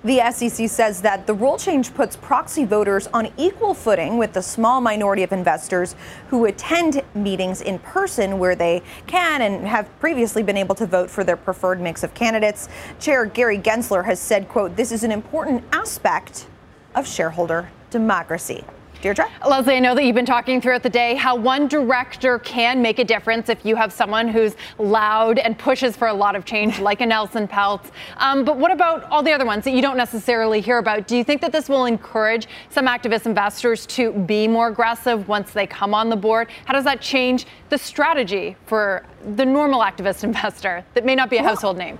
The 0.02 0.32
SEC 0.32 0.66
says 0.70 1.02
that 1.02 1.26
the 1.26 1.34
rule 1.34 1.58
change 1.58 1.92
puts 1.92 2.16
proxy 2.16 2.64
voters 2.64 3.06
on 3.08 3.30
equal 3.36 3.74
footing 3.74 4.16
with 4.16 4.32
the 4.32 4.40
small 4.40 4.80
minority 4.80 5.22
of 5.22 5.30
investors 5.30 5.94
who 6.28 6.46
attend 6.46 7.02
meetings 7.14 7.60
in 7.60 7.78
person 7.80 8.38
where 8.38 8.56
they 8.56 8.82
can 9.06 9.42
and 9.42 9.66
have 9.66 9.90
previously 10.00 10.42
been 10.42 10.56
able 10.56 10.74
to 10.76 10.86
vote 10.86 11.10
for 11.10 11.22
their 11.22 11.36
preferred 11.36 11.82
mix 11.82 12.02
of 12.02 12.14
candidates. 12.14 12.70
Chair 12.98 13.26
Gary 13.26 13.58
Gensler 13.58 14.06
has 14.06 14.18
said, 14.18 14.48
quote, 14.48 14.74
this 14.74 14.90
is 14.90 15.04
an 15.04 15.12
important 15.12 15.64
aspect 15.70 16.46
of 16.94 17.06
shareholder 17.06 17.70
democracy. 17.90 18.64
Deirdre? 19.00 19.26
Leslie, 19.48 19.76
I 19.76 19.80
know 19.80 19.94
that 19.94 20.04
you've 20.04 20.14
been 20.14 20.26
talking 20.26 20.60
throughout 20.60 20.82
the 20.82 20.90
day 20.90 21.14
how 21.14 21.34
one 21.34 21.68
director 21.68 22.38
can 22.40 22.82
make 22.82 22.98
a 22.98 23.04
difference 23.04 23.48
if 23.48 23.64
you 23.64 23.74
have 23.74 23.92
someone 23.92 24.28
who's 24.28 24.56
loud 24.78 25.38
and 25.38 25.58
pushes 25.58 25.96
for 25.96 26.08
a 26.08 26.12
lot 26.12 26.36
of 26.36 26.44
change, 26.44 26.78
like 26.80 27.00
a 27.00 27.06
Nelson 27.06 27.48
Peltz. 27.48 27.90
Um, 28.18 28.44
but 28.44 28.58
what 28.58 28.70
about 28.70 29.04
all 29.04 29.22
the 29.22 29.32
other 29.32 29.46
ones 29.46 29.64
that 29.64 29.70
you 29.70 29.80
don't 29.80 29.96
necessarily 29.96 30.60
hear 30.60 30.76
about? 30.76 31.06
Do 31.06 31.16
you 31.16 31.24
think 31.24 31.40
that 31.40 31.50
this 31.50 31.68
will 31.68 31.86
encourage 31.86 32.46
some 32.68 32.86
activist 32.86 33.24
investors 33.24 33.86
to 33.86 34.12
be 34.12 34.46
more 34.46 34.68
aggressive 34.68 35.28
once 35.28 35.52
they 35.52 35.66
come 35.66 35.94
on 35.94 36.10
the 36.10 36.16
board? 36.16 36.48
How 36.66 36.74
does 36.74 36.84
that 36.84 37.00
change 37.00 37.46
the 37.70 37.78
strategy 37.78 38.56
for 38.66 39.06
the 39.34 39.46
normal 39.46 39.80
activist 39.80 40.24
investor 40.30 40.84
that 40.92 41.06
may 41.06 41.14
not 41.14 41.30
be 41.30 41.38
a 41.38 41.40
well, 41.40 41.50
household 41.50 41.78
name? 41.78 41.98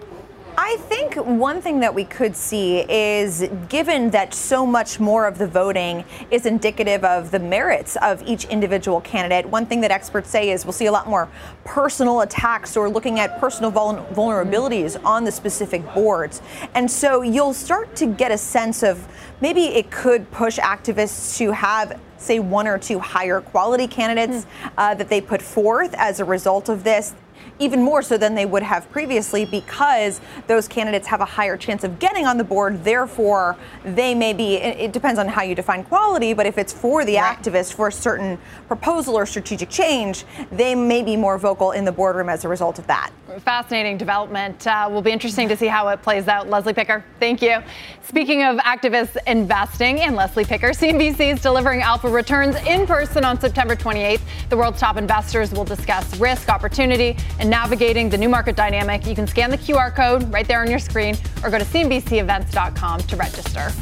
I 0.62 0.76
think 0.76 1.14
one 1.14 1.62
thing 1.62 1.80
that 1.80 1.94
we 1.94 2.04
could 2.04 2.36
see 2.36 2.80
is 2.80 3.48
given 3.70 4.10
that 4.10 4.34
so 4.34 4.66
much 4.66 5.00
more 5.00 5.26
of 5.26 5.38
the 5.38 5.46
voting 5.46 6.04
is 6.30 6.44
indicative 6.44 7.02
of 7.02 7.30
the 7.30 7.38
merits 7.38 7.96
of 8.02 8.22
each 8.24 8.44
individual 8.44 9.00
candidate, 9.00 9.48
one 9.48 9.64
thing 9.64 9.80
that 9.80 9.90
experts 9.90 10.28
say 10.28 10.50
is 10.50 10.66
we'll 10.66 10.74
see 10.74 10.84
a 10.84 10.92
lot 10.92 11.08
more 11.08 11.30
personal 11.64 12.20
attacks 12.20 12.76
or 12.76 12.90
looking 12.90 13.18
at 13.18 13.40
personal 13.40 13.72
vulnerabilities 13.72 15.02
on 15.02 15.24
the 15.24 15.32
specific 15.32 15.82
boards. 15.94 16.42
And 16.74 16.90
so 16.90 17.22
you'll 17.22 17.54
start 17.54 17.96
to 17.96 18.06
get 18.06 18.30
a 18.30 18.36
sense 18.36 18.82
of 18.82 19.08
maybe 19.40 19.62
it 19.62 19.90
could 19.90 20.30
push 20.30 20.58
activists 20.58 21.38
to 21.38 21.52
have 21.52 21.98
say 22.18 22.38
one 22.38 22.66
or 22.66 22.78
two 22.78 22.98
higher 22.98 23.40
quality 23.40 23.86
candidates 23.86 24.44
hmm. 24.44 24.68
uh, 24.76 24.94
that 24.94 25.08
they 25.08 25.22
put 25.22 25.40
forth 25.40 25.94
as 25.96 26.20
a 26.20 26.24
result 26.26 26.68
of 26.68 26.84
this 26.84 27.14
even 27.60 27.82
more 27.82 28.02
so 28.02 28.16
than 28.16 28.34
they 28.34 28.46
would 28.46 28.62
have 28.62 28.90
previously 28.90 29.44
because 29.44 30.20
those 30.46 30.66
candidates 30.66 31.06
have 31.06 31.20
a 31.20 31.24
higher 31.24 31.56
chance 31.56 31.84
of 31.84 31.98
getting 31.98 32.26
on 32.26 32.38
the 32.38 32.44
board. 32.44 32.82
Therefore, 32.82 33.56
they 33.84 34.14
may 34.14 34.32
be, 34.32 34.56
it 34.56 34.92
depends 34.92 35.18
on 35.18 35.28
how 35.28 35.42
you 35.42 35.54
define 35.54 35.84
quality, 35.84 36.32
but 36.32 36.46
if 36.46 36.58
it's 36.58 36.72
for 36.72 37.04
the 37.04 37.16
right. 37.16 37.38
activist 37.38 37.74
for 37.74 37.88
a 37.88 37.92
certain 37.92 38.38
proposal 38.66 39.14
or 39.14 39.26
strategic 39.26 39.68
change, 39.68 40.24
they 40.50 40.74
may 40.74 41.02
be 41.02 41.16
more 41.16 41.38
vocal 41.38 41.72
in 41.72 41.84
the 41.84 41.92
boardroom 41.92 42.28
as 42.28 42.44
a 42.44 42.48
result 42.48 42.78
of 42.78 42.86
that. 42.86 43.10
Fascinating 43.40 43.96
development. 43.96 44.66
Uh, 44.66 44.88
will 44.90 45.02
be 45.02 45.12
interesting 45.12 45.48
to 45.48 45.56
see 45.56 45.66
how 45.66 45.88
it 45.88 46.02
plays 46.02 46.26
out. 46.26 46.48
Leslie 46.48 46.72
Picker, 46.72 47.04
thank 47.20 47.42
you. 47.42 47.62
Speaking 48.08 48.42
of 48.42 48.56
activists 48.58 49.16
investing 49.26 50.00
and 50.00 50.16
Leslie 50.16 50.44
Picker, 50.44 50.70
CNBC 50.70 51.34
is 51.34 51.42
delivering 51.42 51.82
alpha 51.82 52.08
returns 52.08 52.56
in 52.66 52.86
person 52.86 53.24
on 53.24 53.38
September 53.38 53.76
28th. 53.76 54.20
The 54.48 54.56
world's 54.56 54.80
top 54.80 54.96
investors 54.96 55.52
will 55.52 55.64
discuss 55.64 56.16
risk, 56.18 56.48
opportunity, 56.48 57.16
and 57.38 57.49
navigating 57.50 58.08
the 58.08 58.16
new 58.16 58.28
market 58.28 58.56
dynamic. 58.56 59.06
You 59.06 59.14
can 59.14 59.26
scan 59.26 59.50
the 59.50 59.58
QR 59.58 59.94
code 59.94 60.32
right 60.32 60.46
there 60.46 60.60
on 60.60 60.70
your 60.70 60.78
screen 60.78 61.16
or 61.42 61.50
go 61.50 61.58
to 61.58 61.64
CNBCevents.com 61.64 63.00
to 63.00 63.16
register. 63.16 63.72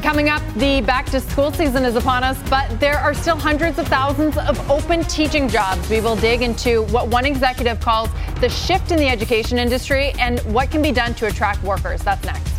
Coming 0.00 0.30
up, 0.30 0.42
the 0.54 0.80
back 0.80 1.04
to 1.10 1.20
school 1.20 1.52
season 1.52 1.84
is 1.84 1.96
upon 1.96 2.24
us, 2.24 2.38
but 2.48 2.80
there 2.80 2.98
are 2.98 3.12
still 3.12 3.36
hundreds 3.36 3.78
of 3.78 3.86
thousands 3.88 4.38
of 4.38 4.70
open 4.70 5.04
teaching 5.04 5.48
jobs. 5.48 5.88
We 5.90 6.00
will 6.00 6.16
dig 6.16 6.40
into 6.40 6.84
what 6.84 7.08
one 7.08 7.26
executive 7.26 7.78
calls 7.78 8.08
the 8.40 8.48
shift 8.48 8.90
in 8.90 8.96
the 8.96 9.08
education 9.08 9.58
industry 9.58 10.12
and 10.18 10.40
what 10.40 10.70
can 10.70 10.80
be 10.80 10.92
done 10.92 11.12
to 11.16 11.26
attract 11.26 11.62
workers. 11.62 12.02
That's 12.02 12.24
next. 12.24 12.51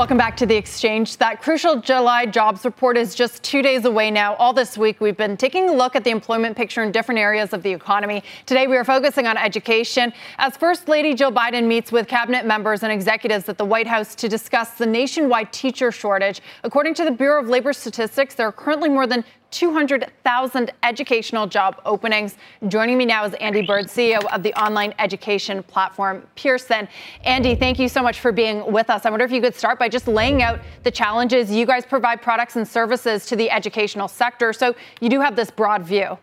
Welcome 0.00 0.16
back 0.16 0.34
to 0.38 0.46
the 0.46 0.56
exchange. 0.56 1.18
That 1.18 1.42
crucial 1.42 1.78
July 1.78 2.24
jobs 2.24 2.64
report 2.64 2.96
is 2.96 3.14
just 3.14 3.42
two 3.42 3.60
days 3.60 3.84
away 3.84 4.10
now. 4.10 4.34
All 4.36 4.54
this 4.54 4.78
week, 4.78 4.98
we've 4.98 5.14
been 5.14 5.36
taking 5.36 5.68
a 5.68 5.74
look 5.74 5.94
at 5.94 6.04
the 6.04 6.10
employment 6.10 6.56
picture 6.56 6.82
in 6.82 6.90
different 6.90 7.18
areas 7.18 7.52
of 7.52 7.62
the 7.62 7.70
economy. 7.70 8.22
Today, 8.46 8.66
we 8.66 8.78
are 8.78 8.84
focusing 8.84 9.26
on 9.26 9.36
education 9.36 10.10
as 10.38 10.56
First 10.56 10.88
Lady 10.88 11.12
Jill 11.12 11.30
Biden 11.30 11.66
meets 11.66 11.92
with 11.92 12.08
cabinet 12.08 12.46
members 12.46 12.82
and 12.82 12.90
executives 12.90 13.46
at 13.50 13.58
the 13.58 13.64
White 13.66 13.86
House 13.86 14.14
to 14.14 14.26
discuss 14.26 14.78
the 14.78 14.86
nationwide 14.86 15.52
teacher 15.52 15.92
shortage. 15.92 16.40
According 16.64 16.94
to 16.94 17.04
the 17.04 17.10
Bureau 17.10 17.38
of 17.38 17.50
Labor 17.50 17.74
Statistics, 17.74 18.34
there 18.34 18.48
are 18.48 18.52
currently 18.52 18.88
more 18.88 19.06
than 19.06 19.22
200,000 19.50 20.72
educational 20.82 21.46
job 21.46 21.80
openings. 21.84 22.36
Joining 22.68 22.98
me 22.98 23.04
now 23.04 23.24
is 23.24 23.34
Andy 23.34 23.62
Bird, 23.62 23.86
CEO 23.86 24.24
of 24.32 24.42
the 24.42 24.54
online 24.54 24.94
education 24.98 25.62
platform 25.62 26.22
Pearson. 26.36 26.88
Andy, 27.24 27.54
thank 27.54 27.78
you 27.78 27.88
so 27.88 28.02
much 28.02 28.20
for 28.20 28.32
being 28.32 28.70
with 28.72 28.90
us. 28.90 29.06
I 29.06 29.10
wonder 29.10 29.24
if 29.24 29.32
you 29.32 29.40
could 29.40 29.54
start 29.54 29.78
by 29.78 29.88
just 29.88 30.06
laying 30.06 30.42
out 30.42 30.60
the 30.82 30.90
challenges 30.90 31.50
you 31.50 31.66
guys 31.66 31.84
provide 31.84 32.22
products 32.22 32.56
and 32.56 32.66
services 32.66 33.26
to 33.26 33.36
the 33.36 33.50
educational 33.50 34.08
sector. 34.08 34.52
So 34.52 34.74
you 35.00 35.08
do 35.08 35.20
have 35.20 35.36
this 35.36 35.50
broad 35.50 35.82
view. 35.82 36.18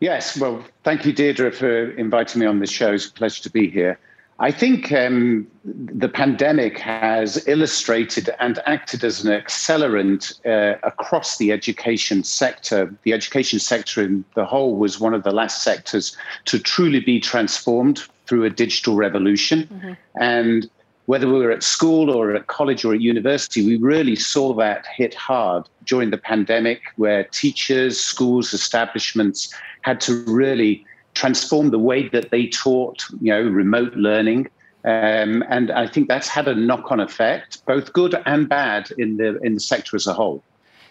Yes, 0.00 0.36
well, 0.36 0.64
thank 0.82 1.06
you, 1.06 1.12
Deirdre, 1.12 1.52
for 1.52 1.90
inviting 1.92 2.40
me 2.40 2.46
on 2.46 2.58
this 2.58 2.70
show. 2.70 2.92
It's 2.92 3.06
a 3.06 3.12
pleasure 3.12 3.40
to 3.44 3.50
be 3.50 3.70
here. 3.70 4.00
I 4.42 4.50
think 4.50 4.90
um, 4.90 5.46
the 5.64 6.08
pandemic 6.08 6.76
has 6.80 7.46
illustrated 7.46 8.28
and 8.40 8.58
acted 8.66 9.04
as 9.04 9.24
an 9.24 9.30
accelerant 9.30 10.34
uh, 10.44 10.80
across 10.82 11.38
the 11.38 11.52
education 11.52 12.24
sector. 12.24 12.92
The 13.04 13.12
education 13.12 13.60
sector 13.60 14.02
in 14.02 14.24
the 14.34 14.44
whole 14.44 14.74
was 14.74 14.98
one 14.98 15.14
of 15.14 15.22
the 15.22 15.30
last 15.30 15.62
sectors 15.62 16.16
to 16.46 16.58
truly 16.58 16.98
be 16.98 17.20
transformed 17.20 18.02
through 18.26 18.44
a 18.44 18.50
digital 18.50 18.96
revolution. 18.96 19.68
Mm-hmm. 19.72 19.92
And 20.20 20.68
whether 21.06 21.28
we 21.28 21.38
were 21.38 21.52
at 21.52 21.62
school 21.62 22.10
or 22.10 22.34
at 22.34 22.48
college 22.48 22.84
or 22.84 22.94
at 22.94 23.00
university, 23.00 23.64
we 23.64 23.76
really 23.76 24.16
saw 24.16 24.54
that 24.54 24.86
hit 24.96 25.14
hard 25.14 25.68
during 25.84 26.10
the 26.10 26.18
pandemic, 26.18 26.80
where 26.96 27.22
teachers, 27.24 28.00
schools, 28.00 28.52
establishments 28.52 29.54
had 29.82 30.00
to 30.00 30.24
really 30.26 30.84
transformed 31.14 31.72
the 31.72 31.78
way 31.78 32.08
that 32.08 32.30
they 32.30 32.46
taught, 32.46 33.04
you 33.20 33.32
know, 33.32 33.42
remote 33.42 33.94
learning. 33.94 34.48
Um, 34.84 35.44
and 35.48 35.70
I 35.70 35.86
think 35.86 36.08
that's 36.08 36.28
had 36.28 36.48
a 36.48 36.54
knock-on 36.54 36.98
effect, 37.00 37.64
both 37.66 37.92
good 37.92 38.20
and 38.26 38.48
bad, 38.48 38.90
in 38.98 39.16
the 39.16 39.38
in 39.42 39.54
the 39.54 39.60
sector 39.60 39.94
as 39.96 40.06
a 40.08 40.12
whole. 40.12 40.42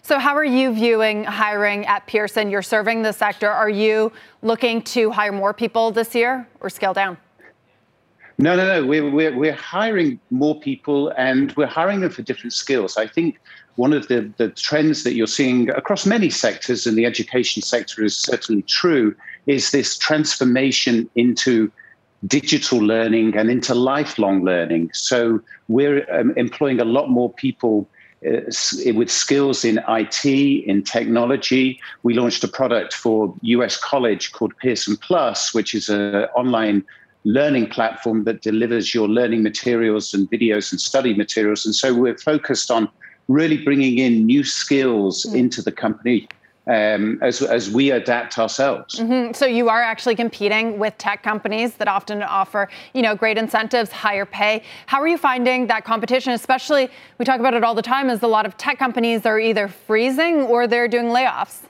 So, 0.04 0.18
how 0.18 0.34
are 0.34 0.44
you 0.44 0.72
viewing 0.72 1.24
hiring 1.24 1.86
at 1.86 2.06
Pearson? 2.06 2.50
You're 2.50 2.62
serving 2.62 3.02
the 3.02 3.12
sector. 3.12 3.50
Are 3.50 3.68
you 3.68 4.10
looking 4.42 4.82
to 4.82 5.10
hire 5.10 5.30
more 5.30 5.52
people 5.52 5.92
this 5.92 6.14
year 6.14 6.48
or 6.60 6.70
scale 6.70 6.94
down? 6.94 7.18
No, 8.38 8.56
no, 8.56 8.66
no. 8.66 8.84
We're, 8.84 9.08
we're, 9.08 9.36
we're 9.36 9.54
hiring 9.54 10.18
more 10.30 10.58
people 10.58 11.10
and 11.16 11.52
we're 11.52 11.66
hiring 11.66 12.00
them 12.00 12.10
for 12.10 12.22
different 12.22 12.52
skills. 12.52 12.96
I 12.96 13.06
think 13.06 13.38
one 13.76 13.92
of 13.92 14.08
the, 14.08 14.32
the 14.36 14.48
trends 14.50 15.04
that 15.04 15.14
you're 15.14 15.26
seeing 15.26 15.70
across 15.70 16.04
many 16.06 16.30
sectors, 16.30 16.86
and 16.86 16.96
the 16.96 17.06
education 17.06 17.62
sector 17.62 18.04
is 18.04 18.16
certainly 18.16 18.62
true, 18.62 19.14
is 19.46 19.70
this 19.70 19.96
transformation 19.98 21.08
into 21.14 21.70
digital 22.26 22.78
learning 22.78 23.36
and 23.36 23.50
into 23.50 23.74
lifelong 23.74 24.44
learning. 24.44 24.90
So 24.92 25.40
we're 25.68 26.06
um, 26.12 26.32
employing 26.36 26.80
a 26.80 26.84
lot 26.84 27.08
more 27.08 27.32
people 27.32 27.88
uh, 28.24 28.42
with 28.94 29.10
skills 29.10 29.64
in 29.64 29.80
IT, 29.88 30.24
in 30.24 30.84
technology. 30.84 31.80
We 32.04 32.14
launched 32.14 32.44
a 32.44 32.48
product 32.48 32.92
for 32.92 33.34
US 33.42 33.76
College 33.76 34.32
called 34.32 34.56
Pearson 34.58 34.96
Plus, 34.96 35.52
which 35.52 35.74
is 35.74 35.88
an 35.88 36.26
online 36.36 36.84
learning 37.24 37.70
platform 37.70 38.24
that 38.24 38.42
delivers 38.42 38.94
your 38.94 39.08
learning 39.08 39.42
materials 39.42 40.14
and 40.14 40.30
videos 40.30 40.70
and 40.70 40.80
study 40.80 41.14
materials. 41.14 41.64
And 41.64 41.74
so 41.74 41.94
we're 41.94 42.18
focused 42.18 42.70
on 42.70 42.88
really 43.28 43.62
bringing 43.62 43.98
in 43.98 44.26
new 44.26 44.44
skills 44.44 45.24
mm. 45.24 45.36
into 45.36 45.62
the 45.62 45.72
company 45.72 46.28
um, 46.66 47.18
as, 47.22 47.42
as 47.42 47.70
we 47.70 47.90
adapt 47.90 48.38
ourselves. 48.38 48.98
Mm-hmm. 48.98 49.32
So 49.32 49.46
you 49.46 49.68
are 49.68 49.82
actually 49.82 50.14
competing 50.14 50.78
with 50.78 50.96
tech 50.98 51.22
companies 51.22 51.74
that 51.74 51.88
often 51.88 52.22
offer, 52.22 52.68
you 52.94 53.02
know, 53.02 53.16
great 53.16 53.36
incentives, 53.36 53.90
higher 53.90 54.24
pay. 54.24 54.62
How 54.86 55.00
are 55.00 55.08
you 55.08 55.18
finding 55.18 55.66
that 55.66 55.84
competition? 55.84 56.32
Especially, 56.32 56.88
we 57.18 57.24
talk 57.24 57.40
about 57.40 57.54
it 57.54 57.64
all 57.64 57.74
the 57.74 57.82
time, 57.82 58.10
is 58.10 58.22
a 58.22 58.28
lot 58.28 58.46
of 58.46 58.56
tech 58.56 58.78
companies 58.78 59.26
are 59.26 59.40
either 59.40 59.66
freezing 59.68 60.42
or 60.42 60.66
they're 60.66 60.88
doing 60.88 61.06
layoffs. 61.06 61.62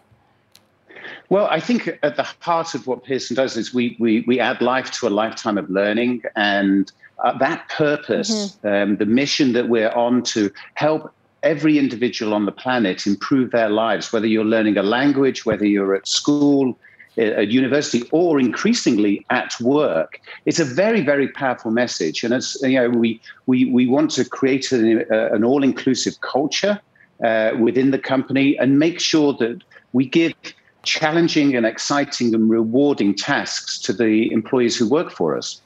Well, 1.31 1.47
I 1.47 1.61
think 1.61 1.99
at 2.03 2.17
the 2.17 2.27
heart 2.41 2.75
of 2.75 2.87
what 2.87 3.05
Pearson 3.05 3.35
does 3.35 3.57
is 3.57 3.73
we 3.73 3.97
we, 3.99 4.21
we 4.27 4.39
add 4.39 4.61
life 4.61 4.91
to 4.93 5.09
a 5.09 5.11
lifetime 5.11 5.57
of 5.57 5.69
learning, 5.71 6.23
and 6.37 6.93
uh, 7.25 7.37
that 7.39 7.69
purpose, 7.71 8.31
mm-hmm. 8.31 8.69
um, 8.69 8.97
the 8.99 9.07
mission 9.07 9.53
that 9.55 9.69
we're 9.69 9.91
on 9.91 10.23
to 10.25 10.53
help 10.75 11.13
every 11.43 11.79
individual 11.79 12.35
on 12.35 12.47
the 12.47 12.53
planet 12.53 13.07
improve 13.07 13.51
their 13.51 13.69
lives, 13.69 14.13
whether 14.13 14.27
you're 14.27 14.45
learning 14.45 14.77
a 14.77 14.83
language, 14.83 15.45
whether 15.45 15.67
you're 15.67 15.95
at 15.95 16.07
school, 16.07 16.79
at 17.19 17.49
university, 17.49 18.09
or 18.11 18.41
increasingly 18.41 19.25
at 19.31 19.59
work. 19.61 20.19
It's 20.47 20.61
a 20.61 20.65
very, 20.65 21.03
very 21.03 21.29
powerful 21.29 21.71
message. 21.71 22.25
And 22.25 22.33
as 22.33 22.57
you 22.63 22.81
know, 22.81 22.89
we 22.89 23.21
we 23.47 23.67
we 23.67 23.87
want 23.87 24.11
to 24.13 24.25
create 24.25 24.73
an, 24.73 25.05
uh, 25.11 25.29
an 25.33 25.45
all-inclusive 25.45 26.21
culture 26.21 26.81
uh, 27.25 27.53
within 27.59 27.91
the 27.91 27.99
company 27.99 28.57
and 28.59 28.79
make 28.79 28.99
sure 28.99 29.35
that 29.35 29.63
we 29.93 30.07
give 30.07 30.33
challenging 30.85 31.55
and 31.55 31.67
exciting 31.67 32.35
and 32.35 32.51
rewarding 32.51 33.15
tasks 33.15 33.79
to 33.81 33.93
the 33.93 34.33
employees 34.33 34.77
who 34.77 34.89
work 34.89 35.11
for 35.11 35.37
us. 35.37 35.61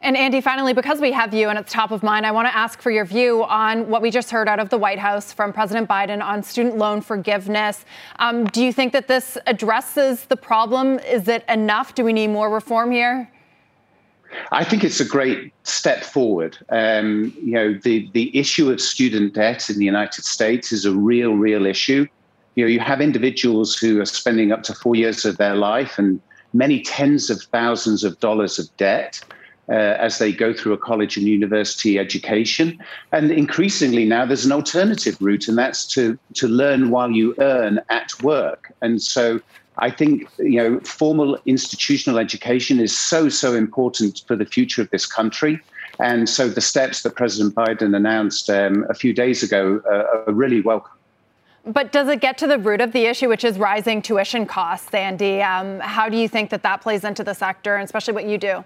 And 0.00 0.16
Andy, 0.16 0.40
finally, 0.40 0.74
because 0.74 1.00
we 1.00 1.10
have 1.10 1.34
you 1.34 1.48
and 1.48 1.58
it's 1.58 1.72
top 1.72 1.90
of 1.90 2.04
mind, 2.04 2.24
I 2.24 2.30
want 2.30 2.46
to 2.46 2.56
ask 2.56 2.80
for 2.80 2.90
your 2.90 3.04
view 3.04 3.44
on 3.44 3.88
what 3.88 4.00
we 4.00 4.12
just 4.12 4.30
heard 4.30 4.48
out 4.48 4.60
of 4.60 4.68
the 4.68 4.78
White 4.78 4.98
House 4.98 5.32
from 5.32 5.52
President 5.52 5.88
Biden 5.88 6.22
on 6.22 6.42
student 6.42 6.78
loan 6.78 7.00
forgiveness. 7.00 7.84
Um, 8.20 8.44
do 8.46 8.64
you 8.64 8.72
think 8.72 8.92
that 8.92 9.08
this 9.08 9.36
addresses 9.46 10.26
the 10.26 10.36
problem? 10.36 11.00
Is 11.00 11.26
it 11.26 11.44
enough? 11.48 11.96
Do 11.96 12.04
we 12.04 12.12
need 12.12 12.28
more 12.28 12.48
reform 12.48 12.92
here? 12.92 13.28
I 14.52 14.62
think 14.62 14.84
it's 14.84 15.00
a 15.00 15.04
great 15.04 15.52
step 15.64 16.04
forward. 16.04 16.56
Um, 16.68 17.34
you 17.42 17.52
know, 17.52 17.74
the, 17.74 18.08
the 18.12 18.36
issue 18.38 18.70
of 18.70 18.80
student 18.80 19.34
debt 19.34 19.68
in 19.68 19.78
the 19.78 19.84
United 19.84 20.24
States 20.24 20.70
is 20.70 20.84
a 20.84 20.92
real, 20.92 21.32
real 21.32 21.66
issue. 21.66 22.06
You 22.54 22.64
know, 22.64 22.70
you 22.70 22.78
have 22.78 23.00
individuals 23.00 23.76
who 23.76 24.00
are 24.00 24.06
spending 24.06 24.52
up 24.52 24.62
to 24.64 24.74
four 24.74 24.94
years 24.94 25.24
of 25.24 25.38
their 25.38 25.56
life 25.56 25.98
and 25.98 26.20
many 26.52 26.82
tens 26.82 27.30
of 27.30 27.42
thousands 27.42 28.04
of 28.04 28.20
dollars 28.20 28.60
of 28.60 28.74
debt 28.76 29.20
uh, 29.68 29.96
as 29.98 30.18
they 30.18 30.32
go 30.32 30.52
through 30.52 30.72
a 30.72 30.78
college 30.78 31.16
and 31.16 31.26
university 31.26 31.98
education. 31.98 32.78
And 33.12 33.30
increasingly 33.30 34.04
now 34.04 34.24
there's 34.24 34.46
an 34.46 34.52
alternative 34.52 35.16
route, 35.20 35.48
and 35.48 35.58
that's 35.58 35.86
to, 35.94 36.18
to 36.34 36.48
learn 36.48 36.90
while 36.90 37.10
you 37.10 37.34
earn 37.38 37.80
at 37.90 38.12
work. 38.22 38.72
And 38.80 39.02
so 39.02 39.40
I 39.78 39.90
think 39.90 40.28
you 40.38 40.56
know 40.56 40.80
formal 40.80 41.38
institutional 41.46 42.18
education 42.18 42.80
is 42.80 42.96
so 42.96 43.28
so 43.28 43.54
important 43.54 44.22
for 44.26 44.36
the 44.36 44.44
future 44.44 44.82
of 44.82 44.90
this 44.90 45.06
country. 45.06 45.60
And 46.00 46.28
so 46.28 46.48
the 46.48 46.60
steps 46.60 47.02
that 47.02 47.16
President 47.16 47.54
Biden 47.54 47.96
announced 47.96 48.48
um, 48.50 48.86
a 48.88 48.94
few 48.94 49.12
days 49.12 49.42
ago 49.42 49.82
uh, 49.90 50.30
are 50.30 50.32
really 50.32 50.60
welcome. 50.60 50.92
But 51.66 51.92
does 51.92 52.08
it 52.08 52.20
get 52.20 52.38
to 52.38 52.46
the 52.46 52.58
root 52.58 52.80
of 52.80 52.92
the 52.92 53.06
issue, 53.06 53.28
which 53.28 53.44
is 53.44 53.58
rising 53.58 54.00
tuition 54.00 54.46
costs, 54.46 54.94
Andy? 54.94 55.42
Um, 55.42 55.80
how 55.80 56.08
do 56.08 56.16
you 56.16 56.28
think 56.28 56.50
that 56.50 56.62
that 56.62 56.80
plays 56.80 57.04
into 57.04 57.24
the 57.24 57.34
sector, 57.34 57.74
and 57.74 57.84
especially 57.84 58.14
what 58.14 58.26
you 58.26 58.38
do? 58.38 58.64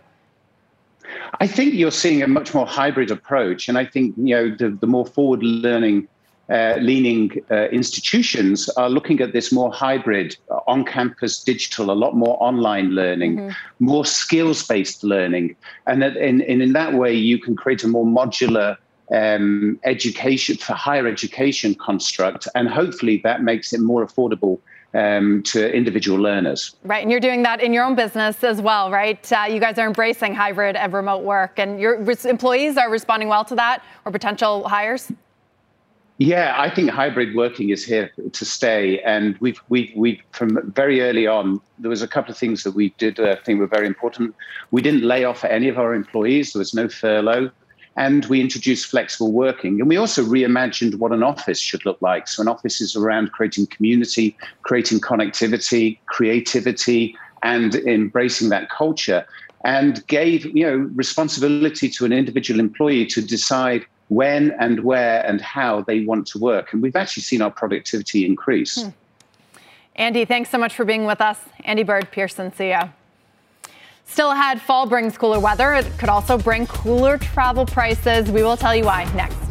I 1.41 1.47
think 1.47 1.75
you're 1.75 1.91
seeing 1.91 2.23
a 2.23 2.29
much 2.29 2.55
more 2.55 2.67
hybrid 2.67 3.11
approach, 3.11 3.69
and 3.69 3.79
I 3.79 3.85
think 3.85 4.15
you 4.17 4.35
know 4.35 4.55
the, 4.55 4.71
the 4.71 4.87
more 4.87 5.07
forward 5.07 5.43
learning. 5.43 6.09
Uh, 6.51 6.77
leaning 6.81 7.31
uh, 7.51 7.69
institutions 7.69 8.69
are 8.71 8.91
looking 8.91 9.21
at 9.21 9.33
this 9.33 9.53
more 9.53 9.73
hybrid, 9.73 10.37
uh, 10.51 10.59
on 10.67 10.85
campus 10.85 11.43
digital, 11.43 11.91
a 11.91 11.95
lot 11.95 12.15
more 12.15 12.37
online 12.43 12.91
learning, 12.91 13.37
mm-hmm. 13.37 13.51
more 13.79 14.05
skills 14.05 14.67
based 14.67 15.03
learning. 15.03 15.57
And, 15.87 16.03
that, 16.03 16.17
in, 16.17 16.43
in 16.43 16.73
that 16.73 16.95
way, 16.95 17.15
you 17.15 17.39
can 17.39 17.57
create 17.57 17.85
a 17.85 17.89
more 17.89 18.05
modular 18.05 18.77
um, 19.13 19.79
education 19.85 20.57
for 20.57 20.75
higher 20.75 21.07
education 21.07 21.75
construct. 21.75 22.49
And 22.55 22.69
hopefully 22.69 23.21
that 23.25 23.43
makes 23.43 23.73
it 23.73 23.81
more 23.81 24.05
affordable 24.05 24.61
um, 24.95 25.43
to 25.45 25.74
individual 25.74 26.18
learners. 26.18 26.74
Right, 26.84 27.03
and 27.03 27.11
you're 27.11 27.20
doing 27.20 27.43
that 27.45 27.62
in 27.62 27.72
your 27.72 27.84
own 27.84 27.95
business 27.95 28.43
as 28.45 28.61
well, 28.61 28.90
right? 28.90 29.32
Uh, 29.32 29.47
you 29.49 29.61
guys 29.61 29.78
are 29.78 29.86
embracing 29.86 30.34
hybrid 30.34 30.76
and 30.76 30.93
remote 30.93 31.22
work, 31.22 31.59
and 31.59 31.80
your 31.80 31.95
employees 32.24 32.76
are 32.76 32.90
responding 32.90 33.28
well 33.28 33.45
to 33.45 33.55
that, 33.55 33.82
or 34.05 34.12
potential 34.12 34.68
hires. 34.68 35.11
Yeah, 36.18 36.55
I 36.57 36.72
think 36.72 36.90
hybrid 36.90 37.34
working 37.34 37.70
is 37.70 37.84
here 37.84 38.12
to 38.32 38.45
stay, 38.45 39.01
and 39.01 39.36
we've 39.38 39.61
we've 39.70 39.90
we 39.97 40.22
from 40.30 40.70
very 40.72 41.01
early 41.01 41.26
on. 41.26 41.61
There 41.78 41.88
was 41.88 42.03
a 42.03 42.07
couple 42.07 42.30
of 42.30 42.38
things 42.38 42.62
that 42.62 42.72
we 42.72 42.90
did. 42.99 43.18
I 43.18 43.36
think 43.36 43.59
were 43.59 43.66
very 43.66 43.86
important. 43.86 44.34
We 44.70 44.82
didn't 44.82 45.03
lay 45.03 45.24
off 45.24 45.43
any 45.43 45.68
of 45.68 45.78
our 45.78 45.95
employees. 45.95 46.53
There 46.53 46.61
was 46.61 46.74
no 46.74 46.88
furlough 46.88 47.51
and 47.97 48.24
we 48.26 48.40
introduced 48.40 48.86
flexible 48.86 49.32
working. 49.32 49.80
And 49.80 49.88
we 49.88 49.97
also 49.97 50.24
reimagined 50.24 50.97
what 50.97 51.12
an 51.12 51.22
office 51.22 51.61
should 51.61 51.84
look 51.84 52.01
like. 52.01 52.28
So, 52.28 52.43
an 52.43 52.49
office 52.49 52.80
is 52.80 52.97
around 52.97 53.32
creating 53.32 53.66
community, 53.66 54.36
creating 54.62 55.01
connectivity, 55.01 55.99
creativity, 56.07 57.16
and 57.43 57.74
embracing 57.74 58.49
that 58.51 58.70
culture. 58.70 59.26
And 59.64 60.05
gave 60.09 60.45
you 60.45 60.64
know 60.64 60.76
responsibility 60.95 61.88
to 61.90 62.05
an 62.05 62.12
individual 62.12 62.59
employee 62.59 63.07
to 63.07 63.22
decide 63.22 63.86
when 64.09 64.53
and 64.59 64.82
where 64.84 65.24
and 65.24 65.40
how 65.40 65.82
they 65.82 66.05
want 66.05 66.26
to 66.28 66.38
work. 66.38 66.72
And 66.72 66.82
we've 66.82 66.97
actually 66.97 67.22
seen 67.22 67.40
our 67.40 67.51
productivity 67.51 68.26
increase. 68.26 68.82
Hmm. 68.82 68.88
Andy, 69.95 70.24
thanks 70.24 70.51
so 70.51 70.59
much 70.59 70.74
for 70.74 70.84
being 70.84 71.05
with 71.05 71.20
us. 71.20 71.38
Andy 71.64 71.82
Bird, 71.82 72.11
Pearson 72.11 72.51
CEO. 72.51 72.93
Still 74.13 74.33
ahead, 74.33 74.61
fall 74.61 74.85
brings 74.85 75.17
cooler 75.17 75.41
weather. 75.41 75.73
It 75.73 75.87
could 75.97 76.11
also 76.11 76.37
bring 76.37 76.67
cooler 76.67 77.17
travel 77.17 77.65
prices. 77.65 78.31
We 78.31 78.43
will 78.43 78.59
tell 78.59 78.77
you 78.77 78.85
why 78.85 79.11
next. 79.15 79.41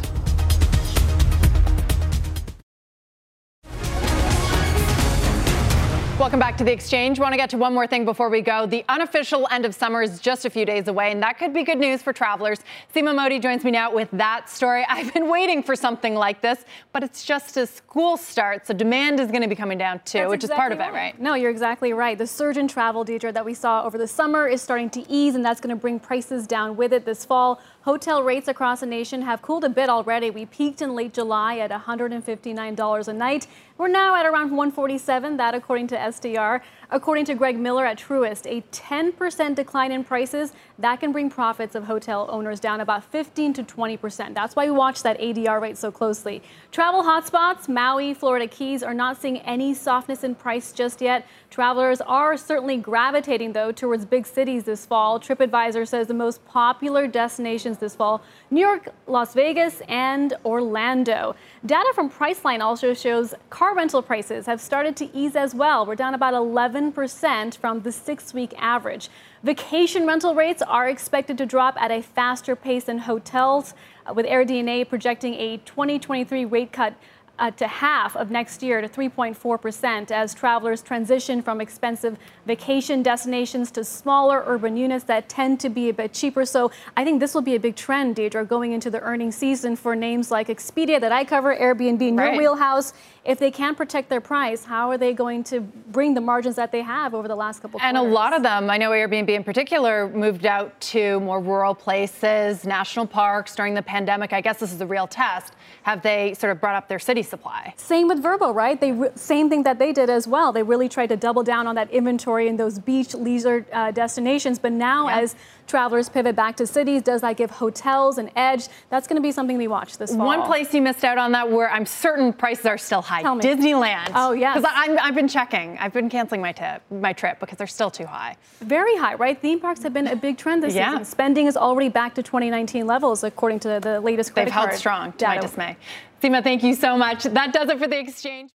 Welcome 6.32 6.48
back 6.48 6.56
to 6.56 6.64
the 6.64 6.72
exchange. 6.72 7.20
Want 7.20 7.34
to 7.34 7.36
get 7.36 7.50
to 7.50 7.58
one 7.58 7.74
more 7.74 7.86
thing 7.86 8.06
before 8.06 8.30
we 8.30 8.40
go. 8.40 8.64
The 8.64 8.86
unofficial 8.88 9.46
end 9.50 9.66
of 9.66 9.74
summer 9.74 10.00
is 10.00 10.18
just 10.18 10.46
a 10.46 10.48
few 10.48 10.64
days 10.64 10.88
away, 10.88 11.12
and 11.12 11.22
that 11.22 11.36
could 11.38 11.52
be 11.52 11.62
good 11.62 11.76
news 11.76 12.00
for 12.00 12.14
travelers. 12.14 12.60
Seema 12.94 13.14
Modi 13.14 13.38
joins 13.38 13.64
me 13.64 13.70
now 13.70 13.92
with 13.92 14.08
that 14.12 14.48
story. 14.48 14.86
I've 14.88 15.12
been 15.12 15.28
waiting 15.28 15.62
for 15.62 15.76
something 15.76 16.14
like 16.14 16.40
this, 16.40 16.64
but 16.94 17.02
it's 17.02 17.22
just 17.26 17.58
as 17.58 17.68
school 17.68 18.16
starts, 18.16 18.68
so 18.68 18.72
demand 18.72 19.20
is 19.20 19.26
going 19.28 19.42
to 19.42 19.46
be 19.46 19.54
coming 19.54 19.76
down 19.76 20.00
too, 20.06 20.20
That's 20.20 20.30
which 20.30 20.44
exactly 20.44 20.54
is 20.54 20.58
part 20.58 20.72
of 20.72 20.80
it, 20.80 20.96
right? 20.96 21.20
No, 21.20 21.34
you're 21.34 21.50
exactly 21.50 21.92
right. 21.92 22.16
The 22.16 22.26
surge 22.26 22.56
in 22.56 22.66
travel, 22.66 23.04
Deirdre, 23.04 23.30
that 23.32 23.44
we 23.44 23.52
saw 23.52 23.84
over 23.84 23.98
the 23.98 24.08
summer 24.08 24.48
is 24.48 24.62
starting 24.62 24.88
to 24.88 25.04
ease, 25.12 25.34
and 25.34 25.44
that's 25.44 25.60
going 25.60 25.76
to 25.76 25.78
bring 25.78 26.00
prices 26.00 26.46
down 26.46 26.76
with 26.76 26.94
it 26.94 27.04
this 27.04 27.26
fall. 27.26 27.60
Hotel 27.84 28.22
rates 28.22 28.46
across 28.46 28.78
the 28.78 28.86
nation 28.86 29.22
have 29.22 29.42
cooled 29.42 29.64
a 29.64 29.68
bit 29.68 29.88
already. 29.88 30.30
We 30.30 30.46
peaked 30.46 30.82
in 30.82 30.94
late 30.94 31.12
July 31.12 31.58
at 31.58 31.72
$159 31.72 33.08
a 33.08 33.12
night. 33.12 33.48
We're 33.76 33.88
now 33.88 34.14
at 34.14 34.24
around 34.24 34.52
147, 34.52 35.36
that 35.38 35.56
according 35.56 35.88
to 35.88 36.12
STR. 36.12 36.64
According 36.94 37.24
to 37.24 37.34
Greg 37.34 37.58
Miller 37.58 37.86
at 37.86 37.98
Truist, 37.98 38.44
a 38.44 38.60
10% 38.70 39.54
decline 39.54 39.92
in 39.92 40.04
prices 40.04 40.52
that 40.78 41.00
can 41.00 41.10
bring 41.10 41.30
profits 41.30 41.74
of 41.74 41.84
hotel 41.84 42.28
owners 42.30 42.60
down 42.60 42.82
about 42.82 43.02
15 43.02 43.54
to 43.54 43.62
20%. 43.62 44.34
That's 44.34 44.54
why 44.54 44.66
we 44.66 44.72
watch 44.72 45.02
that 45.02 45.18
ADR 45.18 45.58
rate 45.58 45.78
so 45.78 45.90
closely. 45.90 46.42
Travel 46.70 47.02
hotspots, 47.02 47.66
Maui, 47.66 48.12
Florida 48.12 48.46
Keys 48.46 48.82
are 48.82 48.92
not 48.92 49.18
seeing 49.18 49.38
any 49.38 49.72
softness 49.72 50.22
in 50.22 50.34
price 50.34 50.70
just 50.70 51.00
yet. 51.00 51.26
Travelers 51.48 52.02
are 52.02 52.36
certainly 52.36 52.76
gravitating 52.76 53.54
though 53.54 53.72
towards 53.72 54.04
big 54.04 54.26
cities 54.26 54.64
this 54.64 54.84
fall. 54.84 55.18
TripAdvisor 55.18 55.88
says 55.88 56.08
the 56.08 56.14
most 56.14 56.44
popular 56.44 57.06
destinations 57.06 57.78
this 57.78 57.96
fall, 57.96 58.20
New 58.50 58.60
York, 58.60 58.90
Las 59.06 59.32
Vegas, 59.32 59.80
and 59.88 60.34
Orlando. 60.44 61.36
Data 61.64 61.92
from 61.94 62.10
Priceline 62.10 62.58
also 62.58 62.92
shows 62.92 63.36
car 63.48 63.76
rental 63.76 64.02
prices 64.02 64.46
have 64.46 64.60
started 64.60 64.96
to 64.96 65.16
ease 65.16 65.36
as 65.36 65.54
well. 65.54 65.86
We're 65.86 65.94
down 65.94 66.12
about 66.12 66.34
11% 66.34 67.56
from 67.56 67.82
the 67.82 67.92
six 67.92 68.34
week 68.34 68.52
average. 68.58 69.08
Vacation 69.44 70.04
rental 70.04 70.34
rates 70.34 70.60
are 70.60 70.88
expected 70.88 71.38
to 71.38 71.46
drop 71.46 71.80
at 71.80 71.92
a 71.92 72.02
faster 72.02 72.56
pace 72.56 72.84
than 72.84 72.98
hotels, 72.98 73.74
uh, 74.06 74.12
with 74.12 74.26
AirDNA 74.26 74.88
projecting 74.88 75.34
a 75.34 75.58
2023 75.58 76.44
rate 76.44 76.72
cut 76.72 76.94
uh, 77.38 77.50
to 77.52 77.66
half 77.66 78.16
of 78.16 78.30
next 78.30 78.62
year 78.62 78.80
to 78.80 78.88
3.4% 78.88 80.10
as 80.10 80.34
travelers 80.34 80.82
transition 80.82 81.42
from 81.42 81.60
expensive 81.60 82.18
vacation 82.46 83.02
destinations 83.02 83.70
to 83.70 83.84
smaller 83.84 84.42
urban 84.46 84.76
units 84.76 85.04
that 85.04 85.28
tend 85.28 85.58
to 85.60 85.68
be 85.68 85.88
a 85.88 85.94
bit 85.94 86.12
cheaper. 86.12 86.44
So 86.44 86.70
I 86.96 87.04
think 87.04 87.20
this 87.20 87.34
will 87.34 87.42
be 87.42 87.54
a 87.54 87.60
big 87.60 87.76
trend, 87.76 88.16
Deirdre, 88.16 88.44
going 88.44 88.72
into 88.72 88.90
the 88.90 89.00
earnings 89.00 89.36
season 89.36 89.76
for 89.76 89.96
names 89.96 90.30
like 90.30 90.48
Expedia 90.48 91.00
that 91.00 91.12
I 91.12 91.24
cover, 91.24 91.56
Airbnb 91.56 92.02
in 92.02 92.16
right. 92.16 92.34
your 92.34 92.38
wheelhouse. 92.38 92.92
If 93.24 93.38
they 93.38 93.52
can't 93.52 93.76
protect 93.76 94.08
their 94.08 94.20
price, 94.20 94.64
how 94.64 94.90
are 94.90 94.98
they 94.98 95.12
going 95.12 95.44
to 95.44 95.60
bring 95.60 96.14
the 96.14 96.20
margins 96.20 96.56
that 96.56 96.72
they 96.72 96.82
have 96.82 97.14
over 97.14 97.28
the 97.28 97.36
last 97.36 97.62
couple 97.62 97.78
of 97.78 97.82
years? 97.82 97.88
And 97.88 97.96
a 97.96 98.02
lot 98.02 98.34
of 98.34 98.42
them, 98.42 98.68
I 98.68 98.78
know 98.78 98.90
Airbnb 98.90 99.28
in 99.28 99.44
particular, 99.44 100.08
moved 100.08 100.44
out 100.44 100.80
to 100.80 101.20
more 101.20 101.40
rural 101.40 101.72
places, 101.72 102.64
national 102.64 103.06
parks 103.06 103.54
during 103.54 103.74
the 103.74 103.82
pandemic. 103.82 104.32
I 104.32 104.40
guess 104.40 104.58
this 104.58 104.72
is 104.72 104.80
a 104.80 104.86
real 104.86 105.06
test. 105.06 105.54
Have 105.84 106.02
they 106.02 106.34
sort 106.34 106.50
of 106.50 106.60
brought 106.60 106.74
up 106.74 106.88
their 106.88 106.98
city 106.98 107.22
supply? 107.22 107.72
Same 107.76 108.08
with 108.08 108.20
Vrbo, 108.20 108.52
right? 108.52 108.80
They 108.80 109.10
same 109.14 109.48
thing 109.48 109.62
that 109.62 109.78
they 109.78 109.92
did 109.92 110.10
as 110.10 110.26
well. 110.26 110.50
They 110.50 110.64
really 110.64 110.88
tried 110.88 111.10
to 111.10 111.16
double 111.16 111.44
down 111.44 111.68
on 111.68 111.76
that 111.76 111.90
inventory 111.92 112.48
in 112.48 112.56
those 112.56 112.80
beach 112.80 113.14
leisure 113.14 113.64
uh, 113.72 113.92
destinations. 113.92 114.58
But 114.58 114.72
now, 114.72 115.08
yeah. 115.08 115.20
as 115.20 115.36
travelers 115.66 116.08
pivot 116.08 116.36
back 116.36 116.56
to 116.56 116.66
cities, 116.66 117.02
does 117.02 117.20
that 117.22 117.36
give 117.36 117.50
hotels 117.50 118.18
an 118.18 118.30
edge? 118.36 118.68
That's 118.90 119.06
going 119.06 119.16
to 119.16 119.22
be 119.22 119.32
something 119.32 119.56
we 119.56 119.68
watch 119.68 119.98
this 119.98 120.14
fall. 120.14 120.26
One 120.26 120.42
place 120.42 120.72
you 120.74 120.82
missed 120.82 121.04
out 121.04 121.18
on 121.18 121.32
that 121.32 121.50
where 121.50 121.70
I'm 121.70 121.86
certain 121.86 122.32
prices 122.32 122.66
are 122.66 122.78
still 122.78 123.02
high. 123.02 123.22
Tell 123.22 123.34
me. 123.34 123.44
Disneyland. 123.44 124.12
Oh, 124.14 124.32
yes. 124.32 124.56
Because 124.56 124.72
I've 124.74 125.14
been 125.14 125.28
checking. 125.28 125.78
I've 125.78 125.92
been 125.92 126.08
canceling 126.08 126.40
my, 126.40 126.52
tip, 126.52 126.82
my 126.90 127.12
trip 127.12 127.40
because 127.40 127.58
they're 127.58 127.66
still 127.66 127.90
too 127.90 128.06
high. 128.06 128.36
Very 128.60 128.96
high, 128.96 129.14
right? 129.14 129.40
Theme 129.40 129.60
parks 129.60 129.82
have 129.82 129.92
been 129.92 130.06
a 130.06 130.16
big 130.16 130.38
trend 130.38 130.62
this 130.62 130.74
yeah. 130.74 130.90
season. 130.90 131.04
Spending 131.04 131.46
is 131.46 131.56
already 131.56 131.88
back 131.88 132.14
to 132.14 132.22
2019 132.22 132.86
levels, 132.86 133.24
according 133.24 133.60
to 133.60 133.80
the 133.80 134.00
latest 134.00 134.32
credit 134.32 134.50
They've 134.50 134.54
held 134.54 134.72
strong, 134.72 135.12
to 135.14 135.26
my 135.26 135.38
dismay. 135.38 135.76
Seema, 136.22 136.42
thank 136.42 136.62
you 136.62 136.74
so 136.74 136.96
much. 136.96 137.24
That 137.24 137.52
does 137.52 137.68
it 137.68 137.78
for 137.78 137.88
The 137.88 137.98
Exchange. 137.98 138.50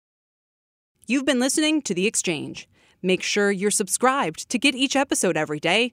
You've 1.06 1.24
been 1.24 1.40
listening 1.40 1.82
to 1.82 1.94
The 1.94 2.06
Exchange. 2.06 2.68
Make 3.02 3.22
sure 3.22 3.50
you're 3.50 3.70
subscribed 3.70 4.48
to 4.48 4.58
get 4.58 4.74
each 4.74 4.96
episode 4.96 5.36
every 5.36 5.60
day, 5.60 5.92